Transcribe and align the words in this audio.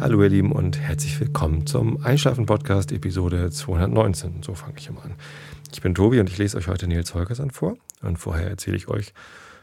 Hallo 0.00 0.22
ihr 0.22 0.30
Lieben 0.30 0.52
und 0.52 0.78
herzlich 0.78 1.20
willkommen 1.20 1.66
zum 1.66 2.02
Einschlafen-Podcast 2.02 2.90
Episode 2.90 3.50
219. 3.50 4.42
So 4.42 4.54
fange 4.54 4.78
ich 4.78 4.88
immer 4.88 5.04
an. 5.04 5.12
Ich 5.74 5.82
bin 5.82 5.94
Tobi 5.94 6.20
und 6.20 6.30
ich 6.30 6.38
lese 6.38 6.56
euch 6.56 6.68
heute 6.68 6.86
Nils 6.86 7.12
Holgersson 7.12 7.50
vor. 7.50 7.76
Und 8.00 8.16
vorher 8.16 8.48
erzähle 8.48 8.78
ich 8.78 8.88
euch 8.88 9.12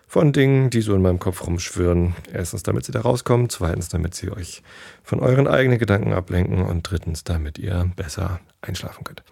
von 0.06 0.34
Dingen, 0.34 0.70
die 0.70 0.82
so 0.82 0.94
in 0.94 1.02
meinem 1.02 1.18
Kopf 1.18 1.48
rumschwirren. 1.48 2.14
Erstens, 2.32 2.62
damit 2.62 2.86
sie 2.86 2.92
da 2.92 3.02
rauskommen. 3.02 3.50
Zweitens, 3.50 3.90
damit 3.90 4.14
sie 4.14 4.32
euch 4.32 4.62
von 5.02 5.22
euren 5.22 5.48
eigenen 5.48 5.80
Gedanken 5.80 6.14
ablenken. 6.14 6.62
Und 6.62 6.84
drittens, 6.84 7.24
damit 7.24 7.58
ihr 7.58 7.92
besser 7.96 8.40
einschlafen 8.62 9.06
könnt. 9.06 9.24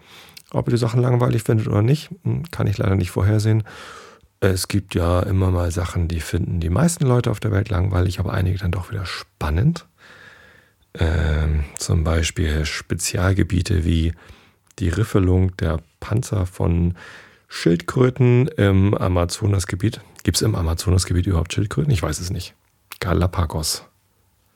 Ob 0.50 0.66
ihr 0.66 0.72
die 0.72 0.76
Sachen 0.76 1.00
langweilig 1.00 1.44
findet 1.44 1.68
oder 1.68 1.82
nicht, 1.82 2.10
hm, 2.24 2.50
kann 2.50 2.66
ich 2.66 2.78
leider 2.78 2.96
nicht 2.96 3.12
vorhersehen. 3.12 3.62
Es 4.40 4.66
gibt 4.66 4.96
ja 4.96 5.20
immer 5.20 5.52
mal 5.52 5.70
Sachen, 5.70 6.08
die 6.08 6.20
finden 6.20 6.58
die 6.58 6.68
meisten 6.68 7.06
Leute 7.06 7.30
auf 7.30 7.38
der 7.38 7.52
Welt 7.52 7.68
langweilig, 7.68 8.18
aber 8.18 8.32
einige 8.32 8.58
dann 8.58 8.72
doch 8.72 8.90
wieder 8.90 9.06
spannend. 9.06 9.86
Ähm, 10.98 11.64
zum 11.76 12.04
Beispiel 12.04 12.64
Spezialgebiete 12.64 13.84
wie 13.84 14.12
die 14.78 14.88
Riffelung 14.88 15.56
der 15.56 15.80
Panzer 16.00 16.46
von 16.46 16.94
Schildkröten 17.48 18.48
im 18.48 18.94
Amazonasgebiet. 18.94 20.00
Gibt 20.22 20.36
es 20.36 20.42
im 20.42 20.54
Amazonasgebiet 20.54 21.26
überhaupt 21.26 21.52
Schildkröten? 21.52 21.92
Ich 21.92 22.02
weiß 22.02 22.18
es 22.18 22.30
nicht. 22.30 22.54
Galapagos. 23.00 23.84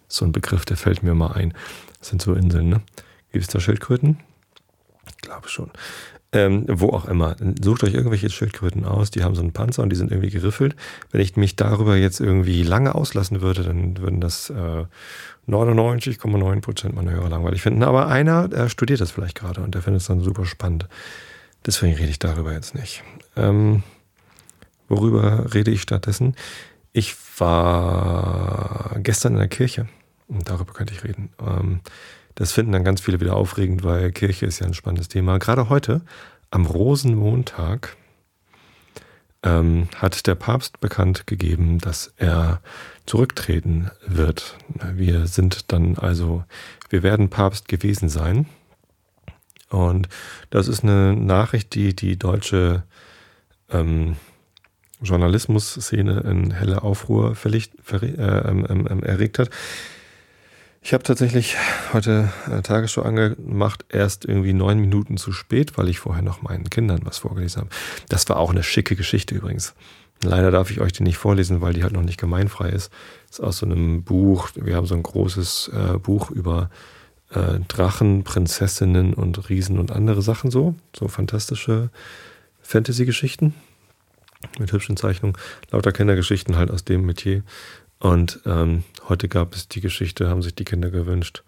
So 0.08 0.24
ein 0.24 0.32
Begriff, 0.32 0.64
der 0.64 0.76
fällt 0.76 1.02
mir 1.02 1.14
mal 1.14 1.32
ein. 1.32 1.54
Das 1.98 2.08
sind 2.08 2.22
so 2.22 2.34
Inseln, 2.34 2.68
ne? 2.68 2.82
Gibt 3.32 3.44
es 3.44 3.50
da 3.50 3.60
Schildkröten? 3.60 4.18
Ich 5.08 5.18
glaube 5.18 5.48
schon. 5.48 5.70
Ähm, 6.32 6.64
wo 6.68 6.90
auch 6.90 7.06
immer. 7.06 7.36
Sucht 7.60 7.82
euch 7.82 7.94
irgendwelche 7.94 8.30
Schildkröten 8.30 8.84
aus, 8.84 9.10
die 9.10 9.24
haben 9.24 9.34
so 9.34 9.42
einen 9.42 9.52
Panzer 9.52 9.82
und 9.82 9.90
die 9.90 9.96
sind 9.96 10.12
irgendwie 10.12 10.30
geriffelt. 10.30 10.76
Wenn 11.10 11.20
ich 11.20 11.36
mich 11.36 11.56
darüber 11.56 11.96
jetzt 11.96 12.20
irgendwie 12.20 12.62
lange 12.62 12.94
auslassen 12.94 13.40
würde, 13.40 13.64
dann 13.64 13.98
würden 13.98 14.20
das 14.20 14.48
äh, 14.50 14.84
99,9 15.50 16.60
Prozent 16.60 16.94
meiner 16.94 17.12
Hörer 17.12 17.28
langweilig 17.28 17.62
finden. 17.62 17.82
Aber 17.82 18.08
einer, 18.08 18.48
der 18.48 18.68
studiert 18.68 19.00
das 19.00 19.10
vielleicht 19.10 19.36
gerade 19.36 19.60
und 19.60 19.74
der 19.74 19.82
findet 19.82 20.02
es 20.02 20.08
dann 20.08 20.20
super 20.20 20.46
spannend. 20.46 20.88
Deswegen 21.66 21.94
rede 21.94 22.08
ich 22.08 22.18
darüber 22.18 22.52
jetzt 22.52 22.74
nicht. 22.74 23.02
Ähm, 23.36 23.82
worüber 24.88 25.52
rede 25.52 25.70
ich 25.70 25.82
stattdessen? 25.82 26.34
Ich 26.92 27.16
war 27.38 28.96
gestern 28.98 29.34
in 29.34 29.38
der 29.38 29.48
Kirche 29.48 29.88
und 30.28 30.48
darüber 30.48 30.72
könnte 30.72 30.94
ich 30.94 31.04
reden. 31.04 31.30
Ähm, 31.40 31.80
das 32.34 32.52
finden 32.52 32.72
dann 32.72 32.84
ganz 32.84 33.00
viele 33.00 33.20
wieder 33.20 33.36
aufregend, 33.36 33.84
weil 33.84 34.12
Kirche 34.12 34.46
ist 34.46 34.60
ja 34.60 34.66
ein 34.66 34.74
spannendes 34.74 35.08
Thema. 35.08 35.38
Gerade 35.38 35.68
heute, 35.68 36.00
am 36.50 36.66
Rosenmontag, 36.66 37.96
ähm, 39.42 39.88
hat 39.96 40.26
der 40.26 40.34
Papst 40.34 40.80
bekannt 40.80 41.26
gegeben, 41.26 41.78
dass 41.78 42.12
er 42.16 42.60
zurücktreten 43.06 43.90
wird. 44.06 44.56
Wir 44.94 45.26
sind 45.26 45.72
dann 45.72 45.96
also, 45.96 46.44
wir 46.88 47.02
werden 47.02 47.30
Papst 47.30 47.68
gewesen 47.68 48.08
sein. 48.08 48.46
Und 49.70 50.08
das 50.50 50.68
ist 50.68 50.82
eine 50.82 51.14
Nachricht, 51.14 51.74
die 51.74 51.94
die 51.94 52.18
deutsche 52.18 52.82
ähm, 53.70 54.16
Journalismus-Szene 55.00 56.20
in 56.20 56.50
helle 56.50 56.82
Aufruhr 56.82 57.34
verlicht, 57.34 57.72
ver, 57.82 58.02
äh, 58.02 58.08
ähm, 58.08 58.66
ähm, 58.68 58.88
ähm 58.90 59.02
erregt 59.02 59.38
hat. 59.38 59.50
Ich 60.82 60.94
habe 60.94 61.02
tatsächlich 61.02 61.56
heute 61.92 62.32
eine 62.46 62.62
Tagesschau 62.62 63.02
angemacht, 63.02 63.84
erst 63.90 64.24
irgendwie 64.24 64.54
neun 64.54 64.78
Minuten 64.78 65.18
zu 65.18 65.30
spät, 65.30 65.76
weil 65.76 65.88
ich 65.88 65.98
vorher 65.98 66.22
noch 66.22 66.40
meinen 66.40 66.70
Kindern 66.70 67.00
was 67.04 67.18
vorgelesen 67.18 67.62
habe. 67.62 67.70
Das 68.08 68.28
war 68.30 68.38
auch 68.38 68.50
eine 68.50 68.62
schicke 68.62 68.96
Geschichte 68.96 69.34
übrigens. 69.34 69.74
Leider 70.22 70.50
darf 70.50 70.70
ich 70.70 70.80
euch 70.80 70.92
die 70.92 71.02
nicht 71.02 71.18
vorlesen, 71.18 71.60
weil 71.60 71.74
die 71.74 71.82
halt 71.82 71.92
noch 71.92 72.02
nicht 72.02 72.18
gemeinfrei 72.18 72.70
ist. 72.70 72.90
Ist 73.30 73.40
aus 73.40 73.58
so 73.58 73.66
einem 73.66 74.04
Buch. 74.04 74.50
Wir 74.54 74.76
haben 74.76 74.86
so 74.86 74.94
ein 74.94 75.02
großes 75.02 75.70
äh, 75.74 75.98
Buch 75.98 76.30
über 76.30 76.70
äh, 77.30 77.60
Drachen, 77.68 78.24
Prinzessinnen 78.24 79.14
und 79.14 79.48
Riesen 79.48 79.78
und 79.78 79.92
andere 79.92 80.22
Sachen 80.22 80.50
so. 80.50 80.74
So 80.94 81.08
fantastische 81.08 81.90
Fantasy-Geschichten 82.62 83.54
mit 84.58 84.72
hübschen 84.72 84.96
Zeichnungen. 84.96 85.36
Lauter 85.70 85.92
Kindergeschichten 85.92 86.56
halt 86.56 86.70
aus 86.70 86.84
dem 86.84 87.04
Metier. 87.04 87.42
Und 88.00 88.40
ähm, 88.46 88.82
heute 89.08 89.28
gab 89.28 89.54
es 89.54 89.68
die 89.68 89.80
Geschichte, 89.80 90.28
haben 90.28 90.42
sich 90.42 90.54
die 90.54 90.64
Kinder 90.64 90.90
gewünscht, 90.90 91.44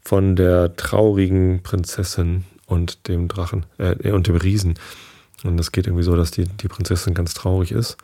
von 0.00 0.36
der 0.36 0.76
traurigen 0.76 1.62
Prinzessin 1.62 2.44
und 2.66 3.08
dem 3.08 3.26
Drachen 3.26 3.66
äh, 3.78 4.12
und 4.12 4.26
dem 4.28 4.36
Riesen. 4.36 4.74
Und 5.44 5.58
es 5.58 5.72
geht 5.72 5.86
irgendwie 5.86 6.04
so, 6.04 6.14
dass 6.14 6.30
die, 6.30 6.44
die 6.44 6.68
Prinzessin 6.68 7.14
ganz 7.14 7.34
traurig 7.34 7.72
ist. 7.72 7.96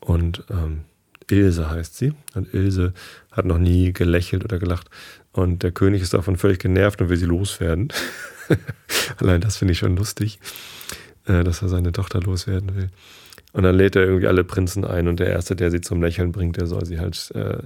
Und 0.00 0.44
ähm, 0.50 0.82
Ilse 1.30 1.70
heißt 1.70 1.96
sie. 1.96 2.12
Und 2.34 2.52
Ilse 2.52 2.92
hat 3.32 3.46
noch 3.46 3.58
nie 3.58 3.92
gelächelt 3.92 4.44
oder 4.44 4.58
gelacht. 4.58 4.90
Und 5.32 5.62
der 5.62 5.72
König 5.72 6.02
ist 6.02 6.12
davon 6.12 6.36
völlig 6.36 6.58
genervt 6.58 7.00
und 7.00 7.08
will 7.08 7.16
sie 7.16 7.26
loswerden. 7.26 7.88
Allein 9.18 9.40
das 9.40 9.56
finde 9.56 9.72
ich 9.72 9.78
schon 9.78 9.96
lustig, 9.96 10.40
äh, 11.26 11.42
dass 11.42 11.62
er 11.62 11.68
seine 11.68 11.92
Tochter 11.92 12.20
loswerden 12.20 12.74
will. 12.76 12.90
Und 13.52 13.64
dann 13.64 13.74
lädt 13.74 13.96
er 13.96 14.02
irgendwie 14.02 14.26
alle 14.26 14.44
Prinzen 14.44 14.84
ein 14.84 15.08
und 15.08 15.20
der 15.20 15.28
Erste, 15.28 15.56
der 15.56 15.70
sie 15.70 15.80
zum 15.80 16.02
Lächeln 16.02 16.32
bringt, 16.32 16.56
der 16.56 16.66
soll 16.66 16.84
sie 16.84 17.00
halt 17.00 17.32
äh, 17.34 17.58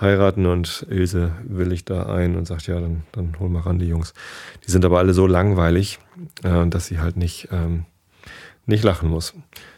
heiraten 0.00 0.46
und 0.46 0.86
Ilse 0.90 1.32
will 1.44 1.72
ich 1.72 1.84
da 1.84 2.06
ein 2.06 2.36
und 2.36 2.46
sagt, 2.46 2.66
ja, 2.66 2.80
dann, 2.80 3.04
dann 3.12 3.38
hol 3.38 3.48
mal 3.48 3.60
ran 3.60 3.78
die 3.78 3.88
Jungs. 3.88 4.12
Die 4.66 4.70
sind 4.70 4.84
aber 4.84 4.98
alle 4.98 5.14
so 5.14 5.26
langweilig, 5.26 5.98
äh, 6.42 6.66
dass 6.66 6.86
sie 6.86 6.98
halt 6.98 7.16
nicht, 7.16 7.48
ähm, 7.50 7.84
nicht 8.66 8.84
lachen 8.84 9.08
muss. 9.08 9.34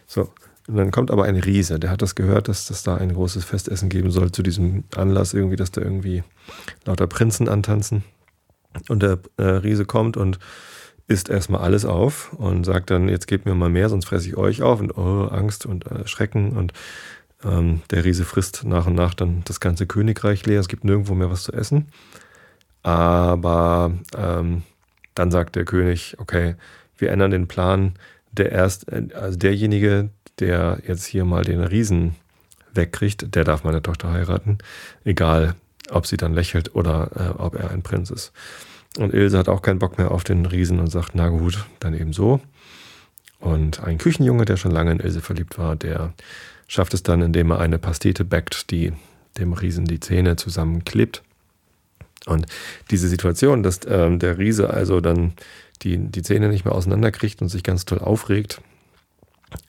So, 0.07 0.31
und 0.67 0.77
dann 0.77 0.91
kommt 0.91 1.11
aber 1.11 1.25
ein 1.25 1.37
Riese, 1.37 1.79
der 1.79 1.91
hat 1.91 2.01
das 2.01 2.15
gehört, 2.15 2.49
dass 2.49 2.67
das 2.67 2.83
da 2.83 2.97
ein 2.97 3.13
großes 3.13 3.45
Festessen 3.45 3.91
geben 3.91 4.11
soll 4.11 4.33
zu 4.33 4.43
diesem 4.43 4.85
Anlass 4.97 5.35
irgendwie, 5.35 5.57
dass 5.57 5.71
da 5.71 5.83
irgendwie 5.83 6.23
lauter 6.85 7.07
Prinzen 7.07 7.49
antanzen. 7.49 8.03
Und 8.89 9.03
der 9.03 9.19
äh, 9.37 9.43
Riese 9.43 9.85
kommt 9.85 10.17
und 10.17 10.39
isst 11.07 11.29
erstmal 11.29 11.61
alles 11.61 11.85
auf 11.85 12.33
und 12.33 12.65
sagt 12.65 12.91
dann, 12.91 13.09
jetzt 13.09 13.27
gebt 13.27 13.45
mir 13.47 13.55
mal 13.55 13.69
mehr, 13.69 13.89
sonst 13.89 14.07
fresse 14.07 14.29
ich 14.29 14.37
euch 14.37 14.63
auf. 14.63 14.81
Und 14.81 14.97
oh, 14.97 15.29
Angst 15.29 15.67
und 15.67 15.87
äh, 15.91 16.07
Schrecken. 16.07 16.53
Und 16.57 16.73
ähm, 17.45 17.83
der 17.91 18.05
Riese 18.05 18.25
frisst 18.25 18.65
nach 18.65 18.87
und 18.87 18.95
nach 18.95 19.15
dann 19.15 19.43
das 19.45 19.61
ganze 19.61 19.87
Königreich 19.87 20.47
leer, 20.47 20.61
es 20.61 20.69
gibt 20.69 20.85
nirgendwo 20.85 21.15
mehr 21.15 21.31
was 21.31 21.43
zu 21.43 21.53
essen. 21.53 21.89
Aber 22.83 23.93
ähm, 24.17 24.63
dann 25.15 25.31
sagt 25.31 25.57
der 25.57 25.65
König, 25.65 26.17
okay, 26.19 26.57
wir 26.97 27.11
ändern 27.11 27.31
den 27.31 27.49
Plan, 27.49 27.95
der 28.33 28.53
erst, 28.53 28.87
also 28.93 29.39
derjenige, 29.39 30.11
der 30.39 30.81
jetzt 30.87 31.05
hier 31.05 31.25
mal 31.25 31.45
den 31.45 31.63
Riesen 31.63 32.17
wegkriegt, 32.73 33.35
der 33.35 33.45
darf 33.45 33.65
meine 33.65 33.83
Tochter 33.83 34.11
heiraten, 34.11 34.59
egal 35.05 35.55
ob 35.91 36.07
sie 36.07 36.17
dann 36.17 36.35
lächelt 36.35 36.75
oder 36.75 37.11
äh, 37.15 37.41
ob 37.41 37.55
er 37.55 37.71
ein 37.71 37.83
Prinz 37.83 38.11
ist. 38.11 38.33
Und 38.99 39.13
Ilse 39.13 39.39
hat 39.39 39.49
auch 39.49 39.63
keinen 39.63 39.79
Bock 39.79 39.99
mehr 39.99 40.11
auf 40.11 40.25
den 40.25 40.47
Riesen 40.47 40.79
und 40.79 40.89
sagt, 40.89 41.15
na 41.15 41.29
gut, 41.29 41.67
dann 41.81 41.95
eben 41.95 42.13
so. 42.13 42.41
Und 43.41 43.83
ein 43.83 43.99
Küchenjunge, 43.99 44.45
der 44.45 44.57
schon 44.57 44.71
lange 44.71 44.93
in 44.93 45.01
Ilse 45.01 45.21
verliebt 45.21 45.59
war, 45.59 45.77
der 45.77 46.13
schafft 46.69 46.95
es 46.95 47.03
dann, 47.03 47.21
indem 47.21 47.51
er 47.51 47.61
eine 47.61 47.79
Pastete 47.79 48.25
backt, 48.25 48.71
die 48.71 48.93
dem 49.39 49.53
Riesen 49.53 49.85
die 49.85 50.01
Zähne 50.01 50.37
zusammenklebt. 50.37 51.23
Und 52.27 52.47
diese 52.91 53.09
Situation, 53.09 53.63
dass 53.63 53.79
äh, 53.85 54.17
der 54.17 54.39
Riese 54.39 54.71
also 54.71 55.01
dann 55.01 55.35
die, 55.83 55.99
die 55.99 56.23
Zähne 56.23 56.49
nicht 56.49 56.65
mehr 56.65 56.75
auseinanderkriegt 56.75 57.43
und 57.43 57.49
sich 57.49 57.63
ganz 57.63 57.85
toll 57.85 57.99
aufregt 57.99 58.63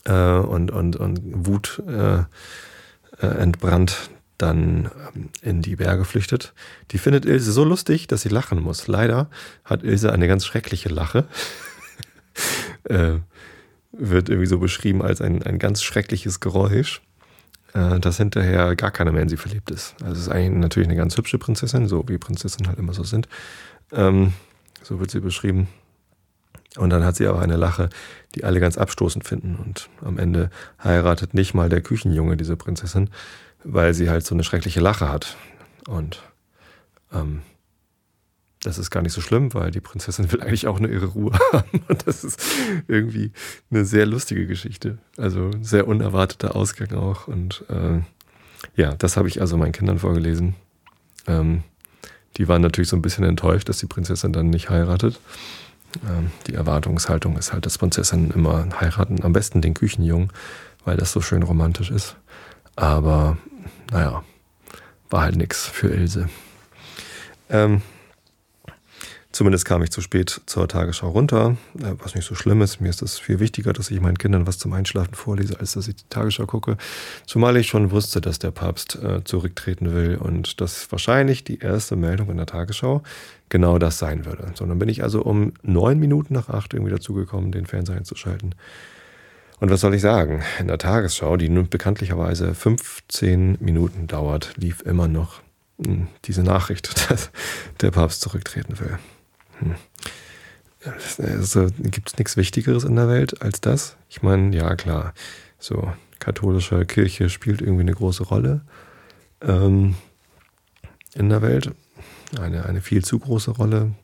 äh, 0.05 0.13
und, 0.13 0.71
und, 0.71 0.95
und 0.95 1.19
Wut 1.47 1.81
äh, 1.87 2.19
äh 2.19 3.27
entbrannt, 3.39 4.09
dann 4.37 4.91
ähm, 5.15 5.29
in 5.41 5.61
die 5.61 5.75
Berge 5.75 6.05
flüchtet. 6.05 6.53
Die 6.91 6.97
findet 6.97 7.25
Ilse 7.25 7.51
so 7.51 7.63
lustig, 7.63 8.07
dass 8.07 8.21
sie 8.21 8.29
lachen 8.29 8.61
muss. 8.61 8.87
Leider 8.87 9.29
hat 9.63 9.83
Ilse 9.83 10.11
eine 10.11 10.27
ganz 10.27 10.45
schreckliche 10.45 10.89
Lache. 10.89 11.25
äh, 12.85 13.19
wird 13.91 14.29
irgendwie 14.29 14.47
so 14.47 14.59
beschrieben 14.59 15.01
als 15.01 15.21
ein, 15.21 15.41
ein 15.43 15.59
ganz 15.59 15.81
schreckliches 15.81 16.39
Geräusch, 16.39 17.01
äh, 17.73 17.99
das 17.99 18.17
hinterher 18.17 18.75
gar 18.75 18.91
keiner 18.91 19.11
mehr 19.11 19.23
in 19.23 19.29
sie 19.29 19.37
verliebt 19.37 19.71
ist. 19.71 19.95
Also 20.01 20.13
es 20.13 20.19
ist 20.19 20.29
eigentlich 20.29 20.61
natürlich 20.61 20.89
eine 20.89 20.97
ganz 20.97 21.17
hübsche 21.17 21.37
Prinzessin, 21.37 21.87
so 21.87 22.03
wie 22.07 22.17
Prinzessinnen 22.17 22.67
halt 22.67 22.79
immer 22.79 22.93
so 22.93 23.03
sind. 23.03 23.27
Ähm, 23.91 24.33
so 24.83 24.99
wird 24.99 25.11
sie 25.11 25.21
beschrieben. 25.21 25.67
Und 26.77 26.89
dann 26.89 27.05
hat 27.05 27.15
sie 27.15 27.25
aber 27.27 27.41
eine 27.41 27.55
Lache, 27.55 27.89
die 28.35 28.43
alle 28.43 28.59
ganz 28.59 28.77
abstoßend 28.77 29.25
finden. 29.25 29.55
Und 29.55 29.89
am 30.01 30.17
Ende 30.17 30.49
heiratet 30.83 31.33
nicht 31.33 31.53
mal 31.53 31.69
der 31.69 31.81
Küchenjunge 31.81 32.35
diese 32.35 32.57
Prinzessin, 32.57 33.09
weil 33.65 33.93
sie 33.93 34.09
halt 34.09 34.25
so 34.25 34.35
eine 34.35 34.43
schreckliche 34.43 34.79
Lache 34.79 35.09
hat. 35.09 35.35
Und 35.87 36.21
ähm, 37.11 37.41
das 38.61 38.77
ist 38.77 38.89
gar 38.89 39.01
nicht 39.01 39.13
so 39.13 39.21
schlimm, 39.21 39.53
weil 39.53 39.71
die 39.71 39.81
Prinzessin 39.81 40.31
will 40.31 40.41
eigentlich 40.41 40.67
auch 40.67 40.79
nur 40.79 40.89
ihre 40.89 41.07
Ruhe 41.07 41.31
haben. 41.53 41.81
Und 41.87 42.07
das 42.07 42.23
ist 42.23 42.41
irgendwie 42.87 43.31
eine 43.69 43.85
sehr 43.85 44.05
lustige 44.05 44.47
Geschichte. 44.47 44.97
Also 45.17 45.51
sehr 45.61 45.87
unerwarteter 45.87 46.55
Ausgang 46.55 46.93
auch. 46.93 47.27
Und 47.27 47.63
äh, 47.69 48.01
ja, 48.75 48.93
das 48.95 49.17
habe 49.17 49.27
ich 49.27 49.41
also 49.41 49.57
meinen 49.57 49.71
Kindern 49.71 49.99
vorgelesen. 49.99 50.55
Ähm, 51.27 51.63
die 52.37 52.47
waren 52.47 52.61
natürlich 52.61 52.89
so 52.89 52.95
ein 52.95 53.01
bisschen 53.01 53.23
enttäuscht, 53.23 53.69
dass 53.69 53.77
die 53.77 53.85
Prinzessin 53.85 54.33
dann 54.33 54.49
nicht 54.49 54.69
heiratet. 54.69 55.19
Ähm, 56.07 56.31
die 56.47 56.55
Erwartungshaltung 56.55 57.37
ist 57.37 57.53
halt, 57.53 57.65
dass 57.65 57.77
Prinzessinnen 57.77 58.31
immer 58.31 58.67
heiraten, 58.79 59.23
am 59.23 59.33
besten 59.33 59.61
den 59.61 59.73
Küchenjungen, 59.73 60.29
weil 60.83 60.97
das 60.97 61.11
so 61.11 61.21
schön 61.21 61.43
romantisch 61.43 61.91
ist. 61.91 62.17
Aber 62.75 63.37
naja, 63.91 64.23
war 65.09 65.21
halt 65.21 65.35
nichts 65.35 65.67
für 65.67 65.89
Ilse. 65.89 66.29
Ähm, 67.49 67.81
Zumindest 69.35 69.65
kam 69.65 69.83
ich 69.83 69.91
zu 69.91 69.99
spät 69.99 70.43
zur 70.45 70.65
Tagesschau 70.65 71.09
runter, 71.09 71.57
äh, 71.77 71.91
was 72.01 72.15
nicht 72.15 72.23
so 72.25 72.35
schlimm 72.35 72.61
ist. 72.61 72.79
Mir 72.79 72.87
ist 72.87 73.01
es 73.01 73.19
viel 73.19 73.41
wichtiger, 73.41 73.73
dass 73.73 73.91
ich 73.91 73.99
meinen 73.99 74.17
Kindern 74.17 74.47
was 74.47 74.57
zum 74.57 74.71
Einschlafen 74.71 75.13
vorlese, 75.13 75.59
als 75.59 75.73
dass 75.73 75.89
ich 75.89 75.97
die 75.97 76.05
Tagesschau 76.09 76.45
gucke. 76.45 76.77
Zumal 77.25 77.57
ich 77.57 77.67
schon 77.67 77.91
wusste, 77.91 78.21
dass 78.21 78.39
der 78.39 78.51
Papst 78.51 78.95
äh, 78.95 79.25
zurücktreten 79.25 79.93
will 79.93 80.15
und 80.15 80.61
dass 80.61 80.89
wahrscheinlich 80.89 81.43
die 81.43 81.59
erste 81.59 81.97
Meldung 81.97 82.29
in 82.29 82.37
der 82.37 82.45
Tagesschau 82.45 83.03
genau 83.49 83.77
das 83.77 83.97
sein 83.97 84.23
würde. 84.23 84.53
So, 84.53 84.65
dann 84.65 84.79
bin 84.79 84.87
ich 84.87 85.03
also 85.03 85.21
um 85.21 85.51
neun 85.63 85.99
Minuten 85.99 86.33
nach 86.33 86.47
acht 86.47 86.73
irgendwie 86.73 86.93
dazugekommen, 86.93 87.51
den 87.51 87.65
Fernseher 87.65 87.97
einzuschalten. 87.97 88.55
Und 89.65 89.71
was 89.71 89.81
soll 89.81 89.95
ich 89.95 90.01
sagen? 90.03 90.43
In 90.59 90.67
der 90.67 90.77
Tagesschau, 90.77 91.37
die 91.37 91.49
nun 91.49 91.69
bekanntlicherweise 91.69 92.53
15 92.53 93.57
Minuten 93.59 94.05
dauert, 94.05 94.53
lief 94.57 94.83
immer 94.83 95.07
noch 95.07 95.41
hm, 95.83 96.05
diese 96.25 96.43
Nachricht, 96.43 97.09
dass 97.09 97.31
der 97.81 97.89
Papst 97.89 98.21
zurücktreten 98.21 98.79
will. 98.79 98.99
Hm. 99.57 99.75
Also, 101.17 101.69
Gibt 101.79 102.09
es 102.09 102.17
nichts 102.19 102.37
Wichtigeres 102.37 102.83
in 102.83 102.95
der 102.95 103.07
Welt 103.07 103.41
als 103.41 103.59
das? 103.59 103.97
Ich 104.07 104.21
meine, 104.21 104.55
ja 104.55 104.75
klar, 104.75 105.15
so 105.57 105.91
katholische 106.19 106.85
Kirche 106.85 107.31
spielt 107.31 107.59
irgendwie 107.59 107.81
eine 107.81 107.95
große 107.95 108.21
Rolle 108.21 108.61
ähm, 109.41 109.95
in 111.15 111.29
der 111.29 111.41
Welt. 111.41 111.71
Eine, 112.39 112.67
eine 112.67 112.81
viel 112.81 113.03
zu 113.03 113.17
große 113.17 113.49
Rolle, 113.49 113.95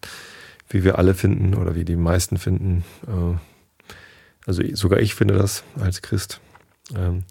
wie 0.69 0.83
wir 0.83 0.97
alle 0.97 1.13
finden 1.13 1.53
oder 1.53 1.75
wie 1.75 1.85
die 1.85 1.97
meisten 1.97 2.39
finden. 2.39 2.83
Äh, 3.05 3.37
also 4.45 4.63
sogar 4.73 4.99
ich 4.99 5.15
finde 5.15 5.35
das 5.37 5.63
als 5.79 6.01
Christ. 6.01 6.39
Ähm, 6.95 7.23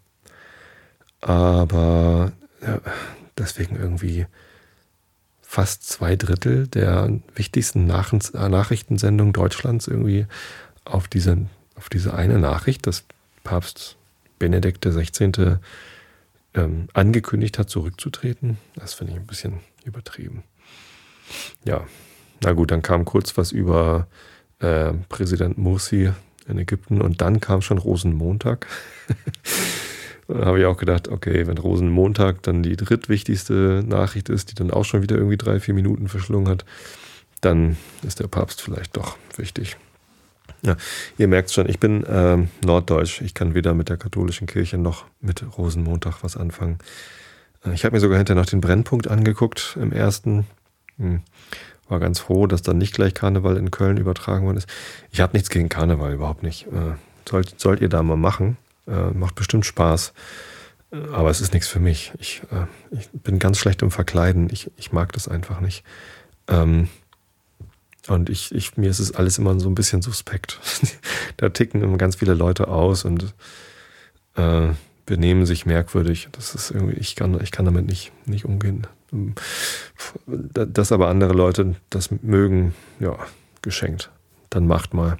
aber 1.21 2.33
ja, 2.63 2.81
deswegen 3.37 3.77
irgendwie 3.77 4.27
fast 5.43 5.89
zwei 5.89 6.17
Drittel 6.17 6.69
der 6.69 7.19
wichtigsten 7.35 7.87
Nach 7.87 8.13
Nachrichtensendungen 8.13 9.33
Deutschlands 9.33 9.89
irgendwie 9.89 10.27
auf 10.85 11.09
diese, 11.09 11.47
auf 11.75 11.89
diese 11.89 12.15
eine 12.15 12.39
Nachricht, 12.39 12.87
dass 12.87 13.05
Papst 13.43 13.97
Benedikt 14.39 14.85
XVI. 14.85 15.59
Ähm, 16.53 16.89
angekündigt 16.95 17.59
hat, 17.61 17.71
zurückzutreten. 17.71 18.59
Das 18.75 18.95
finde 18.95 19.13
ich 19.13 19.19
ein 19.21 19.27
bisschen 19.27 19.61
übertrieben. 19.85 20.43
Ja, 21.65 21.87
na 22.43 22.53
gut, 22.53 22.73
dann 22.73 22.83
kam 22.83 23.05
kurz 23.05 23.37
was 23.37 23.53
über 23.53 24.09
äh, 24.59 24.93
Präsident 25.09 25.59
Mursi 25.59 26.11
in 26.51 26.59
Ägypten 26.59 27.01
und 27.01 27.21
dann 27.21 27.41
kam 27.41 27.63
schon 27.63 27.79
Rosenmontag. 27.79 28.67
da 30.29 30.47
habe 30.47 30.61
ich 30.61 30.67
auch 30.67 30.77
gedacht, 30.77 31.09
okay, 31.09 31.47
wenn 31.47 31.59
Rosenmontag 31.59 32.43
dann 32.43 32.63
die 32.63 32.77
drittwichtigste 32.77 33.85
Nachricht 33.87 34.29
ist, 34.29 34.51
die 34.51 34.55
dann 34.55 34.71
auch 34.71 34.85
schon 34.85 35.03
wieder 35.03 35.17
irgendwie 35.17 35.37
drei, 35.37 35.61
vier 35.61 35.75
Minuten 35.75 36.09
verschlungen 36.09 36.49
hat, 36.49 36.65
dann 37.41 37.77
ist 38.07 38.21
der 38.21 38.27
Papst 38.27 38.61
vielleicht 38.61 38.97
doch 38.97 39.17
wichtig. 39.37 39.77
Ja, 40.63 40.77
ihr 41.17 41.29
merkt 41.29 41.51
schon, 41.51 41.69
ich 41.69 41.81
bin 41.81 42.05
ähm, 42.07 42.49
norddeutsch. 42.65 43.23
Ich 43.23 43.33
kann 43.33 43.55
weder 43.55 43.73
mit 43.73 43.89
der 43.89 43.97
katholischen 43.97 44.47
Kirche 44.47 44.77
noch 44.77 45.07
mit 45.21 45.43
Rosenmontag 45.57 46.23
was 46.23 46.37
anfangen. 46.37 46.79
Äh, 47.65 47.73
ich 47.73 47.85
habe 47.85 47.97
mir 47.97 48.01
sogar 48.01 48.19
hinterher 48.19 48.43
noch 48.43 48.51
den 48.51 48.61
Brennpunkt 48.61 49.09
angeguckt 49.09 49.79
im 49.81 49.93
ersten. 49.93 50.47
Hm 50.99 51.23
war 51.91 52.01
ganz 52.01 52.19
froh, 52.19 52.47
dass 52.47 52.63
dann 52.63 52.79
nicht 52.79 52.95
gleich 52.95 53.15
Karneval 53.15 53.57
in 53.57 53.71
Köln 53.71 53.97
übertragen 53.97 54.47
worden 54.47 54.59
ist. 54.59 54.69
Ich 55.11 55.21
habe 55.21 55.33
nichts 55.35 55.51
gegen 55.51 55.69
Karneval, 55.69 56.15
überhaupt 56.15 56.43
nicht. 56.43 56.67
Äh, 56.67 56.95
sollt, 57.29 57.61
sollt 57.61 57.81
ihr 57.81 57.89
da 57.89 58.03
mal 58.03 58.17
machen. 58.17 58.57
Äh, 58.87 59.11
macht 59.11 59.35
bestimmt 59.35 59.67
Spaß. 59.67 60.13
Äh, 60.93 60.97
aber 61.13 61.31
es 61.31 61.41
ist 61.41 61.53
nichts 61.53 61.69
für 61.69 61.81
mich. 61.81 62.13
Ich, 62.19 62.43
äh, 62.51 62.67
ich, 62.97 63.09
bin 63.11 63.39
ganz 63.39 63.59
schlecht 63.59 63.83
im 63.83 63.91
Verkleiden. 63.91 64.49
Ich, 64.51 64.71
ich 64.77 64.93
mag 64.93 65.13
das 65.13 65.29
einfach 65.29 65.61
nicht. 65.61 65.85
Ähm, 66.49 66.89
und 68.09 68.31
ich, 68.31 68.55
ich, 68.55 68.77
mir 68.77 68.91
ist 68.91 68.99
es 68.99 69.15
alles 69.15 69.39
immer 69.39 69.59
so 69.61 69.69
ein 69.69 69.75
bisschen 69.75 70.03
suspekt. 70.03 70.59
da 71.37 71.49
ticken 71.51 71.83
immer 71.83 71.99
ganz 71.99 72.17
viele 72.17 72.35
Leute 72.35 72.69
aus 72.69 73.05
und 73.05 73.35
äh, 74.37 74.69
benehmen 75.07 75.47
sich 75.47 75.67
merkwürdig. 75.67 76.29
Das 76.33 76.55
ist 76.55 76.71
irgendwie, 76.71 76.97
ich 76.97 77.17
kann, 77.17 77.41
ich 77.43 77.51
kann 77.51 77.65
damit 77.65 77.87
nicht, 77.87 78.13
nicht 78.27 78.45
umgehen. 78.45 78.87
Dass 80.27 80.93
aber 80.93 81.09
andere 81.09 81.33
Leute 81.33 81.77
das 81.91 82.11
mögen, 82.23 82.75
ja, 82.99 83.17
geschenkt. 83.63 84.11
Dann 84.51 84.67
macht 84.67 84.95
mal. 84.95 85.19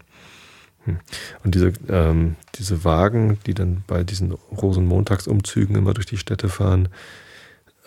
Hm. 0.85 0.99
Und 1.45 1.55
diese, 1.55 1.73
ähm, 1.89 2.37
diese 2.55 2.85
Wagen, 2.85 3.39
die 3.47 3.55
dann 3.55 3.85
bei 3.87 4.03
diesen 4.03 4.33
Rosenmontagsumzügen 4.33 5.77
immer 5.77 5.95
durch 5.95 6.07
die 6.07 6.17
Städte 6.17 6.49
fahren, 6.49 6.89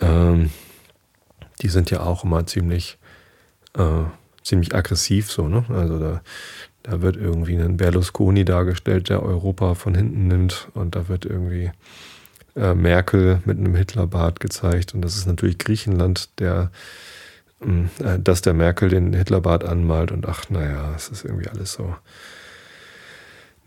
ähm, 0.00 0.50
die 1.62 1.68
sind 1.68 1.90
ja 1.90 2.00
auch 2.00 2.24
immer 2.24 2.46
ziemlich, 2.46 2.98
äh, 3.76 4.04
ziemlich 4.42 4.74
aggressiv 4.74 5.30
so, 5.30 5.48
ne? 5.48 5.64
Also 5.68 5.98
da, 5.98 6.22
da 6.82 7.00
wird 7.00 7.16
irgendwie 7.16 7.56
ein 7.56 7.76
Berlusconi 7.76 8.44
dargestellt, 8.44 9.08
der 9.08 9.22
Europa 9.22 9.74
von 9.74 9.94
hinten 9.94 10.28
nimmt 10.28 10.68
und 10.74 10.94
da 10.94 11.08
wird 11.08 11.24
irgendwie 11.24 11.72
äh, 12.56 12.74
Merkel 12.74 13.40
mit 13.44 13.58
einem 13.58 13.74
Hitlerbart 13.74 14.40
gezeigt. 14.40 14.94
Und 14.94 15.02
das 15.02 15.16
ist 15.16 15.26
natürlich 15.26 15.58
Griechenland, 15.58 16.28
der, 16.38 16.70
ähm, 17.62 17.90
äh, 18.00 18.18
dass 18.18 18.42
der 18.42 18.54
Merkel 18.54 18.88
den 18.88 19.12
Hitlerbart 19.12 19.64
anmalt 19.64 20.12
und 20.12 20.26
ach, 20.26 20.48
naja, 20.50 20.92
es 20.94 21.08
ist 21.08 21.24
irgendwie 21.24 21.48
alles 21.48 21.72
so 21.72 21.94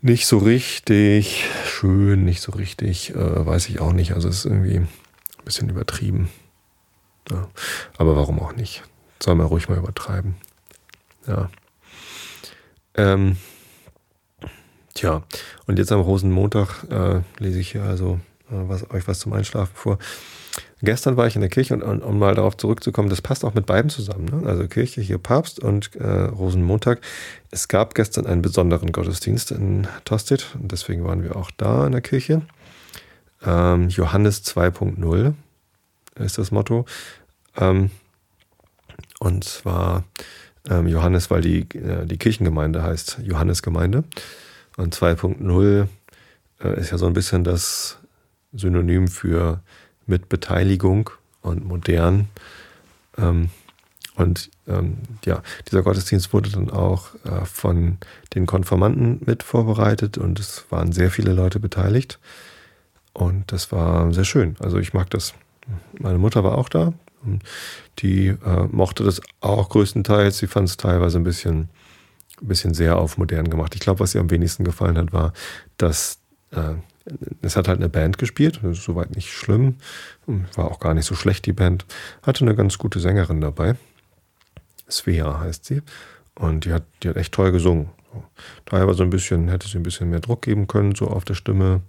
nicht 0.00 0.26
so 0.26 0.38
richtig 0.38 1.44
schön, 1.66 2.24
nicht 2.24 2.40
so 2.40 2.52
richtig, 2.52 3.14
äh, 3.14 3.46
weiß 3.46 3.68
ich 3.68 3.80
auch 3.80 3.92
nicht. 3.92 4.12
Also 4.12 4.28
es 4.28 4.38
ist 4.38 4.44
irgendwie 4.44 4.76
ein 4.76 4.88
bisschen 5.44 5.68
übertrieben. 5.68 6.30
Ja. 7.30 7.48
Aber 7.96 8.16
warum 8.16 8.38
auch 8.40 8.54
nicht? 8.54 8.84
Soll 9.20 9.34
man 9.34 9.46
ruhig 9.46 9.68
mal 9.68 9.78
übertreiben. 9.78 10.36
Ja. 11.26 11.50
Ähm, 12.94 13.36
tja, 14.94 15.24
und 15.66 15.78
jetzt 15.78 15.92
am 15.92 16.00
Rosenmontag 16.00 16.84
äh, 16.90 17.20
lese 17.38 17.58
ich 17.58 17.72
hier 17.72 17.82
also 17.82 18.20
was, 18.50 18.90
euch 18.90 19.06
was 19.08 19.20
zum 19.20 19.32
Einschlafen 19.32 19.72
vor. 19.74 19.98
Gestern 20.80 21.16
war 21.16 21.26
ich 21.26 21.34
in 21.34 21.40
der 21.40 21.50
Kirche 21.50 21.74
und, 21.74 21.82
und 21.82 22.02
um 22.02 22.18
mal 22.18 22.34
darauf 22.34 22.56
zurückzukommen, 22.56 23.08
das 23.08 23.20
passt 23.20 23.44
auch 23.44 23.54
mit 23.54 23.66
beiden 23.66 23.90
zusammen. 23.90 24.26
Ne? 24.26 24.48
Also 24.48 24.66
Kirche 24.68 25.00
hier 25.00 25.18
Papst 25.18 25.60
und 25.60 25.94
äh, 25.96 26.06
Rosenmontag. 26.06 27.00
Es 27.50 27.68
gab 27.68 27.94
gestern 27.94 28.26
einen 28.26 28.42
besonderen 28.42 28.92
Gottesdienst 28.92 29.50
in 29.50 29.88
Tosted 30.04 30.46
und 30.60 30.70
deswegen 30.72 31.04
waren 31.04 31.22
wir 31.22 31.36
auch 31.36 31.50
da 31.56 31.86
in 31.86 31.92
der 31.92 32.00
Kirche. 32.00 32.42
Ähm, 33.44 33.88
Johannes 33.88 34.44
2.0 34.44 35.34
ist 36.16 36.38
das 36.38 36.50
Motto. 36.50 36.86
Ähm, 37.56 37.90
und 39.20 39.44
zwar 39.44 40.04
ähm, 40.68 40.86
Johannes, 40.86 41.30
weil 41.30 41.40
die, 41.40 41.60
äh, 41.76 42.06
die 42.06 42.18
Kirchengemeinde 42.18 42.82
heißt 42.82 43.18
Johannesgemeinde. 43.22 44.04
Und 44.76 44.94
2.0 44.94 45.88
äh, 46.62 46.80
ist 46.80 46.90
ja 46.90 46.98
so 46.98 47.06
ein 47.06 47.14
bisschen 47.14 47.42
das 47.42 47.98
Synonym 48.52 49.08
für 49.08 49.60
Mitbeteiligung 50.06 51.10
und 51.42 51.66
modern. 51.66 52.28
Ähm, 53.16 53.50
und 54.16 54.50
ähm, 54.66 54.98
ja, 55.24 55.42
dieser 55.70 55.82
Gottesdienst 55.82 56.32
wurde 56.32 56.50
dann 56.50 56.70
auch 56.70 57.14
äh, 57.24 57.44
von 57.44 57.98
den 58.34 58.46
Konformanten 58.46 59.20
mit 59.24 59.44
vorbereitet 59.44 60.18
und 60.18 60.40
es 60.40 60.64
waren 60.70 60.90
sehr 60.90 61.10
viele 61.10 61.32
Leute 61.32 61.60
beteiligt. 61.60 62.18
Und 63.12 63.52
das 63.52 63.70
war 63.70 64.12
sehr 64.12 64.24
schön. 64.24 64.56
Also 64.58 64.78
ich 64.78 64.92
mag 64.92 65.10
das. 65.10 65.34
Meine 65.98 66.18
Mutter 66.18 66.42
war 66.42 66.58
auch 66.58 66.68
da. 66.68 66.92
Die 67.98 68.28
äh, 68.28 68.66
mochte 68.70 69.04
das 69.04 69.20
auch 69.40 69.68
größtenteils. 69.68 70.38
Sie 70.38 70.46
fand 70.46 70.68
es 70.68 70.76
teilweise 70.76 71.18
ein 71.18 71.24
bisschen, 71.24 71.68
ein 72.40 72.48
bisschen 72.48 72.74
sehr 72.74 72.98
auf 72.98 73.18
modern 73.18 73.50
gemacht. 73.50 73.74
Ich 73.74 73.80
glaube, 73.80 74.00
was 74.00 74.14
ihr 74.14 74.20
am 74.20 74.30
wenigsten 74.30 74.64
gefallen 74.64 74.98
hat, 74.98 75.12
war, 75.12 75.32
dass 75.76 76.18
äh, 76.52 76.74
es 77.42 77.56
hat 77.56 77.68
halt 77.68 77.78
eine 77.78 77.88
Band 77.88 78.18
gespielt, 78.18 78.60
das 78.62 78.78
ist 78.78 78.84
soweit 78.84 79.14
nicht 79.14 79.30
schlimm. 79.30 79.76
War 80.54 80.70
auch 80.70 80.80
gar 80.80 80.94
nicht 80.94 81.06
so 81.06 81.14
schlecht, 81.14 81.46
die 81.46 81.52
Band. 81.52 81.86
Hatte 82.22 82.44
eine 82.44 82.54
ganz 82.54 82.78
gute 82.78 83.00
Sängerin 83.00 83.40
dabei. 83.40 83.76
Svea 84.90 85.40
heißt 85.40 85.64
sie. 85.64 85.82
Und 86.34 86.64
die 86.64 86.72
hat, 86.72 86.84
die 87.02 87.08
hat 87.08 87.16
echt 87.16 87.34
toll 87.34 87.52
gesungen. 87.52 87.90
So 88.70 89.02
ein 89.02 89.10
bisschen, 89.10 89.48
hätte 89.48 89.68
sie 89.68 89.78
ein 89.78 89.82
bisschen 89.82 90.10
mehr 90.10 90.20
Druck 90.20 90.42
geben 90.42 90.66
können, 90.66 90.94
so 90.94 91.08
auf 91.08 91.24
der 91.24 91.34
Stimme. 91.34 91.82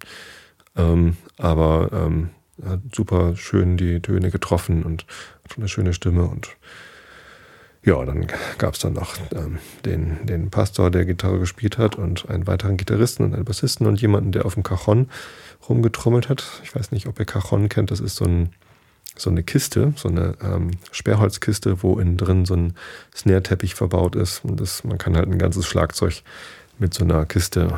Ähm, 0.75 1.17
aber 1.37 1.89
ähm, 1.93 2.29
hat 2.65 2.81
super 2.93 3.35
schön 3.35 3.77
die 3.77 4.01
Töne 4.01 4.31
getroffen 4.31 4.83
und 4.83 5.05
hat 5.43 5.57
eine 5.57 5.67
schöne 5.67 5.93
Stimme 5.93 6.25
und 6.25 6.49
ja, 7.83 8.03
dann 8.03 8.27
gab 8.57 8.73
es 8.73 8.81
dann 8.81 8.93
noch 8.93 9.15
ähm, 9.33 9.59
den, 9.85 10.25
den 10.25 10.49
Pastor, 10.49 10.91
der 10.91 11.05
Gitarre 11.05 11.39
gespielt 11.39 11.77
hat 11.77 11.95
und 11.95 12.29
einen 12.29 12.45
weiteren 12.45 12.75
Gitarristen 12.75 13.23
und 13.23 13.33
einen 13.33 13.45
Bassisten 13.45 13.87
und 13.87 14.01
jemanden, 14.01 14.31
der 14.31 14.45
auf 14.45 14.55
dem 14.55 14.63
Cajon 14.63 15.09
rumgetrommelt 15.67 16.27
hat. 16.27 16.43
Ich 16.63 16.75
weiß 16.75 16.91
nicht, 16.91 17.07
ob 17.07 17.19
ihr 17.19 17.25
Cajon 17.25 17.69
kennt. 17.69 17.91
Das 17.91 18.01
ist 18.01 18.17
so, 18.17 18.25
ein, 18.25 18.49
so 19.15 19.29
eine 19.29 19.43
Kiste, 19.43 19.93
so 19.95 20.09
eine 20.09 20.35
ähm, 20.41 20.71
Sperrholzkiste, 20.91 21.81
wo 21.81 21.99
innen 21.99 22.17
drin 22.17 22.45
so 22.45 22.55
ein 22.55 22.73
Snare-Teppich 23.15 23.75
verbaut 23.75 24.15
ist. 24.15 24.43
Und 24.43 24.59
das, 24.59 24.83
man 24.83 24.97
kann 24.97 25.15
halt 25.15 25.29
ein 25.29 25.39
ganzes 25.39 25.65
Schlagzeug 25.65 26.21
mit 26.79 26.93
so 26.93 27.05
einer 27.05 27.25
Kiste 27.25 27.77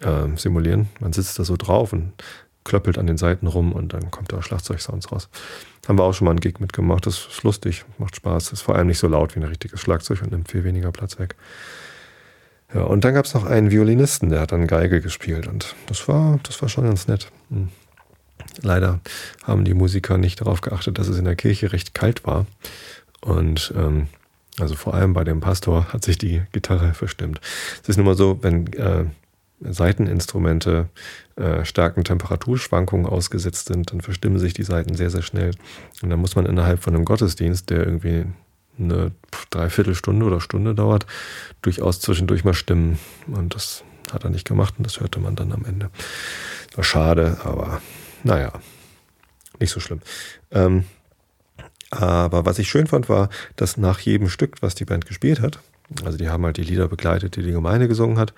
äh, 0.00 0.36
simulieren. 0.36 0.88
Man 0.98 1.12
sitzt 1.12 1.38
da 1.38 1.44
so 1.44 1.56
drauf 1.56 1.92
und 1.92 2.12
klöppelt 2.64 2.98
an 2.98 3.06
den 3.06 3.16
Seiten 3.16 3.46
rum 3.46 3.72
und 3.72 3.92
dann 3.92 4.10
kommt 4.10 4.32
da 4.32 4.42
Schlagzeugsounds 4.42 5.10
raus. 5.10 5.28
Haben 5.86 5.98
wir 5.98 6.04
auch 6.04 6.12
schon 6.12 6.26
mal 6.26 6.32
einen 6.32 6.40
Gig 6.40 6.60
mitgemacht. 6.60 7.06
Das 7.06 7.26
ist 7.28 7.42
lustig, 7.42 7.84
macht 7.98 8.16
Spaß. 8.16 8.52
Ist 8.52 8.62
vor 8.62 8.74
allem 8.74 8.88
nicht 8.88 8.98
so 8.98 9.08
laut 9.08 9.34
wie 9.34 9.40
ein 9.40 9.44
richtiges 9.44 9.80
Schlagzeug 9.80 10.22
und 10.22 10.32
nimmt 10.32 10.50
viel 10.50 10.64
weniger 10.64 10.92
Platz 10.92 11.18
weg. 11.18 11.36
Ja, 12.74 12.82
und 12.82 13.04
dann 13.04 13.14
gab 13.14 13.24
es 13.24 13.32
noch 13.32 13.46
einen 13.46 13.70
Violinisten, 13.70 14.28
der 14.28 14.40
hat 14.40 14.52
dann 14.52 14.66
Geige 14.66 15.00
gespielt 15.00 15.46
und 15.46 15.74
das 15.86 16.06
war, 16.06 16.38
das 16.42 16.60
war 16.60 16.68
schon 16.68 16.84
ganz 16.84 17.08
nett. 17.08 17.30
Hm. 17.48 17.68
Leider 18.60 19.00
haben 19.44 19.64
die 19.64 19.74
Musiker 19.74 20.18
nicht 20.18 20.40
darauf 20.40 20.60
geachtet, 20.60 20.98
dass 20.98 21.08
es 21.08 21.18
in 21.18 21.24
der 21.24 21.36
Kirche 21.36 21.72
recht 21.72 21.94
kalt 21.94 22.26
war. 22.26 22.46
Und 23.20 23.72
ähm, 23.76 24.08
also 24.58 24.74
vor 24.74 24.94
allem 24.94 25.12
bei 25.12 25.24
dem 25.24 25.40
Pastor 25.40 25.92
hat 25.92 26.04
sich 26.04 26.18
die 26.18 26.42
Gitarre 26.52 26.94
verstimmt. 26.94 27.40
Es 27.82 27.88
ist 27.88 27.96
nun 27.96 28.06
mal 28.06 28.16
so, 28.16 28.42
wenn 28.42 28.72
äh, 28.74 29.04
Saiteninstrumente 29.60 30.88
äh, 31.36 31.64
starken 31.64 32.04
Temperaturschwankungen 32.04 33.06
ausgesetzt 33.06 33.66
sind, 33.66 33.92
dann 33.92 34.00
verstimmen 34.00 34.38
sich 34.38 34.54
die 34.54 34.62
Saiten 34.62 34.94
sehr, 34.94 35.10
sehr 35.10 35.22
schnell. 35.22 35.52
Und 36.02 36.10
dann 36.10 36.20
muss 36.20 36.36
man 36.36 36.46
innerhalb 36.46 36.82
von 36.82 36.94
einem 36.94 37.04
Gottesdienst, 37.04 37.70
der 37.70 37.84
irgendwie 37.84 38.26
eine 38.78 39.12
Dreiviertelstunde 39.50 40.24
oder 40.24 40.40
Stunde 40.40 40.74
dauert, 40.74 41.06
durchaus 41.62 42.00
zwischendurch 42.00 42.44
mal 42.44 42.54
stimmen. 42.54 42.98
Und 43.26 43.54
das 43.54 43.82
hat 44.12 44.24
er 44.24 44.30
nicht 44.30 44.46
gemacht 44.46 44.74
und 44.78 44.86
das 44.86 45.00
hörte 45.00 45.20
man 45.20 45.36
dann 45.36 45.52
am 45.52 45.64
Ende. 45.64 45.90
War 46.74 46.84
schade, 46.84 47.38
aber 47.44 47.82
naja, 48.22 48.52
nicht 49.58 49.72
so 49.72 49.80
schlimm. 49.80 50.00
Ähm, 50.50 50.84
aber 51.90 52.44
was 52.44 52.58
ich 52.58 52.68
schön 52.68 52.86
fand, 52.86 53.08
war, 53.08 53.30
dass 53.56 53.76
nach 53.76 53.98
jedem 54.00 54.28
Stück, 54.28 54.56
was 54.60 54.74
die 54.74 54.84
Band 54.84 55.06
gespielt 55.06 55.40
hat, 55.40 55.58
also 56.04 56.18
die 56.18 56.28
haben 56.28 56.44
halt 56.44 56.58
die 56.58 56.64
Lieder 56.64 56.86
begleitet, 56.86 57.36
die 57.36 57.42
die 57.42 57.52
Gemeinde 57.52 57.88
gesungen 57.88 58.18
hat, 58.18 58.34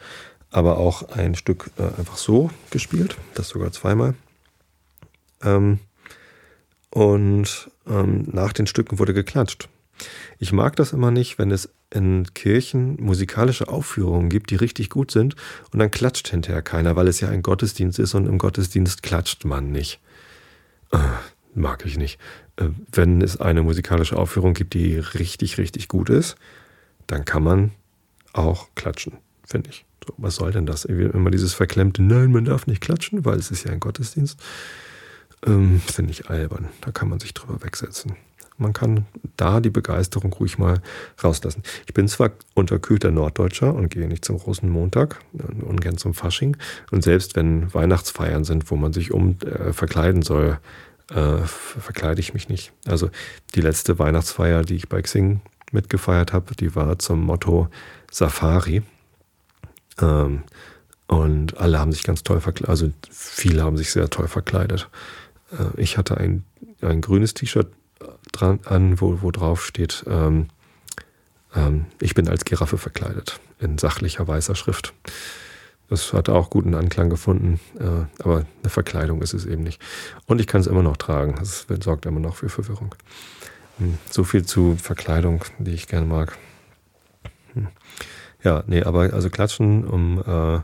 aber 0.51 0.79
auch 0.79 1.11
ein 1.11 1.35
Stück 1.35 1.71
äh, 1.79 1.83
einfach 1.99 2.17
so 2.17 2.51
gespielt, 2.71 3.17
das 3.35 3.49
sogar 3.49 3.73
zweimal. 3.73 4.15
Ähm, 5.43 5.79
und 6.91 7.71
ähm, 7.87 8.25
nach 8.33 8.53
den 8.53 8.67
Stücken 8.67 8.99
wurde 8.99 9.15
geklatscht. 9.15 9.69
Ich 10.39 10.53
mag 10.53 10.77
das 10.77 10.93
immer 10.93 11.11
nicht, 11.11 11.39
wenn 11.39 11.51
es 11.51 11.69
in 11.91 12.33
Kirchen 12.35 12.97
musikalische 13.01 13.69
Aufführungen 13.69 14.29
gibt, 14.29 14.51
die 14.51 14.57
richtig 14.57 14.91
gut 14.91 15.11
sind 15.11 15.35
und 15.73 15.79
dann 15.79 15.91
klatscht 15.91 16.29
hinterher 16.29 16.63
keiner, 16.63 16.97
weil 16.97 17.09
es 17.09 17.21
ja 17.21 17.29
ein 17.29 17.43
Gottesdienst 17.43 17.99
ist 17.99 18.15
und 18.15 18.27
im 18.27 18.39
Gottesdienst 18.39 19.03
klatscht 19.03 19.45
man 19.45 19.71
nicht. 19.71 20.01
Äh, 20.93 20.99
mag 21.55 21.85
ich 21.85 21.99
nicht. 21.99 22.19
Äh, 22.57 22.69
wenn 22.93 23.21
es 23.21 23.41
eine 23.41 23.63
musikalische 23.63 24.17
Aufführung 24.17 24.55
gibt, 24.55 24.75
die 24.75 24.99
richtig, 24.99 25.59
richtig 25.59 25.89
gut 25.89 26.11
ist, 26.11 26.37
dann 27.07 27.25
kann 27.25 27.43
man 27.43 27.73
auch 28.33 28.69
klatschen, 28.75 29.15
finde 29.45 29.71
ich. 29.71 29.85
So, 30.07 30.15
was 30.17 30.37
soll 30.37 30.53
denn 30.53 30.67
das? 30.67 30.85
Immer 30.85 31.31
dieses 31.31 31.55
verklemmte, 31.55 32.03
nein, 32.03 32.33
man 32.33 32.45
darf 32.45 32.67
nicht 32.67 32.81
klatschen, 32.81 33.25
weil 33.25 33.39
es 33.39 33.51
ist 33.51 33.65
ja 33.65 33.73
ein 33.73 33.81
Gottesdienst. 33.81 34.41
Ähm, 35.47 35.81
Finde 35.81 36.13
ich 36.13 36.29
albern. 36.29 36.69
Da 36.81 36.91
kann 36.91 37.09
man 37.09 37.21
sich 37.21 37.35
drüber 37.35 37.63
wegsetzen. 37.63 38.17
Man 38.61 38.75
kann 38.75 39.07
da 39.39 39.61
die 39.61 39.71
Begeisterung 39.71 40.33
ruhig 40.35 40.59
mal 40.59 40.83
rauslassen. 41.25 41.63
Ich 41.87 41.95
bin 41.95 42.09
zwar 42.09 42.33
unterkühlter 42.55 43.11
Norddeutscher 43.11 43.75
und 43.75 43.89
gehe 43.89 44.07
nicht 44.07 44.25
zum 44.25 44.39
großen 44.39 44.69
Montag, 44.69 45.21
ungern 45.63 45.97
zum 45.97 46.13
Fasching. 46.13 46.59
Und 46.91 47.03
selbst 47.03 47.37
wenn 47.37 47.73
Weihnachtsfeiern 47.73 48.45
sind, 48.45 48.71
wo 48.71 48.77
man 48.77 48.93
sich 48.93 49.13
um 49.13 49.39
äh, 49.41 49.73
verkleiden 49.73 50.21
soll, 50.21 50.59
äh, 51.11 51.39
verkleide 51.47 52.21
ich 52.21 52.35
mich 52.35 52.51
nicht. 52.51 52.73
Also 52.85 53.11
die 53.55 53.63
letzte 53.63 53.99
Weihnachtsfeier, 53.99 54.63
die 54.63 54.77
ich 54.77 54.91
bei 54.91 55.01
Xing 55.01 55.41
mitgefeiert 55.73 56.35
habe, 56.35 56.55
die 56.55 56.75
war 56.75 56.99
zum 56.99 57.25
Motto 57.25 57.69
Safari. 58.11 58.83
Ähm, 60.01 60.43
und 61.07 61.59
alle 61.59 61.79
haben 61.79 61.93
sich 61.93 62.05
ganz 62.05 62.23
toll 62.23 62.41
verkleidet, 62.41 62.69
also 62.69 62.91
viele 63.11 63.65
haben 63.65 63.77
sich 63.77 63.91
sehr 63.91 64.09
toll 64.11 64.29
verkleidet. 64.29 64.89
Äh, 65.53 65.81
ich 65.81 65.99
hatte 65.99 66.17
ein, 66.17 66.45
ein 66.81 67.01
grünes 67.01 67.35
T-Shirt 67.35 67.69
dran 68.33 68.61
an, 68.65 69.01
wo, 69.01 69.23
wo 69.23 69.31
drauf 69.31 69.65
steht, 69.65 70.05
ähm, 70.07 70.49
ähm, 71.55 71.87
ich 72.01 72.15
bin 72.15 72.29
als 72.29 72.45
Giraffe 72.45 72.79
verkleidet, 72.79 73.41
in 73.59 73.79
sachlicher 73.79 74.27
weißer 74.27 74.55
Schrift. 74.55 74.95
Das 75.89 76.13
hat 76.13 76.29
auch 76.29 76.51
guten 76.51 76.75
Anklang 76.77 77.11
gefunden, 77.11 77.59
äh, 77.79 78.23
aber 78.23 78.47
eine 78.63 78.71
Verkleidung 78.71 79.23
ist 79.23 79.35
es 79.35 79.45
eben 79.45 79.65
nicht. 79.65 79.83
Und 80.27 80.41
ich 80.41 80.47
kann 80.47 80.61
es 80.61 80.69
immer 80.69 80.85
noch 80.85 80.97
tragen. 80.97 81.35
Das 81.37 81.67
sorgt 81.83 82.07
immer 82.07 82.21
noch 82.21 82.37
für 82.37 82.49
Verwirrung. 82.49 82.95
Hm, 83.79 83.99
so 84.09 84.23
viel 84.23 84.45
zu 84.47 84.77
Verkleidung, 84.81 85.45
die 85.59 85.73
ich 85.73 85.89
gerne 85.89 86.07
mag. 86.07 86.39
Hm. 87.55 87.67
Ja, 88.43 88.65
nee, 88.67 88.83
aber 88.83 89.13
also 89.13 89.31
klatschen, 89.31 89.87
um 89.87 90.23
äh, 90.27 90.61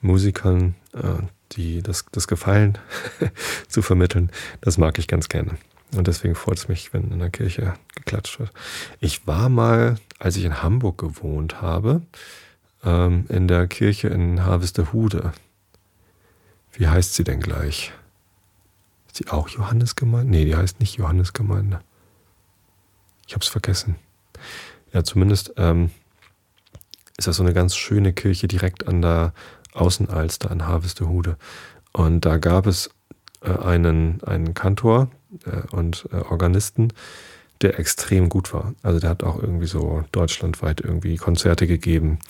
Musikern 0.00 0.74
äh, 0.94 1.22
die 1.52 1.82
das, 1.82 2.06
das 2.12 2.28
Gefallen 2.28 2.78
zu 3.68 3.82
vermitteln, 3.82 4.30
das 4.60 4.78
mag 4.78 4.98
ich 4.98 5.08
ganz 5.08 5.28
gerne. 5.28 5.56
Und 5.96 6.06
deswegen 6.06 6.34
freut 6.34 6.58
es 6.58 6.68
mich, 6.68 6.92
wenn 6.92 7.10
in 7.10 7.18
der 7.18 7.30
Kirche 7.30 7.74
geklatscht 7.94 8.38
wird. 8.38 8.52
Ich 9.00 9.26
war 9.26 9.48
mal, 9.48 9.96
als 10.18 10.36
ich 10.36 10.44
in 10.44 10.62
Hamburg 10.62 10.98
gewohnt 10.98 11.62
habe, 11.62 12.02
ähm, 12.84 13.24
in 13.28 13.48
der 13.48 13.66
Kirche 13.66 14.08
in 14.08 14.44
Harvestehude. 14.44 15.32
Wie 16.72 16.88
heißt 16.88 17.14
sie 17.14 17.24
denn 17.24 17.40
gleich? 17.40 17.92
Ist 19.06 19.16
sie 19.16 19.28
auch 19.28 19.48
Johannesgemeinde? 19.48 20.30
Nee, 20.30 20.44
die 20.44 20.56
heißt 20.56 20.78
nicht 20.80 20.98
Johannesgemeinde. 20.98 21.80
Ich 23.26 23.34
habe 23.34 23.42
es 23.42 23.48
vergessen. 23.48 23.96
Ja, 24.92 25.04
zumindest 25.04 25.54
ähm, 25.56 25.90
ist 27.18 27.26
das 27.26 27.36
so 27.36 27.42
eine 27.42 27.52
ganz 27.52 27.76
schöne 27.76 28.12
Kirche 28.12 28.48
direkt 28.48 28.86
an 28.88 29.02
der 29.02 29.34
Außenalster 29.74 30.50
in 30.50 30.66
Harvestehude. 30.66 31.36
Und 31.92 32.24
da 32.24 32.38
gab 32.38 32.66
es 32.66 32.90
äh, 33.42 33.50
einen, 33.50 34.22
einen 34.22 34.54
Kantor 34.54 35.10
äh, 35.44 35.74
und 35.74 36.08
äh, 36.12 36.16
Organisten, 36.16 36.92
der 37.60 37.78
extrem 37.78 38.28
gut 38.28 38.54
war. 38.54 38.74
Also 38.82 39.00
der 39.00 39.10
hat 39.10 39.24
auch 39.24 39.40
irgendwie 39.42 39.66
so 39.66 40.04
deutschlandweit 40.12 40.80
irgendwie 40.80 41.16
Konzerte 41.16 41.66
gegeben. 41.66 42.20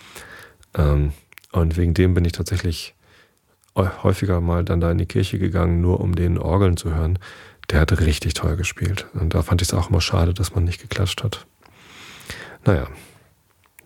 Ähm, 0.75 1.12
und 1.52 1.76
wegen 1.76 1.95
dem 1.95 2.14
bin 2.14 2.25
ich 2.25 2.33
tatsächlich 2.33 2.95
häufiger 3.76 4.40
mal 4.40 4.64
dann 4.64 4.80
da 4.80 4.90
in 4.90 4.99
die 4.99 5.07
Kirche 5.07 5.38
gegangen, 5.38 5.80
nur 5.80 6.00
um 6.00 6.16
den 6.16 6.37
Orgeln 6.37 6.76
zu 6.76 6.92
hören. 6.92 7.21
Der 7.71 7.78
hat 7.78 8.00
richtig 8.00 8.35
toll 8.35 8.57
gespielt. 8.57 9.07
Und 9.14 9.35
da 9.35 9.42
fand 9.42 9.62
ich 9.62 9.68
es 9.68 9.75
auch 9.75 9.88
immer 9.88 10.00
schade, 10.00 10.35
dass 10.35 10.52
man 10.52 10.64
nicht 10.64 10.80
geklatscht 10.80 11.23
hat. 11.23 11.47
Naja, 12.64 12.88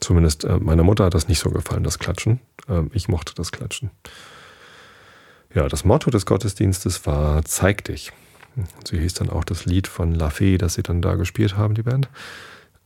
zumindest 0.03 0.45
äh, 0.45 0.59
meiner 0.59 0.83
Mutter 0.83 1.05
hat 1.05 1.15
das 1.15 1.29
nicht 1.29 1.39
so 1.39 1.51
gefallen, 1.51 1.85
das 1.85 1.99
Klatschen. 1.99 2.41
Ähm, 2.69 2.91
ich 2.93 3.09
mochte 3.09 3.35
das 3.35 3.53
Klatschen. 3.53 3.91
Ja, 5.55 5.69
das 5.69 5.85
Motto 5.85 6.11
des 6.11 6.27
Gottesdienstes 6.27 7.07
war 7.07 7.45
Zeig 7.45 7.85
dich. 7.85 8.13
Sie 8.85 8.99
hieß 8.99 9.15
dann 9.15 9.31
auch 9.31 9.45
das 9.45 9.65
Lied 9.65 9.87
von 9.87 10.15
La 10.15 10.31
Fee, 10.31 10.59
das 10.59 10.75
sie 10.75 10.83
dann 10.83 11.03
da 11.03 11.15
gespielt 11.15 11.57
haben, 11.57 11.75
die 11.75 11.83
Band. 11.83 12.09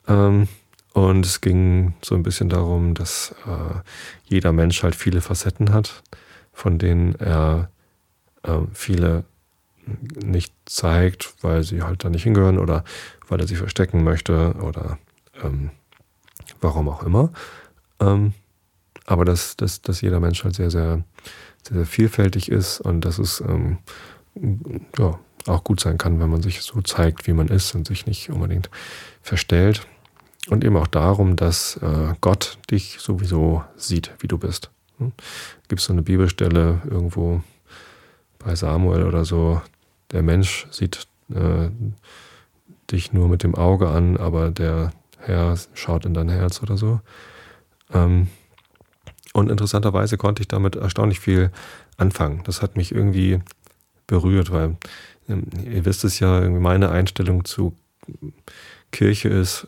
Ähm, 0.06 0.48
und 0.92 1.26
es 1.26 1.40
ging 1.40 1.94
so 2.02 2.14
ein 2.14 2.22
bisschen 2.22 2.48
darum, 2.48 2.94
dass 2.94 3.34
äh, 3.46 3.80
jeder 4.24 4.52
Mensch 4.52 4.82
halt 4.82 4.94
viele 4.94 5.20
Facetten 5.20 5.72
hat, 5.72 6.02
von 6.52 6.78
denen 6.78 7.14
er 7.16 7.70
äh, 8.42 8.58
viele 8.72 9.24
nicht 10.24 10.54
zeigt, 10.64 11.34
weil 11.42 11.62
sie 11.62 11.82
halt 11.82 12.04
da 12.04 12.08
nicht 12.08 12.24
hingehören 12.24 12.58
oder 12.58 12.84
weil 13.28 13.40
er 13.40 13.46
sie 13.46 13.56
verstecken 13.56 14.04
möchte 14.04 14.54
oder 14.60 14.98
ähm, 15.42 15.70
warum 16.66 16.88
auch 16.88 17.02
immer. 17.04 17.30
Ähm, 18.00 18.34
aber 19.06 19.24
dass, 19.24 19.56
dass, 19.56 19.80
dass 19.82 20.00
jeder 20.00 20.20
Mensch 20.20 20.42
halt 20.44 20.56
sehr, 20.56 20.70
sehr, 20.70 21.04
sehr, 21.62 21.76
sehr 21.76 21.86
vielfältig 21.86 22.50
ist 22.50 22.80
und 22.80 23.02
dass 23.02 23.18
es 23.18 23.40
ähm, 23.40 23.78
ja, 24.98 25.18
auch 25.46 25.64
gut 25.64 25.80
sein 25.80 25.96
kann, 25.96 26.18
wenn 26.18 26.28
man 26.28 26.42
sich 26.42 26.62
so 26.62 26.82
zeigt, 26.82 27.26
wie 27.26 27.32
man 27.32 27.48
ist 27.48 27.74
und 27.74 27.86
sich 27.86 28.06
nicht 28.06 28.30
unbedingt 28.30 28.68
verstellt. 29.22 29.86
Und 30.48 30.64
eben 30.64 30.76
auch 30.76 30.86
darum, 30.86 31.36
dass 31.36 31.76
äh, 31.78 32.14
Gott 32.20 32.58
dich 32.70 32.98
sowieso 33.00 33.64
sieht, 33.76 34.12
wie 34.20 34.28
du 34.28 34.38
bist. 34.38 34.70
Hm? 34.98 35.12
Gibt 35.68 35.80
es 35.80 35.86
so 35.86 35.92
eine 35.92 36.02
Bibelstelle 36.02 36.82
irgendwo 36.88 37.42
bei 38.38 38.54
Samuel 38.54 39.04
oder 39.04 39.24
so, 39.24 39.60
der 40.12 40.22
Mensch 40.22 40.66
sieht 40.70 41.08
äh, 41.30 41.68
dich 42.90 43.12
nur 43.12 43.28
mit 43.28 43.42
dem 43.42 43.54
Auge 43.56 43.88
an, 43.88 44.16
aber 44.16 44.50
der 44.50 44.92
Herr 45.26 45.58
schaut 45.74 46.04
in 46.04 46.14
dein 46.14 46.28
Herz 46.28 46.62
oder 46.62 46.76
so. 46.76 47.00
Ähm, 47.92 48.28
und 49.32 49.50
interessanterweise 49.50 50.16
konnte 50.16 50.42
ich 50.42 50.48
damit 50.48 50.76
erstaunlich 50.76 51.20
viel 51.20 51.50
anfangen. 51.96 52.42
Das 52.44 52.62
hat 52.62 52.76
mich 52.76 52.92
irgendwie 52.92 53.40
berührt, 54.06 54.50
weil 54.50 54.76
ähm, 55.28 55.44
ihr 55.64 55.84
wisst 55.84 56.04
es 56.04 56.20
ja, 56.20 56.40
meine 56.48 56.90
Einstellung 56.90 57.44
zu 57.44 57.74
Kirche 58.92 59.28
ist, 59.28 59.66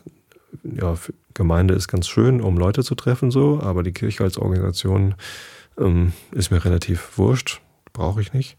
ja, 0.63 0.95
Gemeinde 1.33 1.73
ist 1.73 1.87
ganz 1.87 2.07
schön, 2.07 2.41
um 2.41 2.57
Leute 2.57 2.83
zu 2.83 2.95
treffen, 2.95 3.31
so, 3.31 3.61
aber 3.61 3.83
die 3.83 3.91
Kirche 3.91 4.23
als 4.23 4.37
Organisation 4.37 5.15
ähm, 5.77 6.13
ist 6.31 6.51
mir 6.51 6.63
relativ 6.63 7.17
wurscht, 7.17 7.61
brauche 7.93 8.21
ich 8.21 8.33
nicht. 8.33 8.57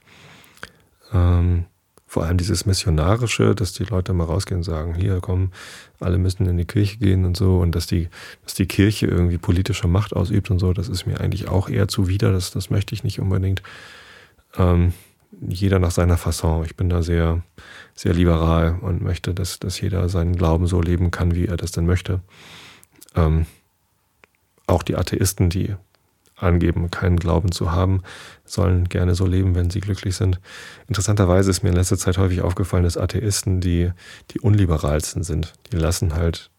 Ähm, 1.12 1.64
vor 2.10 2.24
allem 2.24 2.38
dieses 2.38 2.66
Missionarische, 2.66 3.54
dass 3.54 3.72
die 3.72 3.84
Leute 3.84 4.12
mal 4.12 4.24
rausgehen 4.24 4.58
und 4.58 4.64
sagen, 4.64 4.96
hier 4.96 5.20
komm, 5.22 5.52
alle 6.00 6.18
müssen 6.18 6.44
in 6.46 6.56
die 6.56 6.64
Kirche 6.64 6.98
gehen 6.98 7.24
und 7.24 7.36
so 7.36 7.60
und 7.60 7.76
dass 7.76 7.86
die, 7.86 8.08
dass 8.42 8.54
die 8.54 8.66
Kirche 8.66 9.06
irgendwie 9.06 9.38
politische 9.38 9.86
Macht 9.86 10.12
ausübt 10.12 10.50
und 10.50 10.58
so, 10.58 10.72
das 10.72 10.88
ist 10.88 11.06
mir 11.06 11.20
eigentlich 11.20 11.46
auch 11.46 11.68
eher 11.68 11.86
zuwider, 11.86 12.32
das, 12.32 12.50
das 12.50 12.68
möchte 12.68 12.96
ich 12.96 13.04
nicht 13.04 13.20
unbedingt. 13.20 13.62
Ähm, 14.56 14.92
jeder 15.40 15.78
nach 15.78 15.92
seiner 15.92 16.16
Fasson. 16.16 16.64
Ich 16.64 16.74
bin 16.74 16.88
da 16.88 17.04
sehr, 17.04 17.44
sehr 17.94 18.12
liberal 18.12 18.80
und 18.80 19.02
möchte, 19.02 19.32
dass, 19.32 19.60
dass 19.60 19.80
jeder 19.80 20.08
seinen 20.08 20.34
Glauben 20.34 20.66
so 20.66 20.82
leben 20.82 21.12
kann, 21.12 21.36
wie 21.36 21.46
er 21.46 21.56
das 21.56 21.70
denn 21.70 21.86
möchte. 21.86 22.22
Ähm, 23.14 23.46
auch 24.66 24.82
die 24.82 24.96
Atheisten, 24.96 25.48
die 25.48 25.76
angeben, 26.42 26.90
keinen 26.90 27.18
Glauben 27.18 27.52
zu 27.52 27.72
haben, 27.72 28.02
sollen 28.44 28.88
gerne 28.88 29.14
so 29.14 29.26
leben, 29.26 29.54
wenn 29.54 29.70
sie 29.70 29.80
glücklich 29.80 30.16
sind. 30.16 30.40
Interessanterweise 30.88 31.50
ist 31.50 31.62
mir 31.62 31.70
in 31.70 31.76
letzter 31.76 31.98
Zeit 31.98 32.18
häufig 32.18 32.42
aufgefallen, 32.42 32.84
dass 32.84 32.96
Atheisten 32.96 33.60
die, 33.60 33.90
die 34.30 34.40
unliberalsten 34.40 35.22
sind. 35.22 35.52
Die 35.72 35.76
lassen 35.76 36.14
halt 36.14 36.50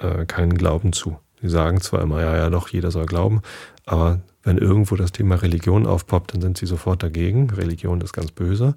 äh, 0.00 0.26
keinen 0.26 0.56
Glauben 0.56 0.92
zu. 0.92 1.18
Die 1.42 1.48
sagen 1.48 1.80
zwar 1.80 2.02
immer, 2.02 2.20
ja, 2.22 2.36
ja, 2.36 2.50
doch, 2.50 2.68
jeder 2.68 2.90
soll 2.90 3.06
glauben, 3.06 3.42
aber 3.84 4.20
wenn 4.42 4.58
irgendwo 4.58 4.94
das 4.94 5.12
Thema 5.12 5.34
Religion 5.34 5.86
aufpoppt, 5.86 6.32
dann 6.32 6.40
sind 6.40 6.56
sie 6.56 6.66
sofort 6.66 7.02
dagegen. 7.02 7.50
Religion 7.50 8.00
ist 8.00 8.12
ganz 8.12 8.30
böse. 8.30 8.76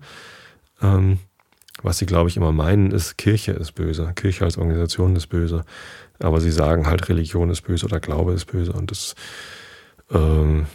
Ähm, 0.81 1.19
was 1.83 1.99
sie, 1.99 2.07
glaube 2.07 2.29
ich, 2.29 2.37
immer 2.37 2.51
meinen, 2.51 2.91
ist, 2.91 3.17
Kirche 3.17 3.51
ist 3.51 3.73
böse. 3.73 4.11
Kirche 4.15 4.45
als 4.45 4.57
Organisation 4.57 5.15
ist 5.15 5.27
böse. 5.27 5.63
Aber 6.19 6.41
sie 6.41 6.51
sagen 6.51 6.87
halt, 6.87 7.07
Religion 7.07 7.49
ist 7.49 7.61
böse 7.61 7.85
oder 7.85 7.99
Glaube 7.99 8.33
ist 8.33 8.45
böse. 8.45 8.73
Und 8.73 8.91
das 8.91 9.15
ähm, 10.11 10.65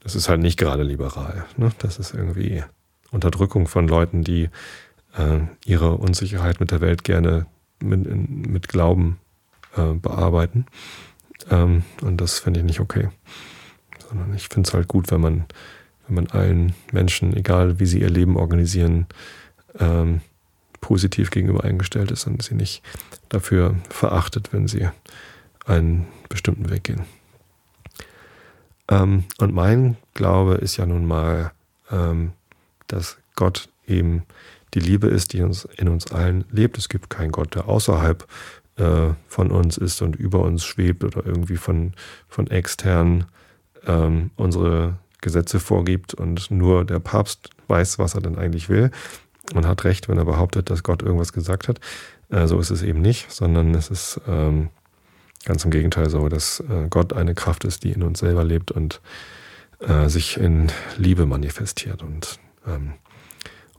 das 0.00 0.14
ist 0.14 0.28
halt 0.28 0.40
nicht 0.40 0.58
gerade 0.58 0.82
liberal. 0.82 1.46
Ne? 1.56 1.70
Das 1.78 1.98
ist 1.98 2.14
irgendwie 2.14 2.62
Unterdrückung 3.10 3.66
von 3.68 3.88
Leuten, 3.88 4.22
die 4.22 4.50
äh, 5.16 5.40
ihre 5.64 5.96
Unsicherheit 5.96 6.60
mit 6.60 6.70
der 6.70 6.80
Welt 6.80 7.04
gerne 7.04 7.46
mit, 7.80 8.06
mit 8.06 8.68
Glauben 8.68 9.18
äh, 9.76 9.94
bearbeiten. 9.94 10.66
Ähm, 11.50 11.84
und 12.02 12.20
das 12.20 12.38
finde 12.38 12.60
ich 12.60 12.66
nicht 12.66 12.80
okay. 12.80 13.08
Sondern 14.08 14.34
ich 14.34 14.48
finde 14.48 14.68
es 14.68 14.74
halt 14.74 14.88
gut, 14.88 15.10
wenn 15.10 15.20
man, 15.20 15.44
wenn 16.06 16.16
man 16.16 16.26
allen 16.28 16.74
Menschen, 16.92 17.34
egal 17.36 17.80
wie 17.80 17.86
sie 17.86 18.00
ihr 18.00 18.10
Leben 18.10 18.36
organisieren, 18.36 19.06
ähm, 19.78 20.20
positiv 20.80 21.30
gegenüber 21.30 21.64
eingestellt 21.64 22.10
ist 22.10 22.26
und 22.26 22.42
sie 22.42 22.54
nicht 22.54 22.82
dafür 23.30 23.74
verachtet, 23.88 24.52
wenn 24.52 24.68
sie 24.68 24.88
einen 25.64 26.06
bestimmten 26.28 26.68
Weg 26.68 26.84
gehen. 26.84 27.04
Ähm, 28.88 29.24
und 29.38 29.54
mein 29.54 29.96
Glaube 30.14 30.54
ist 30.54 30.76
ja 30.76 30.86
nun 30.86 31.06
mal, 31.06 31.52
ähm, 31.90 32.32
dass 32.86 33.16
Gott 33.36 33.68
eben 33.86 34.24
die 34.74 34.80
Liebe 34.80 35.06
ist, 35.06 35.32
die 35.32 35.42
uns 35.42 35.64
in 35.76 35.88
uns 35.88 36.10
allen 36.10 36.44
lebt. 36.50 36.78
Es 36.78 36.88
gibt 36.88 37.10
keinen 37.10 37.32
Gott, 37.32 37.54
der 37.54 37.68
außerhalb 37.68 38.26
äh, 38.76 39.10
von 39.28 39.50
uns 39.50 39.76
ist 39.76 40.02
und 40.02 40.16
über 40.16 40.40
uns 40.40 40.64
schwebt 40.64 41.04
oder 41.04 41.24
irgendwie 41.24 41.56
von, 41.56 41.92
von 42.28 42.48
extern 42.48 43.26
ähm, 43.86 44.30
unsere 44.36 44.96
Gesetze 45.20 45.60
vorgibt 45.60 46.14
und 46.14 46.50
nur 46.50 46.84
der 46.84 46.98
Papst 46.98 47.50
weiß, 47.68 47.98
was 47.98 48.14
er 48.14 48.20
denn 48.20 48.36
eigentlich 48.36 48.68
will 48.68 48.90
und 49.54 49.66
hat 49.66 49.84
recht, 49.84 50.08
wenn 50.08 50.18
er 50.18 50.24
behauptet, 50.24 50.70
dass 50.70 50.82
Gott 50.82 51.02
irgendwas 51.02 51.32
gesagt 51.32 51.68
hat. 51.68 51.80
Äh, 52.30 52.46
so 52.46 52.58
ist 52.58 52.70
es 52.70 52.82
eben 52.82 53.00
nicht, 53.00 53.30
sondern 53.30 53.74
es 53.74 53.90
ist 53.90 54.20
ähm, 54.26 54.70
Ganz 55.44 55.64
im 55.64 55.70
Gegenteil 55.70 56.08
so, 56.08 56.28
dass 56.28 56.60
äh, 56.60 56.88
Gott 56.88 57.12
eine 57.12 57.34
Kraft 57.34 57.64
ist, 57.64 57.84
die 57.84 57.92
in 57.92 58.02
uns 58.02 58.20
selber 58.20 58.44
lebt 58.44 58.70
und 58.70 59.00
äh, 59.80 60.08
sich 60.08 60.38
in 60.38 60.72
Liebe 60.96 61.26
manifestiert 61.26 62.02
und 62.02 62.38
ähm, 62.66 62.94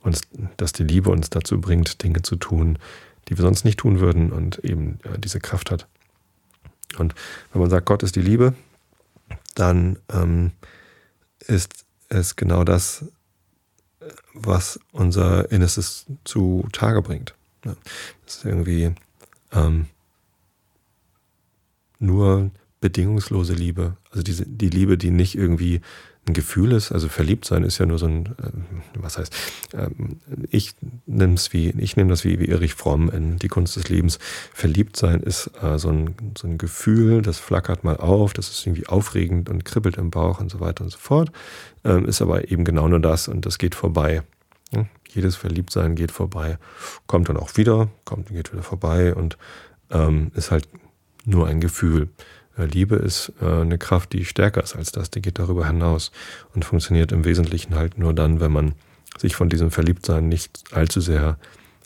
uns, 0.02 0.22
dass 0.58 0.74
die 0.74 0.84
Liebe 0.84 1.10
uns 1.10 1.30
dazu 1.30 1.60
bringt, 1.60 2.04
Dinge 2.04 2.22
zu 2.22 2.36
tun, 2.36 2.78
die 3.28 3.38
wir 3.38 3.42
sonst 3.42 3.66
nicht 3.66 3.80
tun 3.80 4.00
würden 4.00 4.32
und 4.32 4.60
eben 4.60 5.00
äh, 5.04 5.18
diese 5.18 5.40
Kraft 5.40 5.72
hat. 5.72 5.88
Und 6.98 7.16
wenn 7.52 7.62
man 7.62 7.70
sagt, 7.70 7.88
Gott 7.88 8.04
ist 8.04 8.16
die 8.16 8.22
Liebe, 8.22 8.54
dann 9.56 9.98
ähm, 10.14 10.52
ist 11.40 11.86
es 12.10 12.36
genau 12.36 12.64
das, 12.64 13.06
was 14.34 14.80
unser 14.92 15.52
Innerstes 15.52 16.06
zu 16.24 16.68
Tage 16.72 17.02
bringt. 17.02 17.34
Das 17.64 17.76
ist 18.28 18.46
irgendwie 18.46 18.94
ähm, 19.52 19.88
nur 22.06 22.52
bedingungslose 22.82 23.54
Liebe. 23.54 23.98
Also 24.12 24.22
diese, 24.22 24.46
die 24.46 24.70
Liebe, 24.70 24.98
die 24.98 25.12
nicht 25.12 25.36
irgendwie 25.36 25.82
ein 26.28 26.34
Gefühl 26.34 26.72
ist, 26.72 26.92
also 26.92 27.08
verliebt 27.08 27.46
sein 27.46 27.64
ist 27.64 27.78
ja 27.78 27.86
nur 27.86 28.00
so 28.00 28.08
ein, 28.08 28.26
äh, 28.26 28.50
was 29.00 29.18
heißt, 29.18 29.36
ähm, 29.74 30.20
ich 30.50 30.74
nehme 31.06 31.36
wie, 31.52 31.70
ich 31.70 31.98
nehme 31.98 32.10
das 32.10 32.24
wie, 32.24 32.40
wie 32.40 32.48
Erich 32.48 32.74
Fromm 32.74 33.10
in 33.10 33.38
Die 33.38 33.48
Kunst 33.48 33.76
des 33.76 33.90
Lebens. 33.90 34.18
Verliebt 34.54 34.98
sein 34.98 35.22
ist 35.22 35.52
äh, 35.62 35.78
so, 35.78 35.90
ein, 35.90 36.16
so 36.38 36.48
ein 36.48 36.58
Gefühl, 36.58 37.22
das 37.22 37.38
flackert 37.38 37.84
mal 37.84 37.98
auf, 37.98 38.34
das 38.34 38.50
ist 38.50 38.66
irgendwie 38.66 38.88
aufregend 38.88 39.50
und 39.50 39.66
kribbelt 39.66 39.98
im 39.98 40.10
Bauch 40.10 40.40
und 40.40 40.50
so 40.50 40.60
weiter 40.60 40.84
und 40.84 40.90
so 40.90 40.98
fort, 40.98 41.32
ähm, 41.84 42.06
ist 42.06 42.22
aber 42.22 42.52
eben 42.52 42.66
genau 42.66 42.88
nur 42.88 43.00
das 43.00 43.28
und 43.28 43.46
das 43.46 43.60
geht 43.60 43.76
vorbei. 43.76 44.24
Ja? 44.74 44.86
Jedes 45.10 45.36
Verliebtsein 45.36 45.96
geht 45.96 46.12
vorbei, 46.12 46.58
kommt 47.08 47.30
dann 47.30 47.38
auch 47.38 47.56
wieder, 47.56 47.88
kommt 48.04 48.30
und 48.30 48.36
geht 48.36 48.52
wieder 48.52 48.64
vorbei 48.64 49.14
und 49.14 49.38
ähm, 49.92 50.32
ist 50.34 50.50
halt 50.50 50.68
nur 51.26 51.48
ein 51.48 51.60
Gefühl. 51.60 52.10
Äh, 52.58 52.66
Liebe 52.66 52.96
ist 52.96 53.34
äh, 53.42 53.46
eine 53.46 53.78
Kraft, 53.78 54.14
die 54.14 54.26
stärker 54.26 54.64
ist 54.64 54.76
als 54.76 54.92
das, 54.92 55.10
die 55.10 55.22
geht 55.22 55.40
darüber 55.40 55.68
hinaus 55.68 56.12
und 56.54 56.66
funktioniert 56.66 57.12
im 57.12 57.26
Wesentlichen 57.26 57.76
halt 57.76 57.98
nur 57.98 58.14
dann, 58.14 58.40
wenn 58.40 58.52
man 58.52 58.74
sich 59.18 59.36
von 59.36 59.50
diesem 59.50 59.72
Verliebtsein 59.72 60.28
nicht 60.28 60.64
allzu 60.72 61.02
sehr 61.02 61.38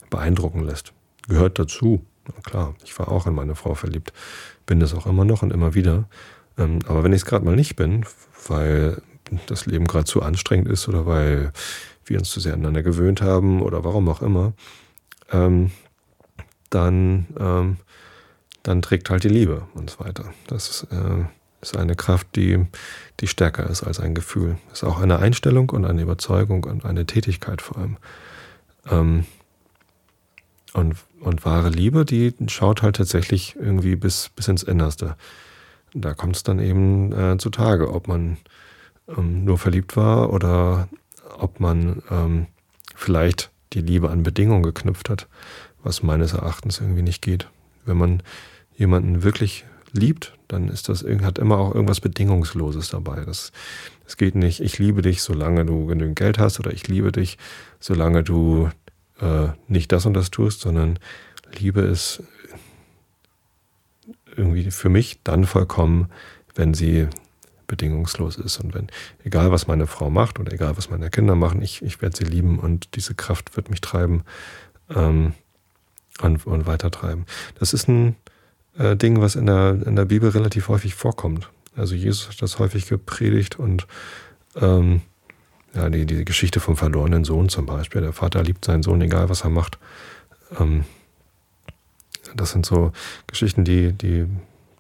beeindrucken 0.10 0.63
lässt. 0.63 0.93
Gehört 1.28 1.60
dazu. 1.60 2.06
Klar, 2.43 2.75
ich 2.84 2.97
war 2.99 3.10
auch 3.10 3.25
in 3.25 3.34
meine 3.34 3.56
Frau 3.56 3.73
verliebt, 3.73 4.13
bin 4.65 4.80
das 4.80 4.93
auch 4.93 5.08
immer 5.08 5.25
noch 5.25 5.41
und 5.41 5.52
immer 5.52 5.73
wieder. 5.73 6.08
Ähm, 6.58 6.80
aber 6.88 7.04
wenn 7.04 7.13
ich 7.13 7.21
es 7.21 7.25
gerade 7.25 7.45
mal 7.45 7.56
nicht 7.56 7.75
bin, 7.75 8.06
weil 8.47 9.02
das 9.47 9.65
Leben 9.65 9.86
gerade 9.86 10.06
zu 10.06 10.21
anstrengend 10.21 10.67
ist 10.67 10.88
oder 10.88 11.06
weil 11.06 11.52
wir 12.06 12.19
uns 12.19 12.30
zu 12.30 12.39
sehr 12.39 12.54
aneinander 12.54 12.84
gewöhnt 12.84 13.21
haben 13.21 13.62
oder 13.62 13.84
warum 13.84 14.08
auch 14.10 14.21
immer, 14.21 14.54
ähm, 15.32 15.71
dann 16.69 17.28
ähm, 17.39 17.78
dann 18.69 18.84
trägt 18.84 19.10
halt 19.10 19.23
die 19.23 19.29
Liebe 19.29 19.63
uns 19.73 19.99
weiter. 19.99 20.25
Das 20.45 20.69
ist, 20.69 20.84
äh, 20.91 21.25
ist 21.60 21.75
eine 21.75 21.95
Kraft, 21.95 22.27
die, 22.36 22.67
die 23.19 23.27
stärker 23.27 23.67
ist 23.67 23.82
als 23.84 23.99
ein 23.99 24.13
Gefühl. 24.13 24.58
Ist 24.71 24.84
auch 24.84 25.01
eine 25.01 25.17
Einstellung 25.17 25.71
und 25.71 25.86
eine 25.86 26.03
Überzeugung 26.03 26.65
und 26.65 26.86
eine 26.86 27.08
Tätigkeit 27.08 27.63
vor 27.63 27.79
allem. 27.79 27.97
Ähm, 28.89 29.25
und, 30.73 30.95
und 31.19 31.45
wahre 31.45 31.69
Liebe, 31.69 32.05
die 32.05 32.36
schaut 32.47 32.84
halt 32.84 32.97
tatsächlich 32.97 33.55
irgendwie 33.60 33.95
bis, 33.95 34.29
bis 34.36 34.47
ins 34.47 34.62
Innerste. 34.62 35.15
Da 35.95 36.13
kommt 36.13 36.36
es 36.36 36.43
dann 36.43 36.60
eben 36.60 37.12
äh, 37.12 37.38
zutage, 37.39 37.91
ob 37.91 38.08
man 38.08 38.38
ähm, 39.08 39.45
nur 39.45 39.58
verliebt 39.58 39.97
war 39.97 40.32
oder 40.32 40.88
ob 41.39 41.60
man 41.60 42.03
ähm, 42.12 42.45
vielleicht 42.95 43.49
die 43.73 43.82
Liebe 43.82 44.12
an 44.12 44.21
Bedingungen 44.21 44.62
geknüpft 44.62 45.10
hat, 45.10 45.27
was 45.82 46.03
meines 46.03 46.34
Erachtens 46.34 46.79
irgendwie 46.79 47.01
nicht 47.01 47.23
geht 47.23 47.47
wenn 47.89 47.97
man 47.97 48.23
jemanden 48.79 49.23
wirklich 49.23 49.65
liebt, 49.91 50.33
dann 50.47 50.69
ist 50.69 50.89
das 50.89 51.03
hat 51.21 51.37
immer 51.37 51.57
auch 51.57 51.75
irgendwas 51.75 51.99
Bedingungsloses 51.99 52.89
dabei. 52.89 53.23
Das, 53.25 53.51
das 54.05 54.17
geht 54.17 54.35
nicht, 54.35 54.61
ich 54.61 54.79
liebe 54.79 55.01
dich, 55.01 55.21
solange 55.21 55.65
du 55.65 55.85
genügend 55.85 56.17
Geld 56.17 56.39
hast, 56.39 56.59
oder 56.59 56.71
ich 56.71 56.87
liebe 56.87 57.11
dich, 57.11 57.37
solange 57.79 58.23
du 58.23 58.69
äh, 59.19 59.49
nicht 59.67 59.91
das 59.91 60.05
und 60.05 60.13
das 60.13 60.31
tust, 60.31 60.61
sondern 60.61 60.97
Liebe 61.57 61.81
ist 61.81 62.23
irgendwie 64.35 64.71
für 64.71 64.89
mich 64.89 65.19
dann 65.23 65.45
vollkommen, 65.45 66.09
wenn 66.55 66.73
sie 66.73 67.07
bedingungslos 67.67 68.37
ist. 68.37 68.59
Und 68.59 68.73
wenn, 68.73 68.87
egal 69.23 69.51
was 69.51 69.67
meine 69.67 69.87
Frau 69.87 70.09
macht 70.09 70.39
oder 70.39 70.53
egal 70.53 70.77
was 70.77 70.89
meine 70.89 71.09
Kinder 71.09 71.35
machen, 71.35 71.61
ich, 71.61 71.81
ich 71.81 72.01
werde 72.01 72.15
sie 72.15 72.23
lieben 72.23 72.59
und 72.59 72.95
diese 72.95 73.13
Kraft 73.13 73.57
wird 73.57 73.69
mich 73.69 73.81
treiben. 73.81 74.23
Ähm, 74.89 75.33
und, 76.21 76.45
und 76.45 76.65
weitertreiben. 76.65 77.25
Das 77.59 77.73
ist 77.73 77.87
ein 77.87 78.15
äh, 78.77 78.95
Ding, 78.95 79.21
was 79.21 79.36
in 79.36 79.45
der, 79.45 79.82
in 79.86 79.95
der 79.95 80.05
Bibel 80.05 80.29
relativ 80.29 80.67
häufig 80.67 80.95
vorkommt. 80.95 81.49
Also 81.75 81.95
Jesus 81.95 82.29
hat 82.29 82.41
das 82.41 82.60
häufig 82.60 82.88
gepredigt 82.88 83.58
und 83.58 83.88
ähm, 84.55 85.01
ja, 85.73 85.89
die, 85.89 86.05
die 86.05 86.25
Geschichte 86.25 86.60
vom 86.60 86.75
verlorenen 86.75 87.23
Sohn 87.23 87.49
zum 87.49 87.65
Beispiel. 87.65 88.01
Der 88.01 88.13
Vater 88.13 88.43
liebt 88.43 88.65
seinen 88.65 88.84
Sohn, 88.84 89.01
egal 89.01 89.29
was 89.29 89.41
er 89.41 89.49
macht. 89.49 89.77
Ähm, 90.60 90.86
das 92.36 92.51
sind 92.51 92.65
so 92.65 92.91
Geschichten, 93.27 93.63
die, 93.63 93.93
die, 93.93 94.25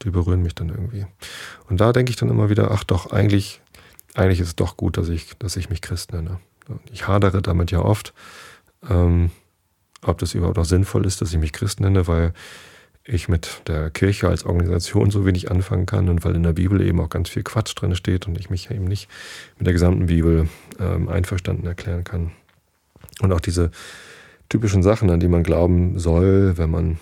die 0.03 0.09
berühren 0.09 0.41
mich 0.41 0.55
dann 0.55 0.69
irgendwie. 0.69 1.05
Und 1.67 1.79
da 1.79 1.93
denke 1.93 2.09
ich 2.09 2.15
dann 2.15 2.29
immer 2.29 2.49
wieder, 2.49 2.71
ach 2.71 2.83
doch, 2.83 3.11
eigentlich, 3.11 3.61
eigentlich 4.15 4.39
ist 4.39 4.47
es 4.47 4.55
doch 4.55 4.77
gut, 4.77 4.97
dass 4.97 5.09
ich, 5.09 5.37
dass 5.39 5.57
ich 5.57 5.69
mich 5.69 5.81
Christ 5.81 6.13
nenne. 6.13 6.39
Ich 6.91 7.07
hadere 7.07 7.41
damit 7.41 7.71
ja 7.71 7.79
oft. 7.79 8.13
Ähm, 8.89 9.31
ob 10.01 10.17
das 10.19 10.33
überhaupt 10.33 10.57
noch 10.57 10.65
sinnvoll 10.65 11.05
ist, 11.05 11.21
dass 11.21 11.33
ich 11.33 11.39
mich 11.39 11.51
Christ 11.51 11.81
nenne, 11.81 12.07
weil 12.07 12.33
ich 13.09 13.27
mit 13.27 13.61
der 13.67 13.89
Kirche 13.89 14.27
als 14.27 14.45
Organisation 14.45 15.11
so 15.11 15.25
wenig 15.25 15.51
anfangen 15.51 15.85
kann 15.85 16.09
und 16.09 16.23
weil 16.23 16.35
in 16.35 16.43
der 16.43 16.53
Bibel 16.53 16.81
eben 16.81 17.01
auch 17.01 17.09
ganz 17.09 17.29
viel 17.29 17.43
Quatsch 17.43 17.73
drin 17.75 17.95
steht 17.95 18.27
und 18.27 18.39
ich 18.39 18.49
mich 18.49 18.69
eben 18.71 18.85
nicht 18.85 19.09
mit 19.57 19.65
der 19.65 19.73
gesamten 19.73 20.05
Bibel 20.05 20.47
ähm, 20.79 21.09
einverstanden 21.09 21.65
erklären 21.65 22.03
kann. 22.03 22.31
Und 23.21 23.33
auch 23.33 23.39
diese 23.39 23.71
typischen 24.47 24.83
Sachen, 24.83 25.09
an 25.09 25.19
die 25.19 25.27
man 25.27 25.43
glauben 25.43 25.99
soll, 25.99 26.57
wenn 26.57 26.71
man 26.71 26.99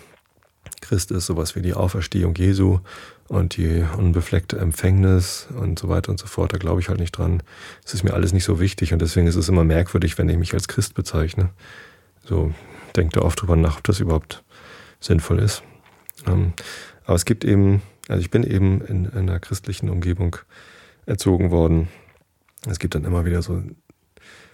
Christ 0.80 1.10
ist 1.10 1.26
sowas 1.26 1.56
wie 1.56 1.62
die 1.62 1.74
Auferstehung 1.74 2.34
Jesu 2.34 2.80
und 3.26 3.56
die 3.56 3.84
unbefleckte 3.96 4.58
Empfängnis 4.58 5.48
und 5.54 5.78
so 5.78 5.88
weiter 5.88 6.10
und 6.10 6.18
so 6.18 6.26
fort. 6.26 6.52
Da 6.52 6.58
glaube 6.58 6.80
ich 6.80 6.88
halt 6.88 7.00
nicht 7.00 7.12
dran. 7.12 7.42
Es 7.84 7.94
ist 7.94 8.04
mir 8.04 8.14
alles 8.14 8.32
nicht 8.32 8.44
so 8.44 8.58
wichtig 8.60 8.92
und 8.92 9.02
deswegen 9.02 9.26
ist 9.26 9.36
es 9.36 9.48
immer 9.48 9.64
merkwürdig, 9.64 10.16
wenn 10.18 10.28
ich 10.28 10.38
mich 10.38 10.54
als 10.54 10.68
Christ 10.68 10.94
bezeichne. 10.94 11.50
So 12.24 12.54
denkt 12.96 13.16
da 13.16 13.20
oft 13.20 13.40
drüber 13.40 13.56
nach, 13.56 13.78
ob 13.78 13.84
das 13.84 14.00
überhaupt 14.00 14.42
sinnvoll 15.00 15.40
ist. 15.40 15.62
Ähm, 16.26 16.52
aber 17.04 17.14
es 17.14 17.24
gibt 17.24 17.44
eben, 17.44 17.82
also 18.08 18.20
ich 18.20 18.30
bin 18.30 18.44
eben 18.44 18.80
in, 18.82 19.04
in 19.06 19.16
einer 19.16 19.40
christlichen 19.40 19.88
Umgebung 19.88 20.36
erzogen 21.06 21.50
worden. 21.50 21.88
Es 22.68 22.78
gibt 22.78 22.94
dann 22.94 23.04
immer 23.04 23.24
wieder 23.24 23.42
so 23.42 23.62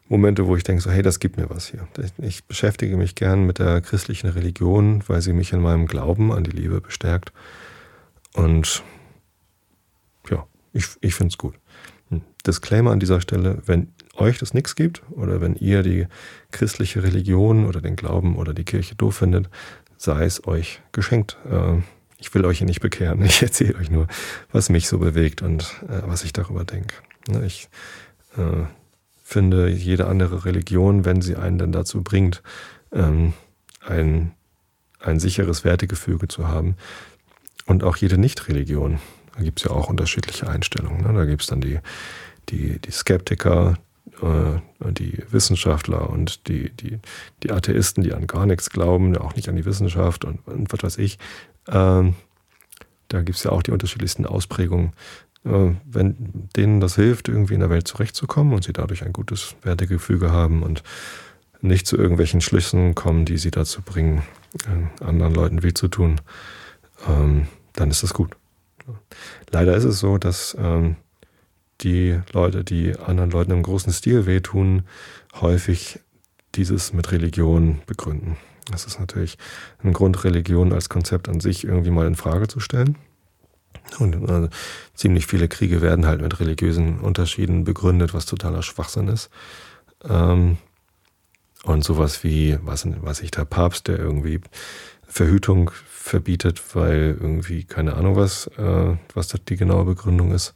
Momente, 0.09 0.46
wo 0.46 0.57
ich 0.57 0.64
denke, 0.64 0.83
so, 0.83 0.90
hey, 0.90 1.03
das 1.03 1.18
gibt 1.18 1.37
mir 1.37 1.48
was 1.48 1.66
hier. 1.68 1.88
Ich 2.18 2.44
beschäftige 2.44 2.96
mich 2.96 3.14
gern 3.14 3.44
mit 3.44 3.59
der 3.59 3.81
christlichen 3.81 4.29
Religion, 4.29 5.03
weil 5.07 5.22
sie 5.22 5.33
mich 5.33 5.53
in 5.53 5.61
meinem 5.61 5.87
Glauben 5.87 6.31
an 6.31 6.44
die 6.44 6.50
Liebe 6.50 6.81
bestärkt. 6.81 7.33
Und 8.35 8.83
ja, 10.29 10.46
ich, 10.72 10.87
ich 11.00 11.14
finde 11.14 11.33
es 11.33 11.38
gut. 11.38 11.55
Hm. 12.11 12.20
Disclaimer 12.46 12.90
an 12.90 13.00
dieser 13.00 13.20
Stelle, 13.20 13.62
wenn 13.64 13.92
euch 14.16 14.38
das 14.38 14.53
nichts 14.53 14.77
gibt 14.77 15.03
oder 15.11 15.40
wenn 15.40 15.57
ihr 15.57 15.83
die 15.83 16.07
christliche 16.50 17.03
Religion 17.03 17.66
oder 17.66 17.81
den 17.81 17.96
Glauben 17.96 18.37
oder 18.37 18.53
die 18.53 18.64
Kirche 18.64 18.94
doof 18.94 19.16
findet, 19.16 19.48
sei 20.05 20.25
es 20.25 20.47
euch 20.47 20.81
geschenkt. 20.93 21.37
Äh, 21.51 21.81
ich 22.19 22.33
will 22.35 22.45
euch 22.45 22.59
hier 22.59 22.67
nicht 22.67 22.81
bekehren. 22.81 23.23
Ich 23.25 23.43
erzähle 23.43 23.77
euch 23.77 23.90
nur, 23.90 24.07
was 24.53 24.69
mich 24.69 24.88
so 24.88 24.99
bewegt 24.99 25.43
und 25.43 25.83
äh, 25.88 26.03
was 26.07 26.25
ich 26.25 26.33
darüber 26.33 26.64
denke. 26.64 26.95
Ne, 27.29 27.45
ich 27.45 27.69
äh, 28.37 28.64
finde, 29.23 29.69
jede 29.69 30.07
andere 30.07 30.45
Religion, 30.45 31.05
wenn 31.05 31.23
sie 31.23 31.37
einen 31.37 31.59
dann 31.59 31.73
dazu 31.73 32.03
bringt, 32.03 32.43
ähm, 32.93 33.33
ein, 33.81 34.33
ein 35.01 35.19
sicheres 35.19 35.64
Wertegefüge 35.64 36.29
zu 36.29 36.49
haben, 36.49 36.77
und 37.67 37.83
auch 37.83 37.97
jede 37.97 38.19
Nicht-Religion, 38.19 38.99
da 39.35 39.43
gibt 39.43 39.61
es 39.61 39.64
ja 39.64 39.71
auch 39.71 39.88
unterschiedliche 39.88 40.49
Einstellungen. 40.49 41.03
Ne? 41.03 41.12
Da 41.14 41.25
gibt 41.25 41.43
es 41.43 41.49
dann 41.49 41.61
die, 41.61 41.79
die, 42.51 42.79
die 42.79 42.90
Skeptiker, 42.90 43.79
äh, 44.25 44.93
die 44.93 45.23
Wissenschaftler 45.31 46.11
und 46.11 46.49
die, 46.49 46.71
die, 46.71 46.99
die 47.43 47.53
Atheisten, 47.53 48.03
die 48.03 48.15
an 48.15 48.27
gar 48.27 48.47
nichts 48.47 48.71
glauben, 48.71 49.17
auch 49.17 49.35
nicht 49.35 49.49
an 49.49 49.57
die 49.57 49.65
Wissenschaft 49.65 50.25
und, 50.25 50.47
und 50.47 50.73
was 50.73 50.83
weiß 50.83 50.99
ich. 50.99 51.19
Ähm, 51.69 52.15
da 53.09 53.23
gibt 53.23 53.39
es 53.39 53.45
ja 53.45 53.53
auch 53.53 53.63
die 53.63 53.71
unterschiedlichsten 53.71 54.27
Ausprägungen. 54.27 54.93
Äh, 55.45 55.73
wenn 55.85 56.49
denen 56.57 56.81
das 56.81 56.95
hilft, 56.95 57.29
irgendwie 57.29 57.55
in 57.55 57.61
der 57.61 57.71
Welt 57.71 57.87
zurechtzukommen 57.87 58.55
und 58.55 58.65
sie 58.65 58.73
dadurch 58.73 59.05
ein 59.05 59.13
gutes 59.13 59.57
Wertegefüge 59.63 60.33
haben 60.33 60.63
und 60.63 60.83
nicht 61.61 61.87
zu 61.87 61.97
irgendwelchen 61.97 62.41
Schlüssen 62.41 62.95
kommen, 62.95 63.25
die 63.25 63.39
sie 63.39 63.51
dazu 63.51 63.83
bringen, 63.83 64.23
äh, 64.67 65.05
anderen 65.05 65.35
Leuten 65.35 65.63
weh 65.63 65.75
zu 65.75 65.89
tun, 65.89 66.21
ähm, 67.09 67.49
dann 67.75 67.91
ist 67.91 68.03
das 68.03 68.15
gut. 68.15 68.37
Leider 69.51 69.75
ist 69.75 69.85
es 69.85 69.99
so, 69.99 70.19
dass 70.19 70.57
ähm, 70.59 70.97
die 71.81 72.21
Leute, 72.33 72.65
die 72.65 72.97
anderen 72.97 73.31
Leuten 73.31 73.53
im 73.53 73.63
großen 73.63 73.93
Stil 73.93 74.27
wehtun, 74.27 74.83
häufig 75.41 76.01
dieses 76.55 76.93
mit 76.93 77.11
Religion 77.13 77.81
begründen. 77.87 78.37
Das 78.71 78.87
ist 78.87 78.99
natürlich 78.99 79.37
ein 79.83 79.93
Grund, 79.93 80.25
Religion 80.25 80.73
als 80.73 80.89
Konzept 80.89 81.29
an 81.29 81.41
sich 81.41 81.65
irgendwie 81.65 81.91
mal 81.91 82.07
in 82.07 82.15
Frage 82.15 82.49
zu 82.49 82.61
stellen. 82.61 82.97
Und 83.99 84.29
also, 84.31 84.49
ziemlich 84.95 85.27
viele 85.27 85.49
Kriege 85.49 85.83
werden 85.83 86.07
halt 86.07 86.23
mit 86.23 86.41
religiösen 86.41 87.01
Unterschieden 87.01 87.65
begründet, 87.65 88.15
was 88.15 88.27
totaler 88.27 88.63
Schwachsinn 88.63 89.09
ist. 89.09 89.31
Ähm, 90.09 90.57
und 91.65 91.85
sowas 91.85 92.25
wie, 92.25 92.59
was 92.63 92.87
weiß 92.87 93.21
ich, 93.23 93.31
der 93.31 93.45
Papst, 93.45 93.89
der 93.89 93.99
irgendwie 93.99 94.41
Verhütung 95.07 95.71
verbietet, 95.87 96.63
weil 96.75 97.17
irgendwie, 97.21 97.65
keine 97.65 97.95
Ahnung 97.95 98.17
was, 98.17 98.47
äh, 98.59 98.97
was 99.15 99.29
die 99.29 99.57
genaue 99.57 99.85
Begründung 99.85 100.33
ist, 100.33 100.55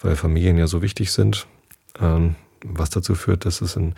weil 0.00 0.16
Familien 0.16 0.58
ja 0.58 0.66
so 0.66 0.82
wichtig 0.82 1.12
sind, 1.12 1.46
ähm, 2.00 2.36
was 2.64 2.90
dazu 2.90 3.14
führt, 3.14 3.44
dass 3.44 3.60
es 3.60 3.76
in, 3.76 3.94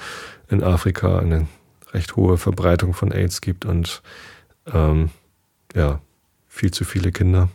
in 0.49 0.63
Afrika 0.63 1.19
eine 1.19 1.47
recht 1.93 2.17
hohe 2.17 2.39
Verbreitung 2.39 2.95
von 2.95 3.13
AIDS 3.13 3.41
gibt 3.41 3.65
und 3.65 4.03
ähm, 4.73 5.11
ja, 5.75 6.01
viel 6.49 6.71
zu 6.71 6.85
viele 6.85 7.13
Kinder, 7.13 7.49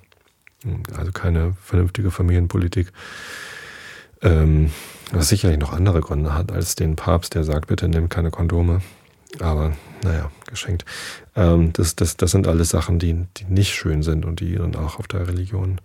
also 0.95 1.11
keine 1.11 1.55
vernünftige 1.61 2.11
Familienpolitik. 2.11 2.91
Ähm, 4.21 4.71
was 5.11 5.29
sicherlich 5.29 5.59
noch 5.59 5.73
andere 5.73 6.01
Gründe 6.01 6.33
hat 6.33 6.51
als 6.51 6.75
den 6.75 6.95
Papst, 6.95 7.35
der 7.35 7.43
sagt, 7.43 7.67
bitte 7.67 7.87
nimm 7.87 8.09
keine 8.09 8.31
Kondome. 8.31 8.81
Aber 9.39 9.73
naja, 10.03 10.31
geschenkt. 10.47 10.85
Ähm, 11.35 11.73
das, 11.73 11.95
das, 11.95 12.17
das 12.17 12.31
sind 12.31 12.47
alles 12.47 12.69
Sachen, 12.69 12.99
die, 12.99 13.25
die 13.37 13.45
nicht 13.45 13.73
schön 13.73 14.03
sind 14.03 14.25
und 14.25 14.39
die 14.39 14.55
dann 14.55 14.75
auch 14.75 14.99
auf 14.99 15.07
der 15.07 15.27
Religion, 15.27 15.79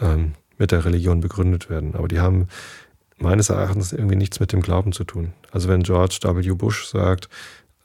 ähm, 0.00 0.32
mit 0.60 0.70
der 0.70 0.84
Religion 0.84 1.20
begründet 1.20 1.68
werden. 1.70 1.96
Aber 1.96 2.06
die 2.06 2.20
haben 2.20 2.46
meines 3.18 3.48
Erachtens 3.48 3.92
irgendwie 3.92 4.16
nichts 4.16 4.38
mit 4.38 4.52
dem 4.52 4.60
Glauben 4.60 4.92
zu 4.92 5.04
tun. 5.04 5.32
Also 5.50 5.68
wenn 5.68 5.82
George 5.82 6.18
W. 6.22 6.52
Bush 6.52 6.86
sagt, 6.86 7.28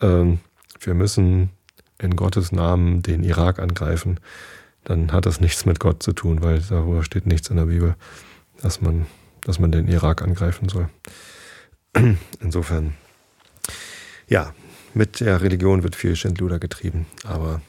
ähm, 0.01 0.39
wir 0.81 0.93
müssen 0.93 1.49
in 1.97 2.15
Gottes 2.15 2.51
Namen 2.51 3.01
den 3.01 3.23
Irak 3.23 3.59
angreifen, 3.59 4.19
dann 4.83 5.11
hat 5.11 5.25
das 5.25 5.39
nichts 5.39 5.65
mit 5.65 5.79
Gott 5.79 6.03
zu 6.03 6.13
tun, 6.13 6.43
weil 6.43 6.59
darüber 6.59 7.03
steht 7.03 7.25
nichts 7.25 7.49
in 7.49 7.55
der 7.55 7.65
Bibel, 7.65 7.95
dass 8.61 8.81
man, 8.81 9.07
dass 9.41 9.57
man 9.57 9.71
den 9.71 9.87
Irak 9.87 10.21
angreifen 10.21 10.69
soll. 10.69 10.89
Insofern, 12.41 12.93
ja, 14.27 14.53
mit 14.93 15.21
der 15.21 15.41
Religion 15.41 15.83
wird 15.83 15.95
viel 15.95 16.15
Schindluder 16.15 16.59
getrieben, 16.59 17.05
aber 17.23 17.61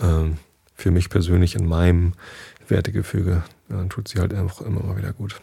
ähm, 0.00 0.36
für 0.74 0.90
mich 0.90 1.08
persönlich 1.08 1.54
in 1.54 1.66
meinem 1.66 2.12
Wertegefüge 2.68 3.42
ja, 3.72 3.84
tut 3.86 4.08
sie 4.08 4.20
halt 4.20 4.34
einfach 4.34 4.60
immer 4.60 4.82
mal 4.82 4.96
wieder 4.96 5.12
gut. 5.12 5.40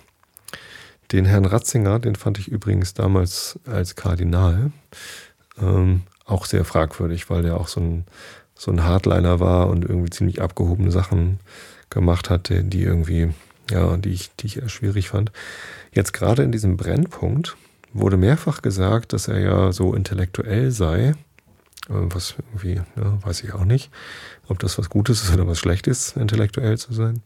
Den 1.11 1.25
Herrn 1.25 1.45
Ratzinger, 1.45 1.99
den 1.99 2.15
fand 2.15 2.37
ich 2.37 2.47
übrigens 2.47 2.93
damals 2.93 3.59
als 3.65 3.95
Kardinal 3.95 4.71
ähm, 5.59 6.03
auch 6.25 6.45
sehr 6.45 6.65
fragwürdig, 6.65 7.29
weil 7.29 7.41
der 7.41 7.57
auch 7.57 7.67
so 7.67 7.81
ein, 7.81 8.05
so 8.53 8.71
ein 8.71 8.83
Hardliner 8.83 9.39
war 9.39 9.67
und 9.69 9.83
irgendwie 9.83 10.11
ziemlich 10.11 10.41
abgehobene 10.41 10.91
Sachen 10.91 11.39
gemacht 11.89 12.29
hatte, 12.29 12.63
die 12.63 12.83
irgendwie, 12.83 13.33
ja, 13.71 13.97
die 13.97 14.09
ich, 14.09 14.35
die 14.35 14.47
ich 14.47 14.71
schwierig 14.71 15.09
fand. 15.09 15.31
Jetzt 15.91 16.13
gerade 16.13 16.43
in 16.43 16.51
diesem 16.51 16.77
Brennpunkt 16.77 17.57
wurde 17.91 18.17
mehrfach 18.17 18.61
gesagt, 18.61 19.13
dass 19.13 19.27
er 19.27 19.39
ja 19.39 19.71
so 19.71 19.95
intellektuell 19.95 20.69
sei. 20.69 21.15
Äh, 21.89 21.93
was 22.13 22.35
irgendwie, 22.49 22.81
ja, 22.95 23.23
weiß 23.23 23.43
ich 23.43 23.53
auch 23.53 23.65
nicht, 23.65 23.89
ob 24.47 24.59
das 24.59 24.77
was 24.77 24.89
Gutes 24.89 25.23
ist 25.23 25.33
oder 25.33 25.47
was 25.47 25.57
Schlechtes, 25.57 26.15
intellektuell 26.15 26.77
zu 26.77 26.93
sein. 26.93 27.23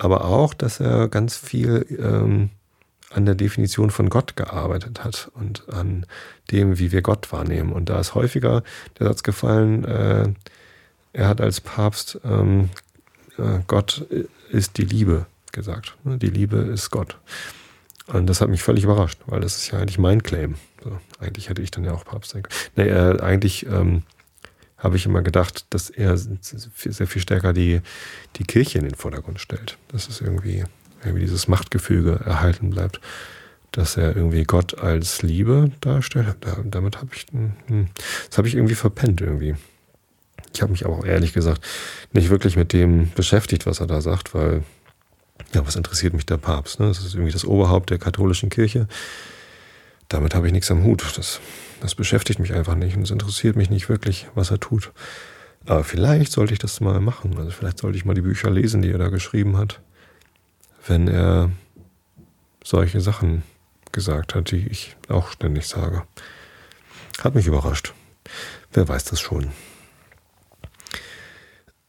Aber 0.00 0.24
auch, 0.24 0.54
dass 0.54 0.80
er 0.80 1.08
ganz 1.08 1.36
viel 1.36 1.84
ähm, 1.90 2.48
an 3.10 3.26
der 3.26 3.34
Definition 3.34 3.90
von 3.90 4.08
Gott 4.08 4.34
gearbeitet 4.34 5.04
hat 5.04 5.30
und 5.34 5.68
an 5.68 6.06
dem, 6.50 6.78
wie 6.78 6.90
wir 6.90 7.02
Gott 7.02 7.30
wahrnehmen. 7.32 7.70
Und 7.70 7.90
da 7.90 8.00
ist 8.00 8.14
häufiger 8.14 8.62
der 8.98 9.08
Satz 9.08 9.22
gefallen, 9.22 9.84
äh, 9.84 10.28
er 11.12 11.28
hat 11.28 11.42
als 11.42 11.60
Papst 11.60 12.18
ähm, 12.24 12.70
äh, 13.36 13.60
Gott 13.66 14.06
ist 14.50 14.78
die 14.78 14.84
Liebe 14.84 15.26
gesagt. 15.52 15.96
Die 16.04 16.30
Liebe 16.30 16.56
ist 16.56 16.90
Gott. 16.90 17.18
Und 18.06 18.26
das 18.26 18.40
hat 18.40 18.48
mich 18.48 18.62
völlig 18.62 18.84
überrascht, 18.84 19.18
weil 19.26 19.40
das 19.40 19.58
ist 19.58 19.70
ja 19.70 19.80
eigentlich 19.80 19.98
mein 19.98 20.22
Claim. 20.22 20.54
So, 20.82 20.98
eigentlich 21.18 21.50
hätte 21.50 21.60
ich 21.60 21.70
dann 21.70 21.84
ja 21.84 21.92
auch 21.92 22.06
Papst 22.06 22.30
sein 22.30 22.44
können. 22.44 22.54
Nee, 22.76 22.88
äh, 22.88 23.20
eigentlich 23.20 23.66
ähm, 23.66 24.04
habe 24.80 24.96
ich 24.96 25.06
immer 25.06 25.22
gedacht, 25.22 25.66
dass 25.70 25.90
er 25.90 26.16
sehr 26.16 27.06
viel 27.06 27.22
stärker 27.22 27.52
die, 27.52 27.80
die 28.36 28.44
Kirche 28.44 28.78
in 28.78 28.84
den 28.84 28.94
Vordergrund 28.94 29.40
stellt. 29.40 29.78
Dass 29.88 30.08
es 30.08 30.20
irgendwie, 30.20 30.64
irgendwie 31.04 31.20
dieses 31.20 31.48
Machtgefüge 31.48 32.20
erhalten 32.24 32.70
bleibt. 32.70 33.00
Dass 33.72 33.96
er 33.96 34.16
irgendwie 34.16 34.44
Gott 34.44 34.78
als 34.78 35.22
Liebe 35.22 35.70
darstellt. 35.80 36.34
Da, 36.40 36.56
damit 36.64 36.98
habe 36.98 37.10
ich, 37.14 37.26
hm, 37.30 37.88
das 38.28 38.38
habe 38.38 38.48
ich 38.48 38.54
irgendwie 38.54 38.74
verpennt 38.74 39.20
irgendwie. 39.20 39.54
Ich 40.52 40.62
habe 40.62 40.72
mich 40.72 40.84
aber 40.84 40.98
auch 40.98 41.04
ehrlich 41.04 41.32
gesagt 41.32 41.64
nicht 42.12 42.30
wirklich 42.30 42.56
mit 42.56 42.72
dem 42.72 43.10
beschäftigt, 43.12 43.66
was 43.66 43.80
er 43.80 43.86
da 43.86 44.00
sagt, 44.00 44.34
weil 44.34 44.64
ja, 45.52 45.66
was 45.66 45.76
interessiert 45.76 46.14
mich 46.14 46.26
der 46.26 46.38
Papst? 46.38 46.80
Ne? 46.80 46.88
Das 46.88 47.04
ist 47.04 47.14
irgendwie 47.14 47.32
das 47.32 47.44
Oberhaupt 47.44 47.90
der 47.90 47.98
katholischen 47.98 48.50
Kirche. 48.50 48.88
Damit 50.08 50.34
habe 50.34 50.46
ich 50.46 50.52
nichts 50.52 50.70
am 50.70 50.84
Hut. 50.84 51.04
Das, 51.16 51.40
das 51.80 51.94
beschäftigt 51.94 52.38
mich 52.40 52.52
einfach 52.52 52.74
nicht 52.74 52.96
und 52.96 53.02
es 53.02 53.10
interessiert 53.10 53.56
mich 53.56 53.70
nicht 53.70 53.88
wirklich, 53.88 54.28
was 54.34 54.50
er 54.50 54.60
tut. 54.60 54.92
Aber 55.66 55.84
vielleicht 55.84 56.32
sollte 56.32 56.52
ich 56.52 56.58
das 56.58 56.80
mal 56.80 57.00
machen. 57.00 57.36
Also 57.38 57.50
vielleicht 57.50 57.78
sollte 57.78 57.96
ich 57.96 58.04
mal 58.04 58.14
die 58.14 58.22
Bücher 58.22 58.50
lesen, 58.50 58.82
die 58.82 58.90
er 58.90 58.98
da 58.98 59.08
geschrieben 59.08 59.56
hat, 59.56 59.80
wenn 60.86 61.08
er 61.08 61.50
solche 62.64 63.00
Sachen 63.00 63.42
gesagt 63.92 64.34
hat, 64.34 64.50
die 64.50 64.66
ich 64.68 64.96
auch 65.08 65.30
ständig 65.32 65.66
sage. 65.66 66.04
Hat 67.22 67.34
mich 67.34 67.46
überrascht. 67.46 67.92
Wer 68.72 68.88
weiß 68.88 69.04
das 69.04 69.20
schon. 69.20 69.50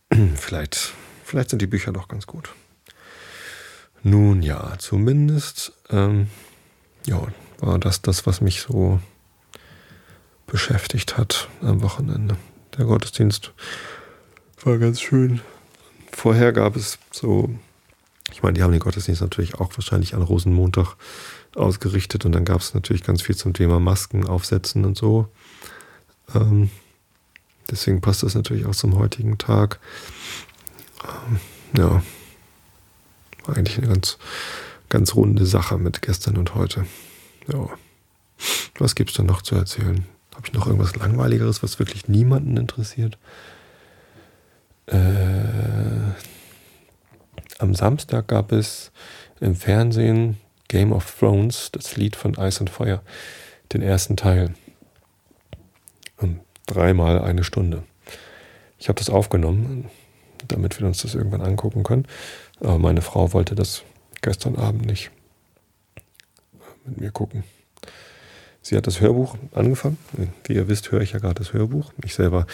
Vielleicht, 0.36 0.93
vielleicht 1.23 1.51
sind 1.51 1.62
die 1.62 1.67
Bücher 1.67 1.93
doch 1.93 2.10
ganz 2.10 2.27
gut. 2.27 2.54
Nun 4.04 4.41
ja, 4.41 4.73
zumindest 4.77 5.71
ähm, 5.89 6.27
ja, 7.06 7.27
war 7.60 7.80
das 7.80 8.01
das, 8.01 8.25
was 8.25 8.41
mich 8.41 8.62
so 8.62 8.99
beschäftigt 10.52 11.18
hat 11.18 11.48
am 11.62 11.82
Wochenende. 11.82 12.36
Der 12.78 12.84
Gottesdienst 12.84 13.54
War 14.64 14.78
ganz 14.78 15.00
schön. 15.00 15.40
Vorher 16.12 16.52
gab 16.52 16.76
es 16.76 17.00
so, 17.10 17.50
ich 18.34 18.44
meine, 18.44 18.56
die 18.56 18.62
haben 18.62 18.72
den 18.72 18.82
Gottesdienst 18.82 19.22
natürlich 19.22 19.56
auch 19.56 19.72
wahrscheinlich 19.78 20.14
an 20.14 20.22
Rosenmontag 20.22 20.98
ausgerichtet 21.56 22.26
und 22.26 22.34
dann 22.34 22.44
gab 22.44 22.60
es 22.60 22.74
natürlich 22.74 23.04
ganz 23.04 23.22
viel 23.22 23.36
zum 23.36 23.54
Thema 23.54 23.80
Masken 23.80 24.28
aufsetzen 24.28 24.84
und 24.84 24.98
so. 24.98 25.30
Ähm, 26.36 26.70
deswegen 27.70 28.02
passt 28.02 28.24
das 28.24 28.36
natürlich 28.36 28.66
auch 28.66 28.76
zum 28.76 28.98
heutigen 28.98 29.38
Tag. 29.38 29.80
Ähm, 31.06 31.40
ja, 31.78 32.04
war 33.46 33.58
eigentlich 33.58 33.78
eine 33.78 33.88
ganz, 33.88 34.18
ganz 34.90 35.16
runde 35.16 35.46
Sache 35.46 35.78
mit 35.78 36.02
gestern 36.02 36.36
und 36.36 36.56
heute. 36.56 36.86
Ja. 37.48 37.70
Was 38.80 38.96
es 38.98 39.14
denn 39.14 39.28
noch 39.28 39.44
zu 39.44 39.56
erzählen? 39.56 40.06
Habe 40.34 40.46
ich 40.46 40.54
noch 40.54 40.65
irgendwas 40.65 40.96
Langweiligeres, 40.96 41.62
was 41.62 41.80
wirklich 41.80 42.08
niemanden 42.08 42.58
interessiert? 42.58 43.17
Äh, 44.88 46.12
am 47.60 47.76
Samstag 47.76 48.28
gab 48.28 48.52
es 48.52 48.91
im 49.39 49.56
Fernsehen 49.56 50.38
Game 50.67 50.94
of 50.94 51.20
Thrones, 51.20 51.70
das 51.72 51.98
Lied 51.98 52.15
von 52.15 52.34
Ice 52.36 52.62
and 52.62 52.70
Fire, 52.70 53.02
den 53.74 53.82
ersten 53.82 54.15
Teil. 54.15 54.54
Und 56.17 56.39
dreimal 56.65 57.22
eine 57.22 57.44
Stunde. 57.44 57.84
Ich 58.80 58.88
habe 58.88 58.98
das 58.98 59.10
aufgenommen, 59.10 59.89
damit 60.48 60.80
wir 60.80 60.88
uns 60.88 61.02
das 61.02 61.13
irgendwann 61.13 61.41
angucken 61.41 61.84
können. 61.84 62.08
Aber 62.60 62.80
meine 62.80 63.02
Frau 63.02 63.34
wollte 63.34 63.54
das 63.54 63.84
gestern 64.22 64.56
Abend 64.56 64.86
nicht 64.86 65.12
mit 66.86 67.00
mir 67.00 67.12
gucken. 67.12 67.44
Sie 68.62 68.78
hat 68.78 68.88
das 68.88 69.02
Hörbuch 69.02 69.38
angefangen. 69.54 69.97
Wie 70.45 70.54
ihr 70.54 70.67
wisst, 70.67 70.91
höre 70.91 71.02
ich 71.02 71.13
ja 71.13 71.19
gerade 71.19 71.36
das 71.36 71.54
Hörbuch. 71.54 71.91
Ich 72.04 72.13
selber 72.13 72.45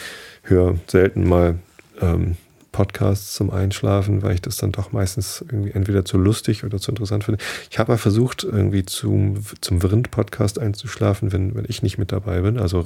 höre 0.42 0.78
selten 0.86 1.28
mal 1.28 1.58
ähm, 2.00 2.36
Podcasts 2.72 3.34
zum 3.34 3.50
Einschlafen, 3.50 4.22
weil 4.22 4.34
ich 4.34 4.42
das 4.42 4.56
dann 4.56 4.72
doch 4.72 4.92
meistens 4.92 5.44
irgendwie 5.46 5.72
entweder 5.72 6.04
zu 6.04 6.16
lustig 6.16 6.64
oder 6.64 6.78
zu 6.78 6.92
interessant 6.92 7.24
finde. 7.24 7.42
Ich 7.70 7.78
habe 7.78 7.92
mal 7.92 7.98
versucht, 7.98 8.44
irgendwie 8.44 8.84
zum, 8.84 9.42
zum 9.60 9.80
Vrind-Podcast 9.80 10.58
einzuschlafen, 10.58 11.32
wenn, 11.32 11.54
wenn 11.54 11.64
ich 11.68 11.82
nicht 11.82 11.98
mit 11.98 12.12
dabei 12.12 12.40
bin. 12.40 12.58
Also 12.58 12.84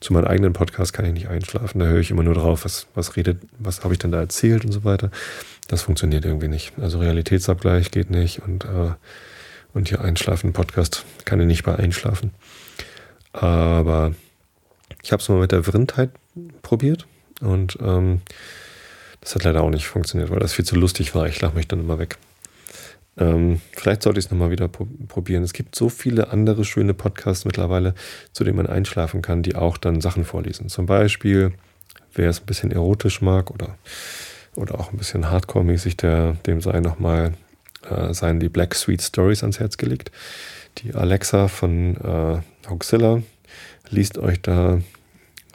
zu 0.00 0.12
meinem 0.12 0.26
eigenen 0.26 0.52
Podcast 0.52 0.92
kann 0.92 1.06
ich 1.06 1.12
nicht 1.12 1.28
einschlafen. 1.28 1.78
Da 1.78 1.86
höre 1.86 2.00
ich 2.00 2.10
immer 2.10 2.22
nur 2.22 2.34
drauf, 2.34 2.64
was, 2.64 2.86
was 2.94 3.16
redet, 3.16 3.38
was 3.58 3.82
habe 3.82 3.94
ich 3.94 3.98
denn 3.98 4.12
da 4.12 4.20
erzählt 4.20 4.64
und 4.64 4.72
so 4.72 4.84
weiter. 4.84 5.10
Das 5.68 5.82
funktioniert 5.82 6.24
irgendwie 6.24 6.48
nicht. 6.48 6.72
Also 6.80 6.98
Realitätsabgleich 6.98 7.90
geht 7.90 8.10
nicht 8.10 8.42
und, 8.42 8.64
äh, 8.64 8.92
und 9.72 9.88
hier 9.88 10.00
Einschlafen, 10.00 10.52
Podcast 10.52 11.04
kann 11.24 11.40
ich 11.40 11.46
nicht 11.46 11.64
bei 11.64 11.76
Einschlafen. 11.76 12.32
Aber 13.32 14.14
ich 15.02 15.12
habe 15.12 15.22
es 15.22 15.28
mal 15.28 15.40
mit 15.40 15.52
der 15.52 15.64
Vrindheit 15.64 16.10
probiert 16.62 17.06
und 17.40 17.78
ähm, 17.80 18.20
das 19.20 19.34
hat 19.34 19.44
leider 19.44 19.62
auch 19.62 19.70
nicht 19.70 19.86
funktioniert, 19.86 20.30
weil 20.30 20.40
das 20.40 20.52
viel 20.52 20.64
zu 20.64 20.76
lustig 20.76 21.14
war. 21.14 21.26
Ich 21.26 21.40
lache 21.40 21.54
mich 21.54 21.68
dann 21.68 21.80
immer 21.80 21.98
weg. 21.98 22.18
Ähm, 23.18 23.60
vielleicht 23.72 24.02
sollte 24.02 24.18
ich 24.18 24.26
es 24.26 24.30
nochmal 24.30 24.50
wieder 24.50 24.68
probieren. 24.68 25.42
Es 25.42 25.52
gibt 25.52 25.74
so 25.74 25.88
viele 25.88 26.30
andere 26.30 26.64
schöne 26.64 26.94
Podcasts 26.94 27.44
mittlerweile, 27.44 27.94
zu 28.32 28.44
denen 28.44 28.56
man 28.56 28.66
einschlafen 28.66 29.20
kann, 29.20 29.42
die 29.42 29.56
auch 29.56 29.76
dann 29.76 30.00
Sachen 30.00 30.24
vorlesen. 30.24 30.68
Zum 30.68 30.86
Beispiel, 30.86 31.52
wer 32.14 32.30
es 32.30 32.40
ein 32.40 32.46
bisschen 32.46 32.72
erotisch 32.72 33.20
mag 33.20 33.50
oder, 33.50 33.76
oder 34.56 34.80
auch 34.80 34.92
ein 34.92 34.98
bisschen 34.98 35.30
Hardcore-mäßig, 35.30 35.96
dem 35.96 36.60
sei 36.60 36.80
nochmal 36.80 37.34
äh, 37.88 38.12
seien 38.12 38.40
die 38.40 38.48
Black 38.48 38.74
Sweet 38.74 39.02
Stories 39.02 39.42
ans 39.42 39.60
Herz 39.60 39.76
gelegt. 39.76 40.10
Die 40.78 40.94
Alexa 40.94 41.48
von 41.48 41.96
äh, 41.96 42.68
Hoaxilla 42.68 43.22
liest 43.88 44.18
euch 44.18 44.40
da 44.40 44.80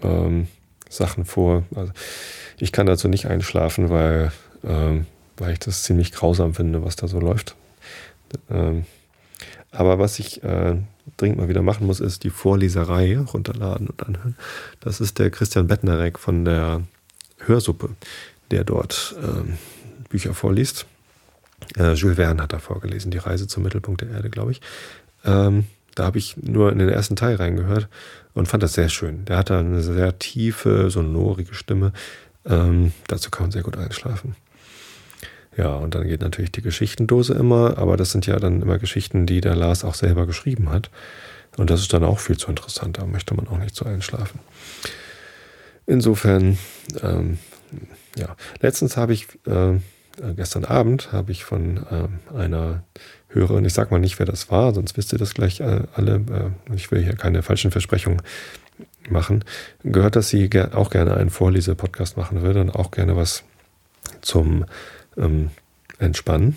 ähm, 0.02 0.48
Sachen 0.90 1.26
vor. 1.26 1.64
Also 1.76 1.92
ich 2.58 2.72
kann 2.72 2.86
dazu 2.86 3.08
nicht 3.08 3.28
einschlafen, 3.28 3.90
weil, 3.90 4.32
ähm, 4.64 5.06
weil 5.38 5.54
ich 5.54 5.60
das 5.60 5.84
ziemlich 5.84 6.12
grausam 6.12 6.54
finde, 6.54 6.84
was 6.84 6.96
da 6.96 7.08
so 7.08 7.20
läuft. 7.20 7.56
Ähm, 8.50 8.86
aber 9.72 10.00
was 10.00 10.20
ich 10.20 10.44
äh, 10.44 10.76
dringend 11.18 11.38
mal 11.38 11.50
wieder 11.50 11.62
machen 11.62 11.86
muss, 11.88 12.00
ist 12.00 12.24
die 12.24 12.30
Vorleserei 12.30 13.18
runterladen 13.18 13.88
und 13.88 14.06
anhören. 14.06 14.36
Das 14.80 15.02
ist 15.02 15.20
der 15.20 15.30
Christian 15.30 15.68
Bettnerek 15.68 16.18
von 16.18 16.46
der 16.46 16.82
Hörsuppe, 17.40 17.90
der 18.52 18.64
dort 18.64 19.16
ähm, 19.22 19.58
Bücher 20.10 20.34
vorliest. 20.34 20.86
Äh, 21.78 21.94
Jules 21.94 22.18
Verne 22.18 22.42
hat 22.42 22.54
da 22.54 22.60
vorgelesen, 22.60 23.12
die 23.12 23.18
Reise 23.18 23.48
zum 23.48 23.64
Mittelpunkt 23.64 24.02
der 24.02 24.10
Erde, 24.10 24.30
glaube 24.30 24.52
ich. 24.52 24.62
Ähm, 25.24 25.66
da 25.96 26.06
habe 26.06 26.18
ich 26.18 26.36
nur 26.38 26.72
in 26.72 26.80
den 26.80 26.90
ersten 26.90 27.16
Teil 27.16 27.36
reingehört 27.36 27.88
und 28.34 28.48
fand 28.48 28.64
das 28.64 28.74
sehr 28.74 28.90
schön. 28.90 29.26
Der 29.26 29.38
hat 29.38 29.50
da 29.50 29.60
eine 29.60 29.82
sehr 29.82 30.20
tiefe, 30.20 30.90
sonorige 30.90 31.54
Stimme. 31.54 31.94
Ähm, 32.46 32.92
dazu 33.08 33.32
kann 33.32 33.46
man 33.46 33.52
sehr 33.52 33.64
gut 33.64 33.78
einschlafen. 33.78 34.36
Ja, 35.58 35.74
und 35.76 35.96
dann 35.96 36.06
geht 36.08 36.22
natürlich 36.22 36.52
die 36.52 36.62
Geschichtendose 36.62 37.34
immer, 37.34 37.78
aber 37.78 37.96
das 37.96 38.12
sind 38.12 38.28
ja 38.28 38.38
dann 38.38 38.62
immer 38.62 38.78
Geschichten, 38.78 39.26
die 39.26 39.40
der 39.40 39.56
Lars 39.56 39.86
auch 39.86 39.94
selber 39.94 40.28
geschrieben 40.28 40.70
hat. 40.70 40.90
Und 41.58 41.70
das 41.70 41.80
ist 41.80 41.94
dann 41.94 42.04
auch 42.04 42.20
viel 42.20 42.38
zu 42.38 42.50
interessant, 42.50 42.98
da 42.98 43.06
möchte 43.06 43.34
man 43.34 43.48
auch 43.48 43.58
nicht 43.58 43.74
so 43.74 43.86
einschlafen. 43.86 44.40
Insofern, 45.86 46.58
ähm, 47.02 47.38
ja, 48.18 48.36
letztens 48.60 48.98
habe 48.98 49.14
ich, 49.14 49.28
äh, 49.46 49.80
gestern 50.36 50.66
Abend 50.66 51.12
habe 51.12 51.32
ich 51.32 51.44
von 51.44 51.78
äh, 51.78 52.38
einer 52.38 52.84
Hörerin, 53.30 53.66
ich 53.66 53.74
sag 53.74 53.92
mal 53.92 54.00
nicht, 54.00 54.18
wer 54.20 54.26
das 54.26 54.50
war, 54.50 54.74
sonst 54.74 54.98
wisst 54.98 55.12
ihr 55.14 55.20
das 55.20 55.34
gleich 55.34 55.60
äh, 55.60 55.82
alle, 55.94 56.16
äh, 56.16 56.74
ich 56.74 56.92
will 56.92 57.04
hier 57.04 57.16
keine 57.16 57.44
falschen 57.44 57.72
Versprechungen 57.72 58.22
machen, 59.10 59.44
gehört, 59.84 60.16
dass 60.16 60.30
sie 60.30 60.50
auch 60.74 60.90
gerne 60.90 61.16
einen 61.16 61.30
Vorlese-Podcast 61.30 62.18
machen 62.18 62.42
würde 62.42 62.62
und 62.62 62.72
auch 62.72 62.92
gerne 62.92 63.16
was 63.16 63.44
zum 64.22 64.66
ähm, 65.18 65.52
Entspannen, 66.00 66.56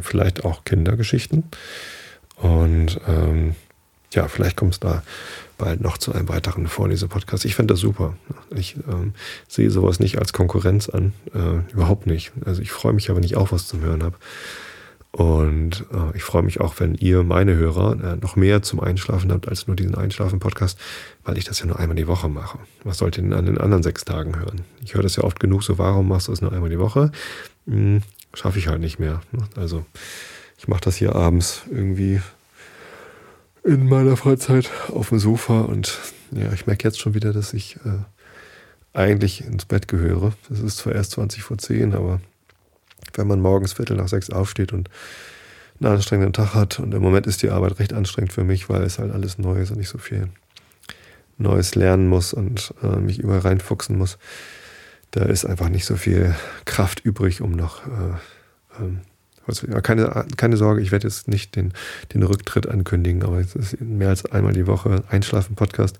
vielleicht 0.00 0.44
auch 0.44 0.64
Kindergeschichten. 0.64 1.44
Und 2.36 3.00
ähm, 3.06 3.54
ja, 4.12 4.28
vielleicht 4.28 4.56
kommt 4.56 4.74
es 4.74 4.80
da 4.80 5.02
bald 5.62 5.80
noch 5.80 5.96
zu 5.96 6.12
einem 6.12 6.28
weiteren 6.28 6.66
Vorlese-Podcast. 6.66 7.44
Ich 7.44 7.54
finde 7.54 7.74
das 7.74 7.80
super. 7.80 8.14
Ich 8.50 8.76
ähm, 8.90 9.12
sehe 9.46 9.70
sowas 9.70 10.00
nicht 10.00 10.18
als 10.18 10.32
Konkurrenz 10.32 10.88
an, 10.88 11.12
äh, 11.32 11.72
überhaupt 11.72 12.08
nicht. 12.08 12.32
Also 12.44 12.60
ich 12.62 12.72
freue 12.72 12.92
mich 12.92 13.10
aber 13.10 13.20
nicht 13.20 13.36
auch 13.36 13.52
was 13.52 13.68
zum 13.68 13.80
Hören 13.80 14.02
habe. 14.02 14.16
Und 15.12 15.84
äh, 15.92 16.16
ich 16.16 16.24
freue 16.24 16.42
mich 16.42 16.60
auch, 16.60 16.80
wenn 16.80 16.96
ihr, 16.96 17.22
meine 17.22 17.54
Hörer, 17.54 17.92
äh, 18.02 18.16
noch 18.16 18.34
mehr 18.34 18.62
zum 18.62 18.80
Einschlafen 18.80 19.30
habt 19.30 19.48
als 19.48 19.68
nur 19.68 19.76
diesen 19.76 19.94
Einschlafen-Podcast, 19.94 20.80
weil 21.22 21.38
ich 21.38 21.44
das 21.44 21.60
ja 21.60 21.66
nur 21.66 21.78
einmal 21.78 21.94
die 21.94 22.08
Woche 22.08 22.28
mache. 22.28 22.58
Was 22.82 22.98
sollt 22.98 23.16
ihr 23.18 23.22
denn 23.22 23.32
an 23.32 23.46
den 23.46 23.58
anderen 23.58 23.84
sechs 23.84 24.04
Tagen 24.04 24.40
hören? 24.40 24.62
Ich 24.82 24.94
höre 24.94 25.02
das 25.02 25.14
ja 25.14 25.22
oft 25.22 25.38
genug, 25.38 25.62
so 25.62 25.78
warum 25.78 26.08
machst 26.08 26.26
du 26.26 26.32
es 26.32 26.40
nur 26.40 26.52
einmal 26.52 26.70
die 26.70 26.80
Woche? 26.80 27.12
Hm, 27.68 28.02
Schaffe 28.34 28.58
ich 28.58 28.66
halt 28.66 28.80
nicht 28.80 28.98
mehr. 28.98 29.20
Also 29.54 29.84
ich 30.58 30.66
mache 30.66 30.80
das 30.80 30.96
hier 30.96 31.14
abends 31.14 31.62
irgendwie 31.70 32.20
in 33.64 33.88
meiner 33.88 34.16
Freizeit 34.16 34.70
auf 34.88 35.10
dem 35.10 35.18
Sofa 35.18 35.60
und 35.62 35.98
ja, 36.32 36.52
ich 36.52 36.66
merke 36.66 36.88
jetzt 36.88 37.00
schon 37.00 37.14
wieder, 37.14 37.32
dass 37.32 37.52
ich 37.52 37.76
äh, 37.84 37.98
eigentlich 38.92 39.44
ins 39.44 39.64
Bett 39.64 39.88
gehöre. 39.88 40.32
Es 40.50 40.60
ist 40.60 40.78
zwar 40.78 40.94
erst 40.94 41.12
20 41.12 41.42
vor 41.42 41.58
10, 41.58 41.94
aber 41.94 42.20
wenn 43.14 43.26
man 43.26 43.40
morgens 43.40 43.74
Viertel 43.74 43.96
nach 43.96 44.08
sechs 44.08 44.30
aufsteht 44.30 44.72
und 44.72 44.88
einen 45.80 45.94
anstrengenden 45.94 46.32
Tag 46.32 46.54
hat. 46.54 46.78
Und 46.78 46.94
im 46.94 47.02
Moment 47.02 47.26
ist 47.26 47.42
die 47.42 47.50
Arbeit 47.50 47.78
recht 47.78 47.92
anstrengend 47.92 48.32
für 48.32 48.44
mich, 48.44 48.68
weil 48.68 48.82
es 48.82 48.98
halt 48.98 49.12
alles 49.12 49.38
neu 49.38 49.60
ist 49.60 49.70
und 49.70 49.80
ich 49.80 49.88
so 49.88 49.98
viel 49.98 50.28
Neues 51.38 51.74
lernen 51.74 52.08
muss 52.08 52.32
und 52.32 52.74
äh, 52.82 52.96
mich 52.96 53.18
überall 53.18 53.40
reinfuchsen 53.40 53.96
muss. 53.96 54.18
Da 55.10 55.24
ist 55.24 55.44
einfach 55.44 55.68
nicht 55.68 55.84
so 55.84 55.96
viel 55.96 56.34
Kraft 56.64 57.00
übrig, 57.00 57.40
um 57.40 57.52
noch. 57.52 57.86
Äh, 57.86 58.80
ähm, 58.80 59.00
keine, 59.82 60.26
keine 60.36 60.56
Sorge, 60.56 60.80
ich 60.80 60.92
werde 60.92 61.08
jetzt 61.08 61.28
nicht 61.28 61.56
den, 61.56 61.72
den 62.14 62.22
Rücktritt 62.22 62.66
ankündigen, 62.68 63.22
aber 63.22 63.38
es 63.38 63.54
ist 63.54 63.80
mehr 63.80 64.08
als 64.08 64.24
einmal 64.26 64.52
die 64.52 64.66
Woche 64.66 65.04
Einschlafen-Podcast. 65.08 65.98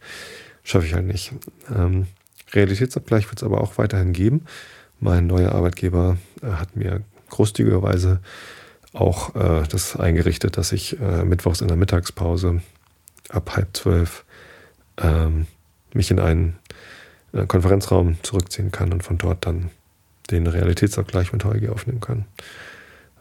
Schaffe 0.65 0.87
ich 0.87 0.95
halt 0.95 1.07
nicht. 1.07 1.33
Ähm, 1.75 2.07
Realitätsabgleich 2.53 3.29
wird 3.29 3.39
es 3.39 3.43
aber 3.43 3.61
auch 3.61 3.79
weiterhin 3.79 4.13
geben. 4.13 4.45
Mein 5.01 5.27
neuer 5.27 5.53
Arbeitgeber 5.53 6.19
äh, 6.43 6.53
hat 6.53 6.77
mir 6.77 7.03
großzügigerweise 7.31 8.21
auch 8.93 9.35
äh, 9.35 9.67
das 9.69 9.97
eingerichtet, 9.97 10.57
dass 10.57 10.73
ich 10.73 11.01
äh, 11.01 11.25
mittwochs 11.25 11.61
in 11.61 11.69
der 11.69 11.77
Mittagspause 11.77 12.61
ab 13.29 13.57
halb 13.57 13.77
zwölf 13.77 14.25
ähm, 14.99 15.47
mich 15.95 16.11
in 16.11 16.21
einen 16.21 16.57
äh, 17.33 17.47
Konferenzraum 17.47 18.17
zurückziehen 18.23 18.71
kann 18.71 18.93
und 18.93 19.03
von 19.03 19.19
dort 19.19 19.47
dann 19.47 19.71
den 20.31 20.47
Realitätsabgleich 20.47 21.33
mit 21.33 21.45
Holgi 21.45 21.69
aufnehmen 21.69 22.01
kann. 22.01 22.27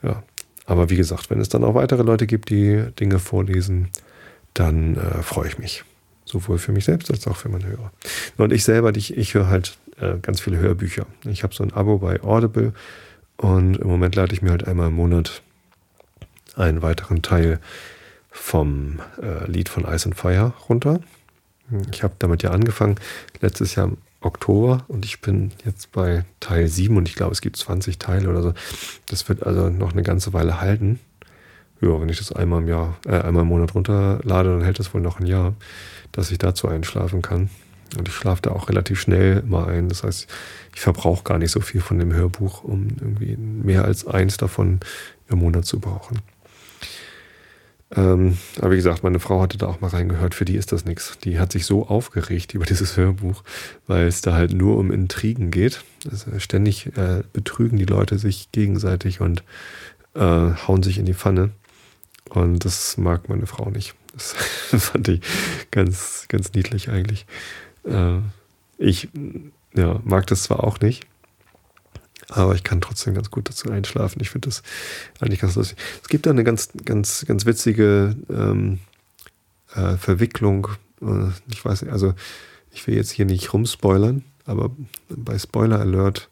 Ja, 0.03 0.23
aber 0.65 0.89
wie 0.89 0.95
gesagt, 0.95 1.29
wenn 1.29 1.39
es 1.39 1.49
dann 1.49 1.63
auch 1.63 1.75
weitere 1.75 2.03
Leute 2.03 2.27
gibt, 2.27 2.49
die 2.49 2.85
Dinge 2.99 3.19
vorlesen, 3.19 3.89
dann 4.53 4.95
äh, 4.95 5.23
freue 5.23 5.47
ich 5.47 5.57
mich. 5.57 5.83
Sowohl 6.25 6.59
für 6.59 6.71
mich 6.71 6.85
selbst 6.85 7.11
als 7.11 7.27
auch 7.27 7.35
für 7.35 7.49
meine 7.49 7.65
Hörer. 7.65 7.91
Und 8.37 8.53
ich 8.53 8.63
selber, 8.63 8.95
ich, 8.95 9.17
ich 9.17 9.33
höre 9.33 9.47
halt 9.47 9.77
äh, 9.99 10.17
ganz 10.21 10.39
viele 10.39 10.57
Hörbücher. 10.57 11.05
Ich 11.25 11.43
habe 11.43 11.53
so 11.53 11.63
ein 11.63 11.73
Abo 11.73 11.97
bei 11.97 12.21
Audible 12.21 12.73
und 13.37 13.77
im 13.77 13.87
Moment 13.87 14.15
lade 14.15 14.33
ich 14.33 14.41
mir 14.41 14.51
halt 14.51 14.67
einmal 14.67 14.87
im 14.87 14.93
Monat 14.93 15.41
einen 16.55 16.81
weiteren 16.81 17.21
Teil 17.21 17.59
vom 18.29 18.99
äh, 19.21 19.49
Lied 19.49 19.67
von 19.67 19.83
Ice 19.83 20.05
and 20.05 20.15
Fire 20.15 20.53
runter. 20.69 20.99
Ich 21.91 22.03
habe 22.03 22.13
damit 22.19 22.43
ja 22.43 22.51
angefangen. 22.51 22.95
Letztes 23.39 23.75
Jahr 23.75 23.91
Oktober 24.21 24.85
und 24.87 25.03
ich 25.03 25.19
bin 25.19 25.51
jetzt 25.65 25.91
bei 25.91 26.23
Teil 26.39 26.67
7 26.67 26.95
und 26.95 27.09
ich 27.09 27.15
glaube, 27.15 27.31
es 27.31 27.41
gibt 27.41 27.57
20 27.57 27.97
Teile 27.97 28.29
oder 28.29 28.41
so. 28.41 28.53
Das 29.07 29.27
wird 29.27 29.43
also 29.43 29.69
noch 29.69 29.91
eine 29.91 30.03
ganze 30.03 30.31
Weile 30.33 30.61
halten. 30.61 30.99
Ja, 31.81 31.99
wenn 31.99 32.09
ich 32.09 32.19
das 32.19 32.31
einmal 32.31 32.61
im 32.61 32.67
Jahr, 32.67 32.97
äh, 33.07 33.19
einmal 33.19 33.41
im 33.41 33.49
Monat 33.49 33.73
runterlade, 33.73 34.49
dann 34.49 34.63
hält 34.63 34.77
das 34.77 34.93
wohl 34.93 35.01
noch 35.01 35.19
ein 35.19 35.25
Jahr, 35.25 35.55
dass 36.11 36.29
ich 36.29 36.37
dazu 36.37 36.67
einschlafen 36.67 37.23
kann. 37.23 37.49
Und 37.97 38.07
ich 38.07 38.13
schlafe 38.13 38.43
da 38.43 38.51
auch 38.51 38.69
relativ 38.69 39.01
schnell 39.01 39.41
mal 39.43 39.67
ein. 39.67 39.89
Das 39.89 40.03
heißt, 40.03 40.27
ich 40.73 40.81
verbrauche 40.81 41.23
gar 41.23 41.39
nicht 41.39 41.51
so 41.51 41.59
viel 41.59 41.81
von 41.81 41.99
dem 41.99 42.13
Hörbuch, 42.13 42.63
um 42.63 42.87
irgendwie 42.89 43.35
mehr 43.35 43.83
als 43.83 44.05
eins 44.05 44.37
davon 44.37 44.79
im 45.27 45.39
Monat 45.39 45.65
zu 45.65 45.79
brauchen. 45.79 46.19
Ähm, 47.93 48.37
aber 48.57 48.71
wie 48.71 48.77
gesagt, 48.77 49.03
meine 49.03 49.19
Frau 49.19 49.41
hatte 49.41 49.57
da 49.57 49.67
auch 49.67 49.81
mal 49.81 49.89
reingehört, 49.89 50.33
für 50.33 50.45
die 50.45 50.55
ist 50.55 50.71
das 50.71 50.85
nichts. 50.85 51.17
Die 51.23 51.39
hat 51.39 51.51
sich 51.51 51.65
so 51.65 51.87
aufgeregt 51.87 52.53
über 52.53 52.65
dieses 52.67 52.95
Hörbuch, 52.97 53.43
weil 53.87 54.07
es 54.07 54.21
da 54.21 54.33
halt 54.33 54.53
nur 54.53 54.77
um 54.77 54.91
Intrigen 54.91 55.51
geht. 55.51 55.83
Also 56.09 56.39
ständig 56.39 56.97
äh, 56.97 57.23
betrügen 57.33 57.77
die 57.77 57.85
Leute 57.85 58.17
sich 58.17 58.51
gegenseitig 58.51 59.21
und 59.21 59.43
äh, 60.15 60.19
hauen 60.19 60.83
sich 60.83 60.97
in 60.97 61.05
die 61.05 61.13
Pfanne. 61.13 61.51
Und 62.29 62.63
das 62.63 62.97
mag 62.97 63.27
meine 63.27 63.45
Frau 63.45 63.69
nicht. 63.69 63.93
Das 64.13 64.33
fand 64.83 65.07
ich 65.09 65.21
ganz, 65.69 66.25
ganz 66.29 66.53
niedlich 66.53 66.89
eigentlich. 66.89 67.25
Äh, 67.83 68.19
ich 68.77 69.09
ja, 69.73 69.99
mag 70.03 70.27
das 70.27 70.43
zwar 70.43 70.63
auch 70.63 70.79
nicht, 70.79 71.05
aber 72.31 72.55
ich 72.55 72.63
kann 72.63 72.81
trotzdem 72.81 73.13
ganz 73.13 73.29
gut 73.29 73.49
dazu 73.49 73.69
einschlafen. 73.69 74.21
Ich 74.21 74.29
finde 74.29 74.47
das 74.47 74.63
eigentlich 75.19 75.41
ganz 75.41 75.55
lustig. 75.55 75.77
Es 76.01 76.07
gibt 76.07 76.25
da 76.25 76.29
eine 76.29 76.43
ganz, 76.43 76.69
ganz, 76.85 77.25
ganz 77.27 77.45
witzige 77.45 78.15
ähm, 78.29 78.79
äh, 79.75 79.97
Verwicklung. 79.97 80.69
Äh, 81.01 81.27
ich 81.51 81.63
weiß 81.63 81.81
nicht, 81.81 81.91
also 81.91 82.13
ich 82.71 82.87
will 82.87 82.95
jetzt 82.95 83.11
hier 83.11 83.25
nicht 83.25 83.53
rumspoilern, 83.53 84.23
aber 84.45 84.71
bei 85.09 85.37
Spoiler 85.37 85.79
Alert 85.79 86.29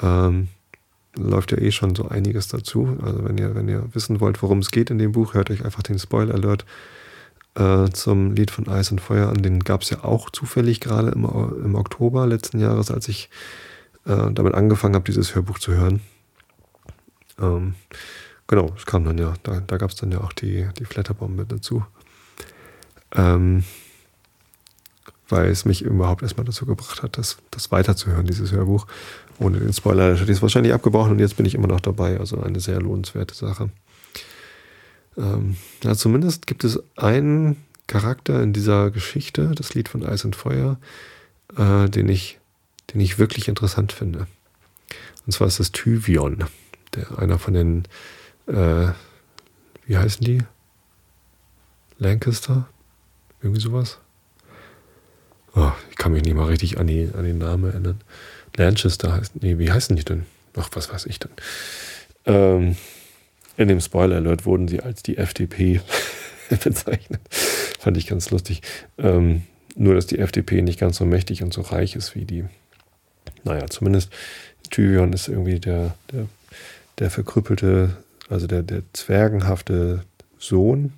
ähm, 0.00 0.48
läuft 1.16 1.50
ja 1.50 1.58
eh 1.58 1.72
schon 1.72 1.96
so 1.96 2.08
einiges 2.08 2.46
dazu. 2.46 2.96
Also 3.02 3.24
wenn 3.24 3.36
ihr, 3.36 3.54
wenn 3.56 3.68
ihr 3.68 3.88
wissen 3.92 4.20
wollt, 4.20 4.42
worum 4.42 4.60
es 4.60 4.70
geht 4.70 4.90
in 4.90 4.98
dem 4.98 5.12
Buch, 5.12 5.34
hört 5.34 5.50
euch 5.50 5.64
einfach 5.64 5.82
den 5.82 5.98
Spoiler 5.98 6.34
Alert 6.34 6.64
äh, 7.56 7.90
zum 7.90 8.32
Lied 8.36 8.52
von 8.52 8.68
Eis 8.68 8.92
und 8.92 9.00
Feuer 9.00 9.28
an. 9.28 9.42
Den 9.42 9.58
gab 9.64 9.82
es 9.82 9.90
ja 9.90 10.04
auch 10.04 10.30
zufällig 10.30 10.80
gerade 10.80 11.08
im, 11.08 11.24
im 11.24 11.74
Oktober 11.74 12.28
letzten 12.28 12.60
Jahres, 12.60 12.92
als 12.92 13.08
ich 13.08 13.28
äh, 14.06 14.32
damit 14.32 14.54
angefangen 14.54 14.94
habe, 14.94 15.04
dieses 15.04 15.34
Hörbuch 15.34 15.58
zu 15.58 15.74
hören. 15.74 16.00
Ähm, 17.38 17.74
genau, 18.46 18.72
es 18.76 18.86
kam 18.86 19.04
dann 19.04 19.18
ja, 19.18 19.34
da, 19.42 19.60
da 19.60 19.76
gab 19.76 19.90
es 19.90 19.96
dann 19.96 20.12
ja 20.12 20.20
auch 20.20 20.32
die, 20.32 20.68
die 20.78 20.84
Flatterbombe 20.84 21.44
dazu. 21.46 21.84
Ähm, 23.14 23.64
weil 25.28 25.48
es 25.50 25.64
mich 25.64 25.82
überhaupt 25.82 26.22
erstmal 26.22 26.44
dazu 26.44 26.66
gebracht 26.66 27.02
hat, 27.02 27.18
das, 27.18 27.38
das 27.50 27.72
weiterzuhören, 27.72 28.26
dieses 28.26 28.52
Hörbuch. 28.52 28.86
Ohne 29.38 29.58
den 29.58 29.72
Spoiler 29.72 30.14
hätte 30.14 30.30
ich 30.30 30.38
es 30.38 30.42
wahrscheinlich 30.42 30.72
abgebrochen 30.72 31.12
und 31.12 31.18
jetzt 31.18 31.36
bin 31.36 31.46
ich 31.46 31.54
immer 31.54 31.66
noch 31.66 31.80
dabei. 31.80 32.18
Also 32.18 32.40
eine 32.40 32.60
sehr 32.60 32.80
lohnenswerte 32.80 33.34
Sache. 33.34 33.70
Ähm, 35.16 35.56
ja, 35.82 35.94
zumindest 35.94 36.46
gibt 36.46 36.64
es 36.64 36.80
einen 36.96 37.56
Charakter 37.86 38.42
in 38.42 38.52
dieser 38.52 38.90
Geschichte, 38.90 39.52
das 39.54 39.74
Lied 39.74 39.88
von 39.88 40.04
Eis 40.04 40.24
und 40.24 40.36
Feuer, 40.36 40.78
äh, 41.56 41.88
den, 41.88 42.08
ich, 42.08 42.38
den 42.92 43.00
ich 43.00 43.18
wirklich 43.18 43.48
interessant 43.48 43.92
finde. 43.92 44.26
Und 45.26 45.32
zwar 45.32 45.48
ist 45.48 45.60
das 45.60 45.72
Tyvion, 45.72 46.44
der 46.94 47.18
einer 47.18 47.38
von 47.38 47.54
den, 47.54 47.84
äh, 48.46 48.88
wie 49.86 49.96
heißen 49.96 50.24
die? 50.24 50.42
Lancaster? 51.98 52.68
Irgendwie 53.40 53.60
sowas? 53.60 53.98
Oh, 55.54 55.72
ich 55.90 55.96
kann 55.96 56.12
mich 56.12 56.22
nicht 56.22 56.34
mal 56.34 56.46
richtig 56.46 56.78
an, 56.78 56.86
die, 56.86 57.10
an 57.16 57.24
den 57.24 57.38
Namen 57.38 57.64
erinnern. 57.64 58.00
Lanchester 58.56 59.12
heißt, 59.12 59.42
nee, 59.42 59.58
wie 59.58 59.72
heißen 59.72 59.96
die 59.96 60.04
denn? 60.04 60.26
Ach, 60.56 60.68
was 60.72 60.92
weiß 60.92 61.06
ich 61.06 61.18
denn? 61.18 61.30
Ähm, 62.26 62.76
in 63.56 63.68
dem 63.68 63.80
Spoiler-Alert 63.80 64.44
wurden 64.44 64.68
sie 64.68 64.80
als 64.80 65.02
die 65.02 65.16
FDP 65.16 65.80
bezeichnet. 66.62 67.20
Fand 67.78 67.96
ich 67.96 68.06
ganz 68.06 68.30
lustig. 68.30 68.62
Ähm, 68.98 69.42
nur, 69.76 69.94
dass 69.94 70.06
die 70.06 70.18
FDP 70.18 70.62
nicht 70.62 70.78
ganz 70.78 70.96
so 70.96 71.04
mächtig 71.04 71.42
und 71.42 71.52
so 71.52 71.62
reich 71.62 71.96
ist 71.96 72.14
wie 72.14 72.24
die. 72.24 72.44
Naja, 73.46 73.66
zumindest 73.68 74.12
Tyrion 74.70 75.12
ist 75.12 75.28
irgendwie 75.28 75.60
der, 75.60 75.94
der, 76.12 76.26
der 76.98 77.10
verkrüppelte, 77.10 77.96
also 78.28 78.46
der, 78.48 78.62
der 78.62 78.82
zwergenhafte 78.92 80.02
Sohn 80.38 80.92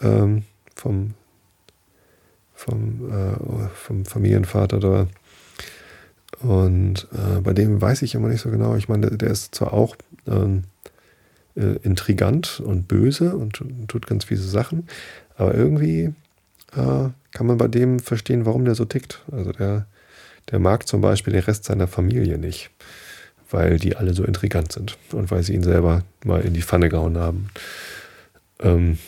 ähm, 0.00 0.44
vom, 0.76 1.14
vom, 2.54 3.10
äh, 3.10 3.68
vom 3.74 4.04
Familienvater 4.04 4.78
da. 4.78 5.08
Und 6.40 7.08
äh, 7.12 7.40
bei 7.40 7.52
dem 7.52 7.80
weiß 7.80 8.02
ich 8.02 8.14
immer 8.14 8.28
nicht 8.28 8.40
so 8.40 8.50
genau. 8.50 8.76
Ich 8.76 8.88
meine, 8.88 9.08
der, 9.08 9.18
der 9.18 9.30
ist 9.30 9.56
zwar 9.56 9.72
auch 9.72 9.96
ähm, 10.28 10.62
äh, 11.56 11.76
intrigant 11.82 12.60
und 12.64 12.86
böse 12.86 13.34
und, 13.34 13.60
und, 13.60 13.88
tut 13.88 14.06
ganz 14.06 14.24
fiese 14.24 14.48
Sachen. 14.48 14.86
Aber 15.36 15.54
irgendwie 15.54 16.12
äh, 16.76 17.08
kann 17.32 17.46
man 17.46 17.58
bei 17.58 17.66
dem 17.66 17.98
verstehen, 17.98 18.46
warum 18.46 18.64
der 18.64 18.76
so 18.76 18.84
tickt. 18.84 19.24
Also 19.32 19.50
der, 19.50 19.86
der 20.50 20.58
mag 20.58 20.86
zum 20.86 21.00
Beispiel 21.00 21.32
den 21.32 21.42
Rest 21.42 21.64
seiner 21.64 21.88
Familie 21.88 22.38
nicht, 22.38 22.70
weil 23.50 23.78
die 23.78 23.96
alle 23.96 24.14
so 24.14 24.24
intrigant 24.24 24.72
sind 24.72 24.96
und 25.12 25.30
weil 25.30 25.42
sie 25.42 25.54
ihn 25.54 25.62
selber 25.62 26.02
mal 26.24 26.42
in 26.42 26.54
die 26.54 26.62
Pfanne 26.62 26.88
gehauen 26.88 27.18
haben. 27.18 27.48
Ähm, 28.60 28.98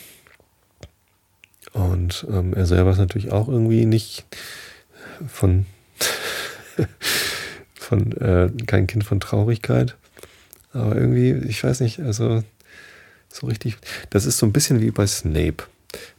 und 1.73 2.25
ähm, 2.29 2.53
er 2.53 2.65
selber 2.65 2.91
ist 2.91 2.97
natürlich 2.97 3.31
auch 3.31 3.47
irgendwie 3.47 3.85
nicht 3.85 4.25
von, 5.27 5.65
von 7.75 8.11
äh, 8.13 8.49
kein 8.65 8.87
Kind 8.87 9.03
von 9.03 9.19
Traurigkeit. 9.19 9.95
Aber 10.73 10.95
irgendwie, 10.95 11.31
ich 11.47 11.63
weiß 11.63 11.81
nicht, 11.81 11.99
also 11.99 12.43
so 13.29 13.47
richtig. 13.47 13.77
Das 14.09 14.25
ist 14.25 14.37
so 14.37 14.45
ein 14.45 14.53
bisschen 14.53 14.81
wie 14.81 14.91
bei 14.91 15.07
Snape. 15.07 15.63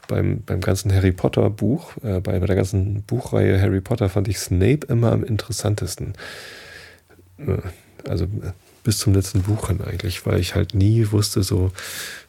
Beim, 0.09 0.43
beim 0.45 0.61
ganzen 0.61 0.93
Harry 0.93 1.13
Potter 1.13 1.49
Buch, 1.51 1.97
äh, 2.03 2.21
bei, 2.21 2.39
bei 2.41 2.47
der 2.47 2.57
ganzen 2.57 3.03
Buchreihe 3.03 3.61
Harry 3.61 3.81
Potter 3.81 4.09
fand 4.09 4.27
ich 4.27 4.39
Snape 4.39 4.87
immer 4.89 5.13
am 5.13 5.23
interessantesten. 5.23 6.15
Äh, 7.39 7.59
also 8.09 8.27
bis 8.83 8.99
zum 8.99 9.15
letzten 9.15 9.43
Buch 9.43 9.69
dann 9.69 9.83
eigentlich, 9.83 10.25
weil 10.27 10.41
ich 10.41 10.55
halt 10.55 10.75
nie 10.75 11.11
wusste, 11.13 11.43
so, 11.43 11.73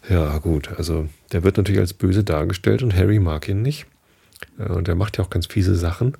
ja 0.09 0.37
gut, 0.39 0.77
also 0.77 1.07
der 1.31 1.43
wird 1.43 1.57
natürlich 1.57 1.79
als 1.79 1.93
böse 1.93 2.23
dargestellt 2.23 2.83
und 2.83 2.93
Harry 2.93 3.19
mag 3.19 3.47
ihn 3.47 3.61
nicht. 3.61 3.85
Äh, 4.57 4.69
und 4.71 4.87
der 4.87 4.95
macht 4.95 5.17
ja 5.17 5.23
auch 5.23 5.29
ganz 5.29 5.47
fiese 5.47 5.75
Sachen. 5.75 6.15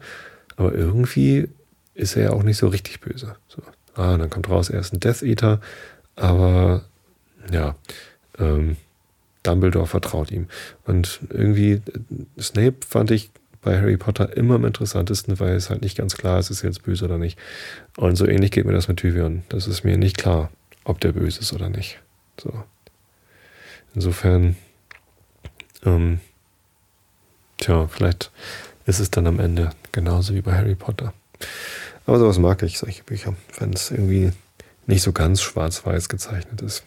Aber 0.56 0.74
irgendwie 0.74 1.50
ist 1.94 2.16
er 2.16 2.24
ja 2.24 2.30
auch 2.32 2.44
nicht 2.44 2.58
so 2.58 2.68
richtig 2.68 3.02
böse. 3.02 3.36
So. 3.48 3.62
Ah, 3.96 4.18
dann 4.18 4.30
kommt 4.30 4.50
raus, 4.50 4.70
er 4.70 4.80
ist 4.80 4.94
ein 4.94 5.00
Death 5.00 5.24
Eater, 5.24 5.60
aber 6.16 6.86
ja, 7.52 7.76
ähm, 8.38 8.78
Dumbledore 9.44 9.88
vertraut 9.88 10.32
ihm. 10.32 10.48
Und 10.86 11.20
irgendwie, 11.30 11.74
äh, 11.74 11.82
Snape 12.42 12.78
fand 12.88 13.12
ich 13.12 13.32
bei 13.62 13.78
Harry 13.80 13.98
Potter 13.98 14.36
immer 14.38 14.56
am 14.56 14.66
interessantesten, 14.66 15.40
weil 15.40 15.56
es 15.56 15.70
halt 15.70 15.82
nicht 15.82 15.98
ganz 15.98 16.16
klar 16.16 16.40
ist, 16.40 16.50
ist 16.50 16.64
er 16.64 16.70
jetzt 16.70 16.84
böse 16.84 17.06
oder 17.06 17.18
nicht. 17.18 17.38
Und 17.98 18.16
so 18.16 18.26
ähnlich 18.26 18.52
geht 18.52 18.66
mir 18.66 18.74
das 18.74 18.88
mit 18.88 18.98
Tyrion. 18.98 19.44
Das 19.50 19.68
ist 19.68 19.84
mir 19.84 19.98
nicht 19.98 20.18
klar, 20.18 20.50
ob 20.84 21.00
der 21.02 21.12
böse 21.12 21.42
ist 21.42 21.54
oder 21.54 21.70
nicht. 21.70 22.00
So. 22.40 22.64
Insofern, 23.96 24.56
ähm, 25.84 26.20
tja, 27.58 27.88
vielleicht 27.88 28.32
ist 28.86 29.00
es 29.00 29.12
dann 29.12 29.28
am 29.28 29.40
Ende 29.40 29.72
genauso 29.92 30.34
wie 30.34 30.42
bei 30.42 30.56
Harry 30.56 30.76
Potter. 30.76 31.14
Aber 32.06 32.20
sowas 32.20 32.40
mag 32.40 32.64
ich, 32.64 32.80
solche 32.80 33.04
Bücher, 33.04 33.36
wenn 33.60 33.74
es 33.74 33.92
irgendwie 33.92 34.32
nicht 34.88 35.04
so 35.04 35.12
ganz 35.12 35.42
schwarz-weiß 35.42 36.10
gezeichnet 36.10 36.62
ist. 36.62 36.84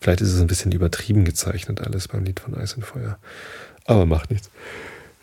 Vielleicht 0.00 0.22
ist 0.22 0.32
es 0.32 0.40
ein 0.40 0.46
bisschen 0.46 0.72
übertrieben 0.72 1.24
gezeichnet, 1.24 1.80
alles 1.80 2.08
beim 2.08 2.24
Lied 2.24 2.40
von 2.40 2.54
Eis 2.54 2.74
und 2.74 2.84
Feuer. 2.84 3.18
Aber 3.84 4.06
macht 4.06 4.30
nichts. 4.30 4.50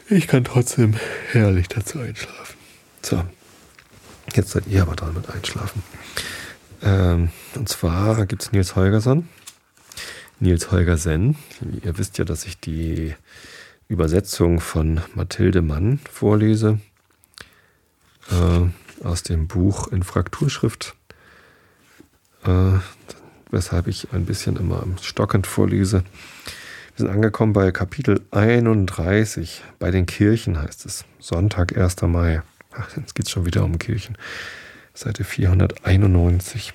Ich 0.10 0.28
kann 0.28 0.44
trotzdem 0.44 0.96
herrlich 1.32 1.68
dazu 1.68 2.00
einschlafen. 2.00 2.56
So, 3.02 3.24
jetzt 4.34 4.52
seid 4.52 4.68
ihr 4.68 4.84
aber 4.84 4.96
dran 4.96 5.13
mit 5.13 5.30
Einschlafen. 5.30 5.82
Ähm, 6.82 7.30
und 7.56 7.68
zwar 7.68 8.26
gibt 8.26 8.44
es 8.44 8.52
Nils 8.52 8.76
Holgersson. 8.76 9.28
Nils 10.40 10.72
Holgersen. 10.72 11.36
Ihr 11.84 11.98
wisst 11.98 12.19
ja, 12.19 12.25
dass 12.25 12.46
ich 12.46 12.60
die 12.60 13.15
Übersetzung 13.88 14.60
von 14.60 15.02
Mathilde 15.15 15.62
Mann 15.62 16.00
vorlese. 16.12 16.80
Äh, 18.30 19.06
aus 19.06 19.23
dem 19.23 19.48
Buch 19.48 19.88
in 19.88 20.04
Frakturschrift 20.04 20.96
äh, 22.46 22.80
weshalb 23.52 23.87
ich 23.87 24.12
ein 24.13 24.25
bisschen 24.25 24.58
immer 24.58 24.85
stockend 25.02 25.48
vorlese. 25.48 26.04
Wir 26.95 27.06
sind 27.06 27.10
angekommen 27.10 27.54
bei 27.54 27.71
Kapitel 27.71 28.21
31. 28.31 29.62
Bei 29.79 29.91
den 29.91 30.06
Kirchen 30.06 30.62
heißt 30.62 30.85
es. 30.85 31.06
Sonntag, 31.19 31.77
1. 31.77 32.02
Mai. 32.04 32.41
Ach, 32.71 32.95
jetzt 32.98 33.15
geht 33.15 33.25
es 33.27 33.31
schon 33.31 33.45
wieder 33.45 33.63
um 33.63 33.77
Kirchen. 33.77 34.17
Seite 34.93 35.23
491. 35.23 36.73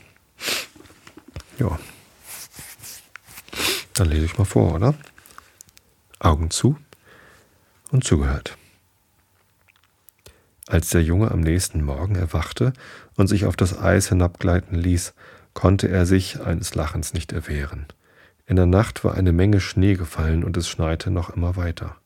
Ja. 1.59 1.79
Dann 3.95 4.09
lese 4.09 4.25
ich 4.25 4.39
mal 4.39 4.45
vor, 4.45 4.75
oder? 4.75 4.95
Augen 6.19 6.51
zu 6.51 6.77
und 7.91 8.05
zugehört. 8.05 8.57
Als 10.69 10.91
der 10.91 11.03
Junge 11.03 11.31
am 11.31 11.41
nächsten 11.41 11.83
Morgen 11.83 12.15
erwachte 12.15 12.73
und 13.17 13.27
sich 13.27 13.45
auf 13.45 13.57
das 13.57 13.77
Eis 13.77 14.09
hinabgleiten 14.09 14.79
ließ, 14.79 15.13
konnte 15.55 15.89
er 15.89 16.07
sich 16.07 16.41
eines 16.41 16.75
Lachens 16.75 17.15
nicht 17.15 17.33
erwehren. 17.33 17.87
In 18.47 18.57
der 18.57 18.67
Nacht 18.67 19.05
war 19.05 19.15
eine 19.15 19.33
Menge 19.33 19.61
Schnee 19.61 19.95
gefallen 19.95 20.45
und 20.45 20.57
es 20.57 20.69
schneite 20.69 21.11
noch 21.11 21.31
immer 21.31 21.57
weiter. 21.57 21.97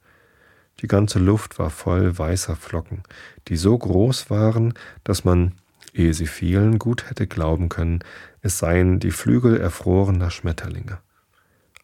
Die 0.80 0.88
ganze 0.88 1.18
Luft 1.18 1.58
war 1.58 1.70
voll 1.70 2.18
weißer 2.18 2.54
Flocken, 2.54 3.02
die 3.48 3.56
so 3.56 3.76
groß 3.76 4.28
waren, 4.28 4.74
dass 5.04 5.24
man, 5.24 5.52
ehe 5.94 6.12
sie 6.12 6.26
fielen, 6.26 6.78
gut 6.78 7.08
hätte 7.08 7.26
glauben 7.26 7.68
können, 7.70 8.00
es 8.42 8.58
seien 8.58 9.00
die 9.00 9.10
Flügel 9.10 9.58
erfrorener 9.58 10.30
Schmetterlinge. 10.30 10.98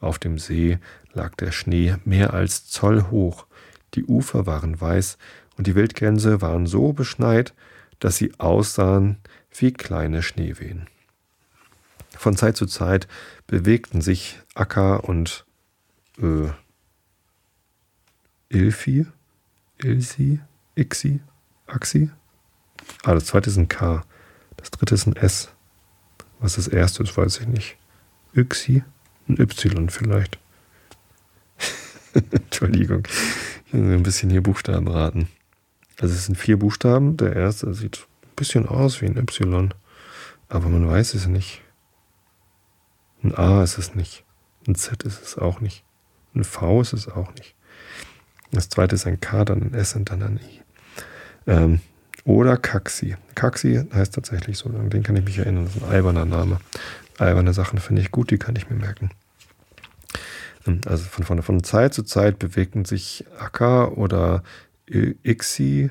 Auf 0.01 0.19
dem 0.19 0.39
See 0.39 0.79
lag 1.15 1.35
der 1.37 1.53
Schnee 1.53 1.97
mehr 2.05 2.35
als 2.35 2.69
Zoll 2.69 3.07
hoch, 3.11 3.47
die 3.95 4.05
Ufer 4.05 4.47
waren 4.47 4.79
weiß 4.81 5.17
und 5.57 5.67
die 5.67 5.75
Wildgänse 5.75 6.43
waren 6.43 6.67
so 6.67 6.93
beschneit, 6.93 7.55
dass 7.99 8.17
sie 8.17 8.33
aussahen 8.39 9.19
wie 9.55 9.73
kleine 9.73 10.23
Schneewehen. 10.23 10.87
Von 12.23 12.37
Zeit 12.37 12.57
zu 12.57 12.67
Zeit 12.67 13.09
bewegten 13.49 14.01
sich 14.01 14.39
Akka 14.55 14.95
und 14.95 15.45
äh, 16.21 16.51
Ilfi, 18.49 19.07
Ilsi, 19.79 20.39
Ixi, 20.79 21.19
Axi. 21.67 22.11
Ah, 23.03 23.15
das 23.15 23.25
zweite 23.25 23.51
ist 23.51 23.57
ein 23.57 23.67
K. 23.67 24.05
Das 24.57 24.71
dritte 24.71 24.95
ist 24.95 25.09
ein 25.09 25.17
S. 25.17 25.51
Was 26.39 26.55
das 26.55 26.69
erste 26.69 27.03
ist, 27.03 27.17
weiß 27.17 27.41
ich 27.41 27.49
nicht. 27.49 27.77
Yxi, 28.37 28.85
ein 29.29 29.41
Y 29.41 29.91
vielleicht. 29.91 30.39
Entschuldigung, 32.31 33.03
ein 33.73 34.05
bisschen 34.05 34.31
hier 34.31 34.45
Buchstaben 34.45 34.87
raten. 34.87 35.27
Also 35.99 36.15
es 36.15 36.27
sind 36.27 36.37
vier 36.37 36.57
Buchstaben. 36.57 37.17
Der 37.17 37.35
erste 37.35 37.75
sieht 37.75 38.07
ein 38.23 38.37
bisschen 38.37 38.69
aus 38.69 39.01
wie 39.03 39.07
ein 39.07 39.17
Y, 39.17 39.75
aber 40.49 40.69
man 40.69 40.87
weiß 40.87 41.15
es 41.15 41.27
nicht. 41.27 41.63
Ein 43.23 43.35
A 43.35 43.63
ist 43.63 43.79
es 43.79 43.95
nicht. 43.95 44.25
Ein 44.67 44.75
Z 44.75 45.03
ist 45.05 45.23
es 45.23 45.39
auch 45.39 45.61
nicht. 45.61 45.85
Ein 46.35 46.45
V 46.45 46.81
ist 46.81 46.93
es 46.93 47.09
auch 47.09 47.35
nicht. 47.35 47.55
Das 48.51 48.69
zweite 48.69 48.95
ist 48.95 49.07
ein 49.07 49.21
K, 49.21 49.45
dann 49.45 49.63
ein 49.63 49.75
S 49.75 49.95
und 49.97 50.11
dann 50.11 50.23
ein 50.23 50.39
I. 50.39 50.61
Ähm, 51.47 51.81
oder 52.25 52.57
Kaxi. 52.57 53.17
Kaxi 53.35 53.85
heißt 53.93 54.15
tatsächlich 54.15 54.59
so, 54.59 54.69
an 54.69 54.91
den 54.91 55.03
kann 55.03 55.17
ich 55.17 55.25
mich 55.25 55.39
erinnern. 55.39 55.65
Das 55.65 55.77
ist 55.77 55.83
ein 55.83 55.91
alberner 55.91 56.25
Name. 56.25 56.61
Alberne 57.19 57.53
Sachen 57.53 57.79
finde 57.79 58.03
ich 58.03 58.11
gut, 58.11 58.31
die 58.31 58.39
kann 58.39 58.57
ich 58.57 58.71
mir 58.71 58.77
merken. 58.77 59.11
Ähm, 60.67 60.81
also 60.87 61.05
von, 61.05 61.25
von, 61.25 61.43
von 61.43 61.65
Zeit 61.65 61.95
zu 61.95 62.03
Zeit 62.03 62.39
bewegten 62.39 62.85
sich 62.85 63.25
Akka 63.39 63.87
oder 63.87 64.43
Ixi 64.87 65.91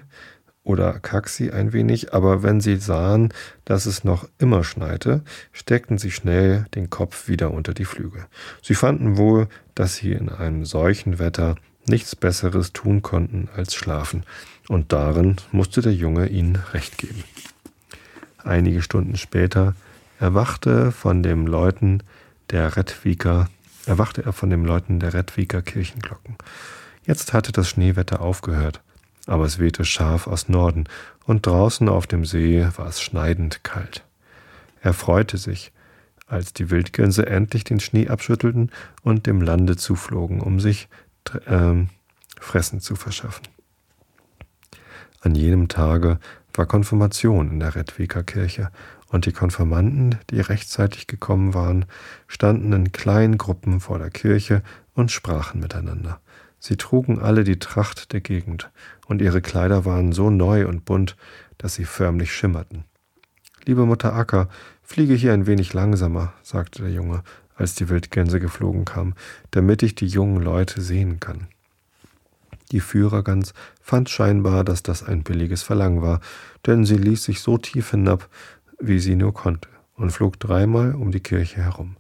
oder 0.64 1.00
Kaxi 1.00 1.52
ein 1.52 1.74
wenig, 1.74 2.14
aber 2.14 2.44
wenn 2.44 2.62
sie 2.62 2.78
sahen, 2.78 3.34
dass 3.66 3.86
es 3.86 4.04
noch 4.04 4.28
immer 4.38 4.64
schneite, 4.64 5.22
steckten 5.52 5.98
sie 5.98 6.12
schnell 6.12 6.66
den 6.76 6.90
Kopf 6.90 7.28
wieder 7.28 7.52
unter 7.52 7.74
die 7.74 7.86
Flügel. 7.86 8.26
Sie 8.62 8.76
fanden 8.76 9.18
wohl, 9.18 9.48
dass 9.74 9.96
sie 9.96 10.12
in 10.12 10.30
einem 10.30 10.66
solchen 10.66 11.20
Wetter 11.20 11.56
nichts 11.88 12.16
Besseres 12.16 12.74
tun 12.74 13.02
konnten 13.02 13.50
als 13.56 13.74
schlafen, 13.74 14.24
und 14.68 14.94
darin 14.94 15.38
musste 15.52 15.82
der 15.82 15.94
Junge 15.94 16.28
ihnen 16.28 16.56
recht 16.74 16.98
geben. 16.98 17.24
Einige 18.38 18.82
Stunden 18.82 19.18
später 19.18 19.76
erwachte 20.20 20.92
von 20.92 21.24
dem 21.24 21.48
Läuten 21.48 22.04
der 22.52 22.78
Redwiker, 22.78 23.50
erwachte 23.88 24.24
er 24.24 24.34
von 24.34 24.52
dem 24.52 24.66
Läuten 24.66 25.00
der 25.00 25.14
Redwiker 25.14 25.64
Kirchenglocken. 25.64 26.38
Jetzt 27.06 27.34
hatte 27.34 27.52
das 27.52 27.68
Schneewetter 27.68 28.22
aufgehört 28.22 28.82
aber 29.28 29.46
es 29.46 29.60
wehte 29.60 29.86
scharf 29.86 30.28
aus 30.28 30.50
Norden, 30.50 30.86
und 31.26 31.46
draußen 31.46 31.88
auf 31.88 32.08
dem 32.08 32.26
See 32.26 32.68
war 32.76 32.88
es 32.88 33.02
schneidend 33.02 33.64
kalt. 33.64 34.04
Er 34.82 34.94
freute 34.94 35.38
sich, 35.38 35.72
als 36.28 36.54
die 36.54 36.70
Wildgänse 36.70 37.28
endlich 37.28 37.64
den 37.64 37.80
Schnee 37.80 38.08
abschüttelten 38.08 38.72
und 39.04 39.28
dem 39.28 39.42
Lande 39.42 39.76
zuflogen, 39.76 40.42
um 40.42 40.60
sich 40.60 40.88
äh, 41.46 41.74
Fressen 42.40 42.80
zu 42.80 42.96
verschaffen. 42.96 43.48
An 45.22 45.36
jenem 45.36 45.68
Tage 45.68 46.20
war 46.54 46.66
Konfirmation 46.66 47.52
in 47.52 47.60
der 47.60 47.76
Redwiker 47.76 48.24
Kirche, 48.24 48.72
und 49.12 49.26
die 49.26 49.34
Konfirmanden, 49.34 50.18
die 50.30 50.40
rechtzeitig 50.40 51.06
gekommen 51.06 51.54
waren, 51.54 51.86
standen 52.28 52.72
in 52.72 52.94
kleinen 52.94 53.38
Gruppen 53.38 53.82
vor 53.82 54.00
der 54.00 54.10
Kirche 54.10 54.64
und 54.94 55.12
sprachen 55.12 55.60
miteinander. 55.60 56.22
Sie 56.64 56.78
trugen 56.78 57.18
alle 57.18 57.44
die 57.44 57.58
Tracht 57.58 58.14
der 58.14 58.22
Gegend, 58.22 58.70
und 59.08 59.20
ihre 59.20 59.42
Kleider 59.42 59.84
waren 59.84 60.14
so 60.14 60.30
neu 60.30 60.68
und 60.68 60.86
bunt, 60.86 61.18
dass 61.58 61.74
sie 61.74 61.86
förmlich 61.86 62.32
schimmerten. 62.32 62.86
Liebe 63.66 63.88
Mutter 63.88 64.14
Acker, 64.14 64.48
fliege 64.84 65.16
hier 65.16 65.34
ein 65.34 65.48
wenig 65.48 65.74
langsamer, 65.74 66.34
sagte 66.44 66.84
der 66.84 66.92
Junge, 66.92 67.24
als 67.56 67.74
die 67.74 67.90
Wildgänse 67.90 68.40
geflogen 68.40 68.86
kamen, 68.86 69.16
damit 69.50 69.82
ich 69.82 69.96
die 69.96 70.06
jungen 70.06 70.40
Leute 70.40 70.82
sehen 70.82 71.20
kann. 71.20 71.48
Die 72.72 72.80
Führergans 72.80 73.56
fand 73.82 74.12
scheinbar, 74.12 74.64
dass 74.64 74.84
das 74.84 75.02
ein 75.02 75.24
billiges 75.24 75.64
Verlangen 75.64 76.04
war, 76.04 76.22
denn 76.68 76.86
sie 76.86 76.96
ließ 76.96 77.24
sich 77.24 77.42
so 77.42 77.58
tief 77.58 77.90
hinab, 77.90 78.30
wie 78.80 79.00
sie 79.00 79.16
nur 79.16 79.34
konnte, 79.34 79.68
und 79.96 80.12
flog 80.12 80.40
dreimal 80.40 80.94
um 80.94 81.12
die 81.12 81.22
Kirche 81.22 81.64
herum. 81.64 81.98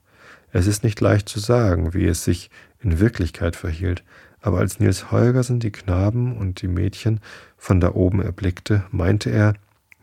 Es 0.51 0.67
ist 0.67 0.83
nicht 0.83 1.01
leicht 1.01 1.29
zu 1.29 1.39
sagen, 1.39 1.95
wie 1.95 2.05
es 2.05 2.23
sich 2.23 2.51
in 2.79 2.99
Wirklichkeit 2.99 3.55
verhielt, 3.55 4.03
aber 4.41 4.59
als 4.59 4.79
Nils 4.79 5.11
Holgersen 5.11 5.59
die 5.59 5.71
Knaben 5.71 6.35
und 6.35 6.61
die 6.61 6.67
Mädchen 6.67 7.19
von 7.57 7.79
da 7.79 7.93
oben 7.93 8.21
erblickte, 8.21 8.83
meinte 8.91 9.29
er, 9.29 9.53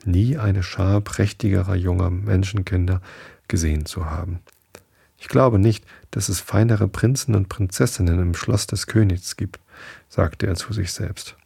nie 0.04 0.38
eine 0.38 0.62
Schar 0.62 1.00
prächtigerer 1.00 1.74
junger 1.74 2.10
Menschenkinder 2.10 3.02
gesehen 3.48 3.84
zu 3.84 4.06
haben. 4.06 4.40
Ich 5.18 5.28
glaube 5.28 5.58
nicht, 5.58 5.84
dass 6.12 6.28
es 6.28 6.40
feinere 6.40 6.86
Prinzen 6.86 7.34
und 7.34 7.48
Prinzessinnen 7.48 8.20
im 8.20 8.34
Schloss 8.34 8.68
des 8.68 8.86
Königs 8.86 9.36
gibt, 9.36 9.58
sagte 10.08 10.46
er 10.46 10.54
zu 10.54 10.72
sich 10.72 10.92
selbst. 10.92 11.36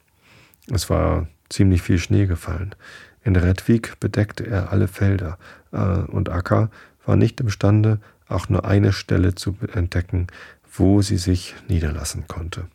Es 0.71 0.89
war 0.89 1.27
ziemlich 1.49 1.81
viel 1.81 1.97
Schnee 1.97 2.27
gefallen. 2.27 2.75
In 3.23 3.35
Redwig 3.35 3.99
bedeckte 3.99 4.45
er 4.45 4.71
alle 4.71 4.87
Felder, 4.87 5.37
äh, 5.71 5.77
und 5.77 6.29
Acker 6.29 6.69
war 7.05 7.15
nicht 7.15 7.39
imstande, 7.39 7.99
auch 8.27 8.49
nur 8.49 8.65
eine 8.65 8.93
Stelle 8.93 9.35
zu 9.35 9.57
entdecken, 9.73 10.27
wo 10.75 11.01
sie 11.01 11.17
sich 11.17 11.55
niederlassen 11.67 12.27
konnte. 12.27 12.67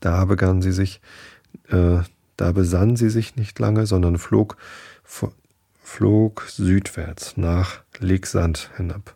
Da 0.00 0.24
begann 0.24 0.62
sie 0.62 0.72
sich, 0.72 1.00
äh, 1.68 1.98
da 2.36 2.52
besann 2.52 2.96
sie 2.96 3.10
sich 3.10 3.36
nicht 3.36 3.58
lange, 3.58 3.86
sondern 3.86 4.18
flog, 4.18 4.56
flog 5.82 6.42
südwärts 6.48 7.36
nach 7.36 7.80
Legsand 7.98 8.70
hinab. 8.76 9.14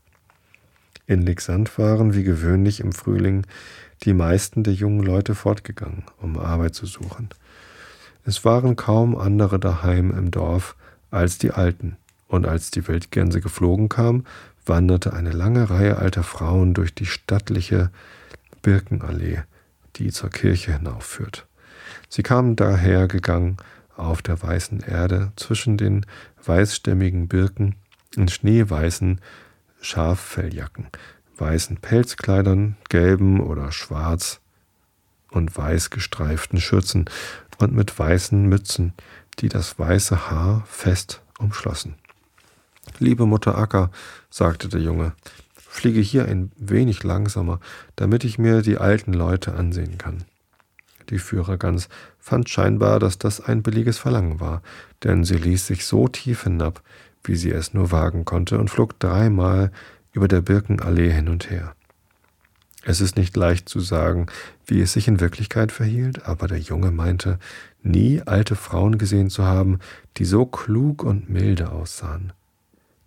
In 1.07 1.23
Legsand 1.23 1.79
waren 1.79 2.15
wie 2.15 2.25
gewöhnlich 2.25 2.81
im 2.81 2.93
Frühling 2.93 3.47
die 4.03 4.15
meisten 4.15 4.63
der 4.63 4.75
jungen 4.75 5.05
Leute 5.05 5.35
fortgegangen, 5.35 6.05
um 6.21 6.39
Arbeit 6.39 6.75
zu 6.75 6.87
suchen. 6.87 7.29
Es 8.25 8.45
waren 8.45 8.77
kaum 8.77 9.17
andere 9.17 9.59
daheim 9.59 10.11
im 10.11 10.31
Dorf 10.31 10.77
als 11.11 11.39
die 11.39 11.51
Alten, 11.51 11.97
und 12.27 12.47
als 12.47 12.71
die 12.71 12.87
Wildgänse 12.89 13.41
geflogen 13.41 13.89
kamen, 13.89 14.27
wanderte 14.67 15.13
eine 15.13 15.31
lange 15.31 15.71
Reihe 15.71 15.99
alter 15.99 16.23
Frauen 16.23 16.75
durch 16.75 16.95
die 16.95 17.07
stattliche 17.07 17.91
Birkenallee, 18.63 19.43
die 19.97 20.11
zur 20.11 20.31
Kirche 20.31 20.73
hinaufführt. 20.73 21.47
Sie 22.09 22.23
kamen 22.23 22.57
daher 22.57 23.09
gegangen 23.09 23.57
auf 23.97 24.23
der 24.23 24.43
weißen 24.43 24.81
Erde 24.81 25.33
zwischen 25.37 25.77
den 25.77 26.07
weißstämmigen 26.45 27.29
Birken 27.29 27.77
in 28.17 28.29
schneeweißen 28.29 29.21
Schaffelljacken, 29.81 30.89
weißen 31.37 31.77
Pelzkleidern, 31.77 32.77
gelben 32.89 33.41
oder 33.41 33.73
schwarz 33.73 34.41
und 35.31 35.57
weiß 35.57 35.91
gestreiften 35.91 36.61
Schürzen 36.61 37.07
und 37.59 37.73
mit 37.75 37.99
weißen 37.99 38.47
Mützen, 38.49 38.95
die 39.41 39.49
das 39.49 39.79
weiße 39.79 40.31
Haar 40.31 40.65
fest 40.67 41.23
umschlossen. 41.39 41.97
Liebe 42.99 43.27
Mutter 43.27 43.59
Acker, 43.59 43.91
sagte 44.31 44.69
der 44.69 44.81
Junge, 44.81 45.13
fliege 45.75 46.01
hier 46.01 46.27
ein 46.27 46.53
wenig 46.57 47.03
langsamer, 47.03 47.59
damit 47.97 48.23
ich 48.23 48.39
mir 48.39 48.63
die 48.63 48.79
alten 48.79 49.13
Leute 49.13 49.55
ansehen 49.55 49.99
kann. 49.99 50.25
Die 51.11 51.19
Führergans 51.19 51.89
fand 52.19 52.49
scheinbar, 52.49 53.01
dass 53.01 53.19
das 53.19 53.41
ein 53.41 53.63
billiges 53.63 53.99
Verlangen 53.99 54.39
war, 54.39 54.63
denn 55.03 55.25
sie 55.25 55.37
ließ 55.37 55.67
sich 55.67 55.85
so 55.85 56.07
tief 56.07 56.45
hinab, 56.45 56.83
wie 57.25 57.35
sie 57.35 57.51
es 57.51 57.75
nur 57.75 57.91
wagen 57.91 58.25
konnte, 58.25 58.59
und 58.59 58.71
flog 58.71 58.99
dreimal 59.01 59.73
über 60.13 60.29
der 60.29 60.43
Birkenallee 60.43 61.11
hin 61.11 61.29
und 61.29 61.51
her. 61.51 61.75
Es 62.85 63.01
ist 63.01 63.17
nicht 63.17 63.37
leicht 63.37 63.69
zu 63.69 63.81
sagen, 63.81 64.27
wie 64.67 64.81
es 64.81 64.93
sich 64.93 65.09
in 65.09 65.19
Wirklichkeit 65.19 65.73
verhielt, 65.73 66.27
aber 66.27 66.47
der 66.47 66.61
Junge 66.61 66.93
meinte, 66.93 67.39
nie 67.83 68.23
alte 68.25 68.55
Frauen 68.55 68.97
gesehen 68.97 69.29
zu 69.29 69.45
haben, 69.45 69.81
die 70.19 70.25
so 70.25 70.47
klug 70.47 71.03
und 71.03 71.29
milde 71.29 71.73
aussahen. 71.73 72.33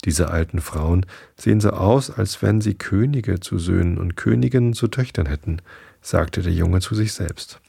Diese 0.06 0.30
alten 0.30 0.62
Frauen 0.62 1.06
sehen 1.36 1.60
so 1.60 1.72
aus, 1.72 2.12
als 2.12 2.41
wenn 2.41 2.62
sie 2.62 2.76
Könige 2.76 3.39
zu 3.39 3.58
Söhnen 3.58 3.98
und 3.98 4.16
Königinnen 4.16 4.74
zu 4.74 4.88
Töchtern 4.88 5.26
hätten, 5.26 5.62
sagte 6.02 6.41
der 6.41 6.54
Junge 6.54 6.80
zu 6.80 6.95
sich 6.95 7.14
selbst. 7.14 7.60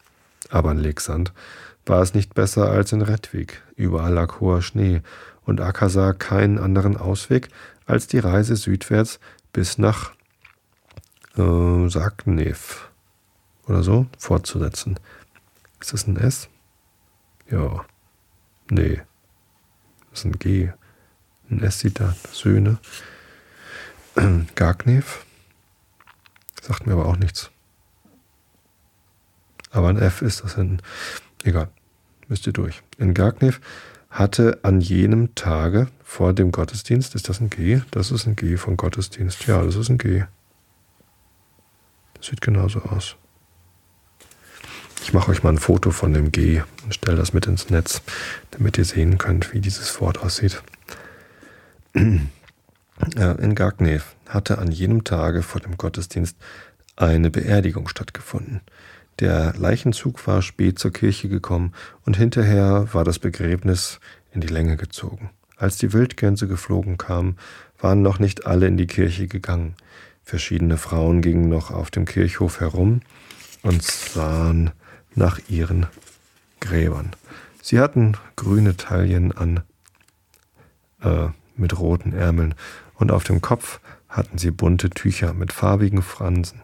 Aber 0.50 0.72
in 0.72 0.78
Lexand 0.78 1.32
war 1.86 2.02
es 2.02 2.14
nicht 2.14 2.34
besser 2.34 2.70
als 2.70 2.92
in 2.92 3.02
Redwig. 3.02 3.62
Überall 3.76 4.12
lag 4.12 4.40
hoher 4.40 4.62
Schnee, 4.62 5.02
und 5.44 5.62
Akka 5.62 5.88
sah 5.88 6.12
keinen 6.12 6.58
anderen 6.58 6.98
Ausweg, 6.98 7.48
als 7.86 8.06
die 8.06 8.18
Reise 8.18 8.54
südwärts 8.54 9.18
bis 9.54 9.78
nach 9.78 10.12
äh, 11.38 11.88
Sagnev 11.88 12.90
oder 13.66 13.82
so 13.82 14.06
fortzusetzen. 14.18 15.00
Ist 15.80 15.94
das 15.94 16.06
ein 16.06 16.18
S? 16.18 16.50
Ja. 17.50 17.84
Nee. 18.70 19.00
Das 20.10 20.20
ist 20.20 20.24
ein 20.26 20.38
G. 20.38 20.70
Sieht 21.50 22.00
da 22.00 22.14
Söhne. 22.32 22.78
Gagnev. 24.54 25.24
Sagt 26.60 26.86
mir 26.86 26.94
aber 26.94 27.06
auch 27.06 27.16
nichts. 27.16 27.50
Aber 29.70 29.88
ein 29.88 29.98
F 29.98 30.22
ist 30.22 30.44
das 30.44 30.56
hinten. 30.56 30.78
Egal. 31.44 31.68
Müsst 32.28 32.46
ihr 32.46 32.52
durch. 32.52 32.82
In 32.98 33.14
Gagnev 33.14 33.60
hatte 34.10 34.58
an 34.62 34.80
jenem 34.80 35.34
Tage 35.34 35.88
vor 36.02 36.32
dem 36.32 36.52
Gottesdienst, 36.52 37.14
ist 37.14 37.28
das 37.28 37.40
ein 37.40 37.50
G? 37.50 37.82
Das 37.90 38.10
ist 38.10 38.26
ein 38.26 38.36
G 38.36 38.56
von 38.56 38.76
Gottesdienst. 38.76 39.46
Ja, 39.46 39.62
das 39.62 39.76
ist 39.76 39.88
ein 39.88 39.98
G. 39.98 40.24
Das 42.14 42.26
sieht 42.26 42.40
genauso 42.40 42.80
aus. 42.80 43.16
Ich 45.02 45.12
mache 45.12 45.30
euch 45.30 45.42
mal 45.42 45.50
ein 45.50 45.58
Foto 45.58 45.90
von 45.90 46.12
dem 46.12 46.32
G 46.32 46.62
und 46.84 46.94
stelle 46.94 47.16
das 47.16 47.32
mit 47.32 47.46
ins 47.46 47.70
Netz, 47.70 48.02
damit 48.50 48.76
ihr 48.76 48.84
sehen 48.84 49.16
könnt, 49.16 49.52
wie 49.52 49.60
dieses 49.60 50.00
Wort 50.00 50.18
aussieht. 50.18 50.62
In 51.98 53.54
Gagnev 53.54 54.14
hatte 54.28 54.58
an 54.58 54.70
jenem 54.70 55.04
Tage 55.04 55.42
vor 55.42 55.60
dem 55.60 55.76
Gottesdienst 55.76 56.36
eine 56.96 57.30
Beerdigung 57.30 57.88
stattgefunden. 57.88 58.60
Der 59.20 59.54
Leichenzug 59.56 60.24
war 60.26 60.42
spät 60.42 60.78
zur 60.78 60.92
Kirche 60.92 61.28
gekommen 61.28 61.72
und 62.04 62.16
hinterher 62.16 62.88
war 62.92 63.04
das 63.04 63.18
Begräbnis 63.18 63.98
in 64.32 64.40
die 64.40 64.48
Länge 64.48 64.76
gezogen. 64.76 65.30
Als 65.56 65.76
die 65.76 65.92
Wildgänse 65.92 66.46
geflogen 66.46 66.98
kamen, 66.98 67.36
waren 67.80 68.02
noch 68.02 68.20
nicht 68.20 68.46
alle 68.46 68.68
in 68.68 68.76
die 68.76 68.86
Kirche 68.86 69.26
gegangen. 69.26 69.74
Verschiedene 70.22 70.76
Frauen 70.76 71.20
gingen 71.20 71.48
noch 71.48 71.70
auf 71.72 71.90
dem 71.90 72.04
Kirchhof 72.04 72.60
herum 72.60 73.00
und 73.62 73.82
sahen 73.82 74.70
nach 75.14 75.40
ihren 75.48 75.86
Gräbern. 76.60 77.10
Sie 77.60 77.80
hatten 77.80 78.16
grüne 78.36 78.76
Taillen 78.76 79.32
an 79.32 79.62
äh, 81.00 81.28
mit 81.58 81.78
roten 81.78 82.12
Ärmeln 82.12 82.54
und 82.94 83.10
auf 83.10 83.24
dem 83.24 83.40
Kopf 83.40 83.80
hatten 84.08 84.38
sie 84.38 84.50
bunte 84.50 84.90
Tücher 84.90 85.34
mit 85.34 85.52
farbigen 85.52 86.02
Fransen. 86.02 86.62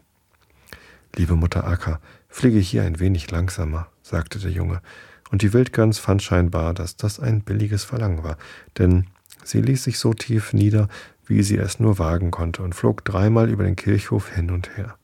Liebe 1.15 1.37
Mutter 1.37 1.67
Acker, 1.67 2.01
fliege 2.29 2.59
hier 2.59 2.83
ein 2.83 2.99
wenig 2.99 3.31
langsamer, 3.31 3.89
sagte 4.03 4.39
der 4.39 4.51
Junge, 4.51 4.81
und 5.31 5.43
die 5.43 5.53
Wildgans 5.53 5.99
fand 5.99 6.23
scheinbar, 6.23 6.75
dass 6.75 6.97
das 6.97 7.21
ein 7.21 7.43
billiges 7.43 7.85
Verlangen 7.85 8.25
war, 8.25 8.37
denn 8.79 9.07
sie 9.45 9.61
ließ 9.61 9.85
sich 9.85 9.99
so 9.99 10.15
tief 10.15 10.53
nieder, 10.53 10.89
wie 11.27 11.43
sie 11.43 11.57
es 11.57 11.81
nur 11.81 11.99
wagen 11.99 12.31
konnte, 12.31 12.63
und 12.63 12.75
flog 12.75 13.05
dreimal 13.05 13.49
über 13.49 13.65
den 13.65 13.77
Kirchhof 13.77 14.29
hin 14.29 14.51
und 14.51 14.77
her. 14.77 14.97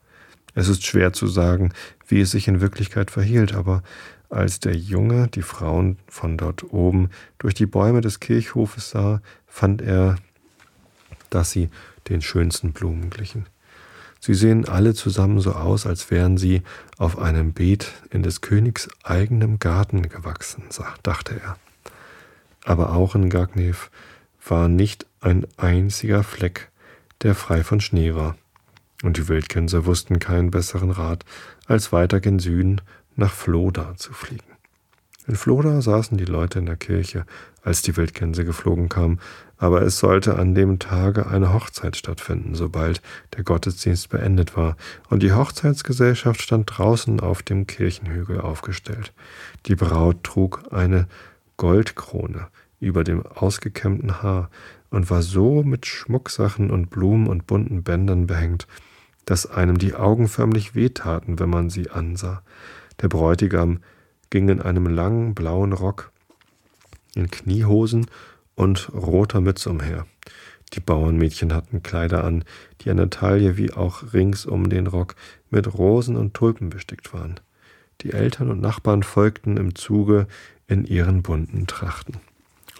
Es 0.54 0.68
ist 0.68 0.84
schwer 0.84 1.12
zu 1.12 1.26
sagen, 1.26 1.72
wie 2.08 2.20
es 2.20 2.32
sich 2.32 2.48
in 2.48 2.60
Wirklichkeit 2.60 3.10
verhielt, 3.10 3.54
aber 3.54 3.82
als 4.28 4.60
der 4.60 4.76
Junge 4.76 5.28
die 5.28 5.42
Frauen 5.42 5.98
von 6.06 6.36
dort 6.36 6.72
oben 6.72 7.10
durch 7.38 7.54
die 7.54 7.66
Bäume 7.66 8.00
des 8.00 8.20
Kirchhofes 8.20 8.90
sah, 8.90 9.20
fand 9.50 9.82
er, 9.82 10.16
dass 11.28 11.50
sie 11.50 11.68
den 12.08 12.22
schönsten 12.22 12.72
Blumen 12.72 13.10
glichen. 13.10 13.46
Sie 14.20 14.34
sehen 14.34 14.68
alle 14.68 14.94
zusammen 14.94 15.40
so 15.40 15.52
aus, 15.52 15.86
als 15.86 16.10
wären 16.10 16.36
sie 16.36 16.62
auf 16.98 17.18
einem 17.18 17.52
Beet 17.52 17.92
in 18.10 18.22
des 18.22 18.42
Königs 18.42 18.88
eigenem 19.02 19.58
Garten 19.58 20.08
gewachsen, 20.08 20.64
dachte 21.02 21.40
er. 21.42 21.56
Aber 22.64 22.92
auch 22.92 23.14
in 23.14 23.30
Gagnev 23.30 23.90
war 24.46 24.68
nicht 24.68 25.06
ein 25.20 25.46
einziger 25.56 26.22
Fleck, 26.22 26.70
der 27.22 27.34
frei 27.34 27.64
von 27.64 27.80
Schnee 27.80 28.14
war. 28.14 28.36
Und 29.02 29.16
die 29.16 29.28
Wildgänse 29.28 29.86
wussten 29.86 30.18
keinen 30.18 30.50
besseren 30.50 30.90
Rat, 30.90 31.24
als 31.66 31.90
weiter 31.90 32.20
gen 32.20 32.38
Süden 32.38 32.82
nach 33.16 33.32
Floda 33.32 33.94
zu 33.96 34.12
fliegen. 34.12 34.49
In 35.30 35.36
Floda 35.36 35.80
saßen 35.80 36.18
die 36.18 36.24
Leute 36.24 36.58
in 36.58 36.66
der 36.66 36.74
Kirche, 36.74 37.24
als 37.62 37.82
die 37.82 37.96
Wildgänse 37.96 38.44
geflogen 38.44 38.88
kamen, 38.88 39.20
aber 39.58 39.82
es 39.82 40.00
sollte 40.00 40.36
an 40.36 40.56
dem 40.56 40.80
Tage 40.80 41.28
eine 41.28 41.54
Hochzeit 41.54 41.96
stattfinden, 41.96 42.56
sobald 42.56 43.00
der 43.36 43.44
Gottesdienst 43.44 44.08
beendet 44.08 44.56
war, 44.56 44.76
und 45.08 45.22
die 45.22 45.32
Hochzeitsgesellschaft 45.32 46.42
stand 46.42 46.76
draußen 46.76 47.20
auf 47.20 47.44
dem 47.44 47.68
Kirchenhügel 47.68 48.40
aufgestellt. 48.40 49.12
Die 49.66 49.76
Braut 49.76 50.24
trug 50.24 50.64
eine 50.72 51.06
Goldkrone 51.58 52.48
über 52.80 53.04
dem 53.04 53.24
ausgekämmten 53.24 54.24
Haar 54.24 54.50
und 54.90 55.10
war 55.10 55.22
so 55.22 55.62
mit 55.62 55.86
Schmucksachen 55.86 56.72
und 56.72 56.90
Blumen 56.90 57.28
und 57.28 57.46
bunten 57.46 57.84
Bändern 57.84 58.26
behängt, 58.26 58.66
dass 59.26 59.48
einem 59.48 59.78
die 59.78 59.94
Augen 59.94 60.26
förmlich 60.26 60.74
wehtaten, 60.74 61.38
wenn 61.38 61.50
man 61.50 61.70
sie 61.70 61.88
ansah. 61.88 62.42
Der 63.00 63.06
Bräutigam 63.06 63.78
ging 64.30 64.48
in 64.48 64.62
einem 64.62 64.86
langen 64.86 65.34
blauen 65.34 65.72
Rock, 65.72 66.12
in 67.14 67.30
Kniehosen 67.30 68.06
und 68.54 68.92
roter 68.92 69.40
Mütze 69.40 69.70
umher. 69.70 70.06
Die 70.72 70.80
Bauernmädchen 70.80 71.52
hatten 71.52 71.82
Kleider 71.82 72.22
an, 72.22 72.44
die 72.80 72.90
an 72.90 72.96
der 72.96 73.10
Taille 73.10 73.56
wie 73.56 73.72
auch 73.72 74.12
rings 74.12 74.46
um 74.46 74.70
den 74.70 74.86
Rock 74.86 75.16
mit 75.50 75.74
Rosen 75.74 76.16
und 76.16 76.34
Tulpen 76.34 76.70
bestickt 76.70 77.12
waren. 77.12 77.40
Die 78.02 78.12
Eltern 78.12 78.50
und 78.50 78.60
Nachbarn 78.60 79.02
folgten 79.02 79.56
im 79.56 79.74
Zuge 79.74 80.26
in 80.68 80.84
ihren 80.84 81.22
bunten 81.22 81.66
Trachten. 81.66 82.16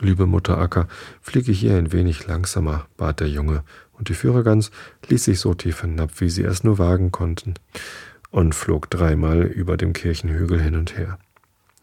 Liebe 0.01 0.27
Mutter 0.27 0.57
Acker, 0.57 0.89
fliege 1.21 1.53
hier 1.53 1.77
ein 1.77 1.93
wenig 1.93 2.27
langsamer, 2.27 2.87
bat 2.97 3.21
der 3.21 3.29
Junge, 3.29 3.65
und 3.93 4.09
die 4.09 4.15
Führergans 4.15 4.71
ließ 5.09 5.25
sich 5.25 5.41
so 5.41 5.53
tief 5.53 5.83
hinab, 5.83 6.21
wie 6.21 6.31
sie 6.31 6.43
es 6.43 6.65
nur 6.65 6.79
wagen 6.79 7.13
konnten, 7.13 7.55
und 8.31 8.55
flog 8.55 8.89
dreimal 8.89 9.43
über 9.43 9.77
dem 9.77 9.93
Kirchenhügel 9.93 10.59
hin 10.59 10.77
und 10.77 10.97
her. 10.97 11.19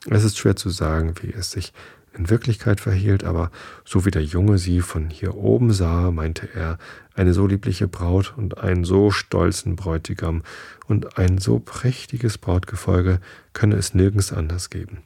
Es 0.06 0.24
ist 0.24 0.38
schwer 0.38 0.56
zu 0.56 0.70
sagen, 0.70 1.16
wie 1.22 1.34
es 1.34 1.52
sich 1.52 1.74
in 2.18 2.30
Wirklichkeit 2.30 2.80
verhielt, 2.80 3.24
aber 3.24 3.52
so 3.86 4.06
wie 4.06 4.12
der 4.12 4.24
Junge 4.24 4.58
sie 4.58 4.82
von 4.82 5.10
hier 5.10 5.36
oben 5.36 5.72
sah, 5.72 6.12
meinte 6.12 6.50
er, 6.54 6.78
eine 7.14 7.34
so 7.34 7.48
liebliche 7.48 7.88
Braut 7.88 8.34
und 8.36 8.58
einen 8.58 8.84
so 8.86 9.12
stolzen 9.12 9.76
Bräutigam 9.76 10.44
und 10.88 11.18
ein 11.18 11.38
so 11.38 11.60
prächtiges 11.60 12.38
Brautgefolge 12.38 13.20
könne 13.54 13.76
es 13.76 13.94
nirgends 13.94 14.34
anders 14.34 14.70
geben. 14.70 15.04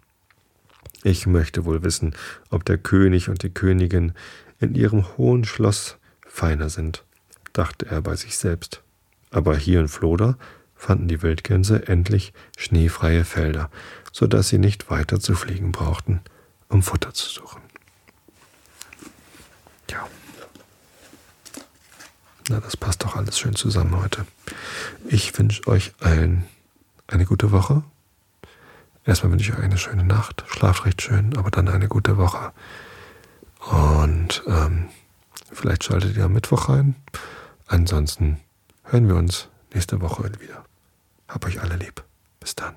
Ich 1.04 1.26
möchte 1.26 1.66
wohl 1.66 1.84
wissen, 1.84 2.16
ob 2.50 2.64
der 2.66 2.78
König 2.78 3.30
und 3.30 3.44
die 3.44 3.50
Königin 3.50 4.14
in 4.60 4.76
ihrem 4.76 5.18
hohen 5.18 5.44
Schloss 5.46 5.98
feiner 6.26 6.70
sind, 6.70 7.04
dachte 7.54 7.88
er 7.88 8.02
bei 8.02 8.16
sich 8.16 8.38
selbst. 8.38 8.84
Aber 9.32 9.58
hier 9.58 9.80
in 9.80 9.88
Floda 9.88 10.38
fanden 10.76 11.08
die 11.08 11.22
Wildgänse 11.22 11.88
endlich 11.88 12.34
schneefreie 12.58 13.26
Felder, 13.26 13.70
so 14.12 14.28
dass 14.28 14.50
sie 14.50 14.58
nicht 14.58 14.90
weiter 14.90 15.20
zu 15.20 15.36
fliegen 15.36 15.72
brauchten 15.72 16.22
um 16.72 16.82
Futter 16.82 17.14
zu 17.14 17.30
suchen. 17.30 17.62
Ja. 19.90 20.08
Na, 22.50 22.60
das 22.60 22.78
passt 22.78 23.04
doch 23.04 23.16
alles 23.16 23.38
schön 23.38 23.56
zusammen 23.56 24.02
heute. 24.02 24.26
Ich 25.08 25.38
wünsche 25.38 25.68
euch 25.68 25.94
allen 26.00 26.46
eine 27.08 27.26
gute 27.26 27.52
Woche. 27.52 27.84
Erstmal 29.06 29.32
wünsche 29.32 29.52
ich 29.52 29.58
euch 29.58 29.64
eine 29.64 29.78
schöne 29.78 30.04
Nacht. 30.04 30.44
Schlaft 30.48 30.86
recht 30.86 31.02
schön, 31.02 31.38
aber 31.38 31.52
dann 31.52 31.68
eine 31.68 31.88
gute 31.88 32.18
Woche. 32.18 32.54
Und 33.60 34.44
ähm, 34.48 34.88
vielleicht 35.52 35.84
schaltet 35.84 36.16
ihr 36.16 36.26
am 36.26 36.34
Mittwoch 36.34 36.70
rein. 36.70 36.96
Ansonsten 37.68 38.40
hören 38.84 39.08
wir 39.08 39.16
uns 39.16 39.50
nächste 39.74 40.02
Woche 40.02 40.24
wieder. 40.40 40.66
Hab 41.28 41.46
euch 41.46 41.62
alle 41.62 41.76
lieb. 41.76 42.04
Bis 42.40 42.56
dann. 42.56 42.76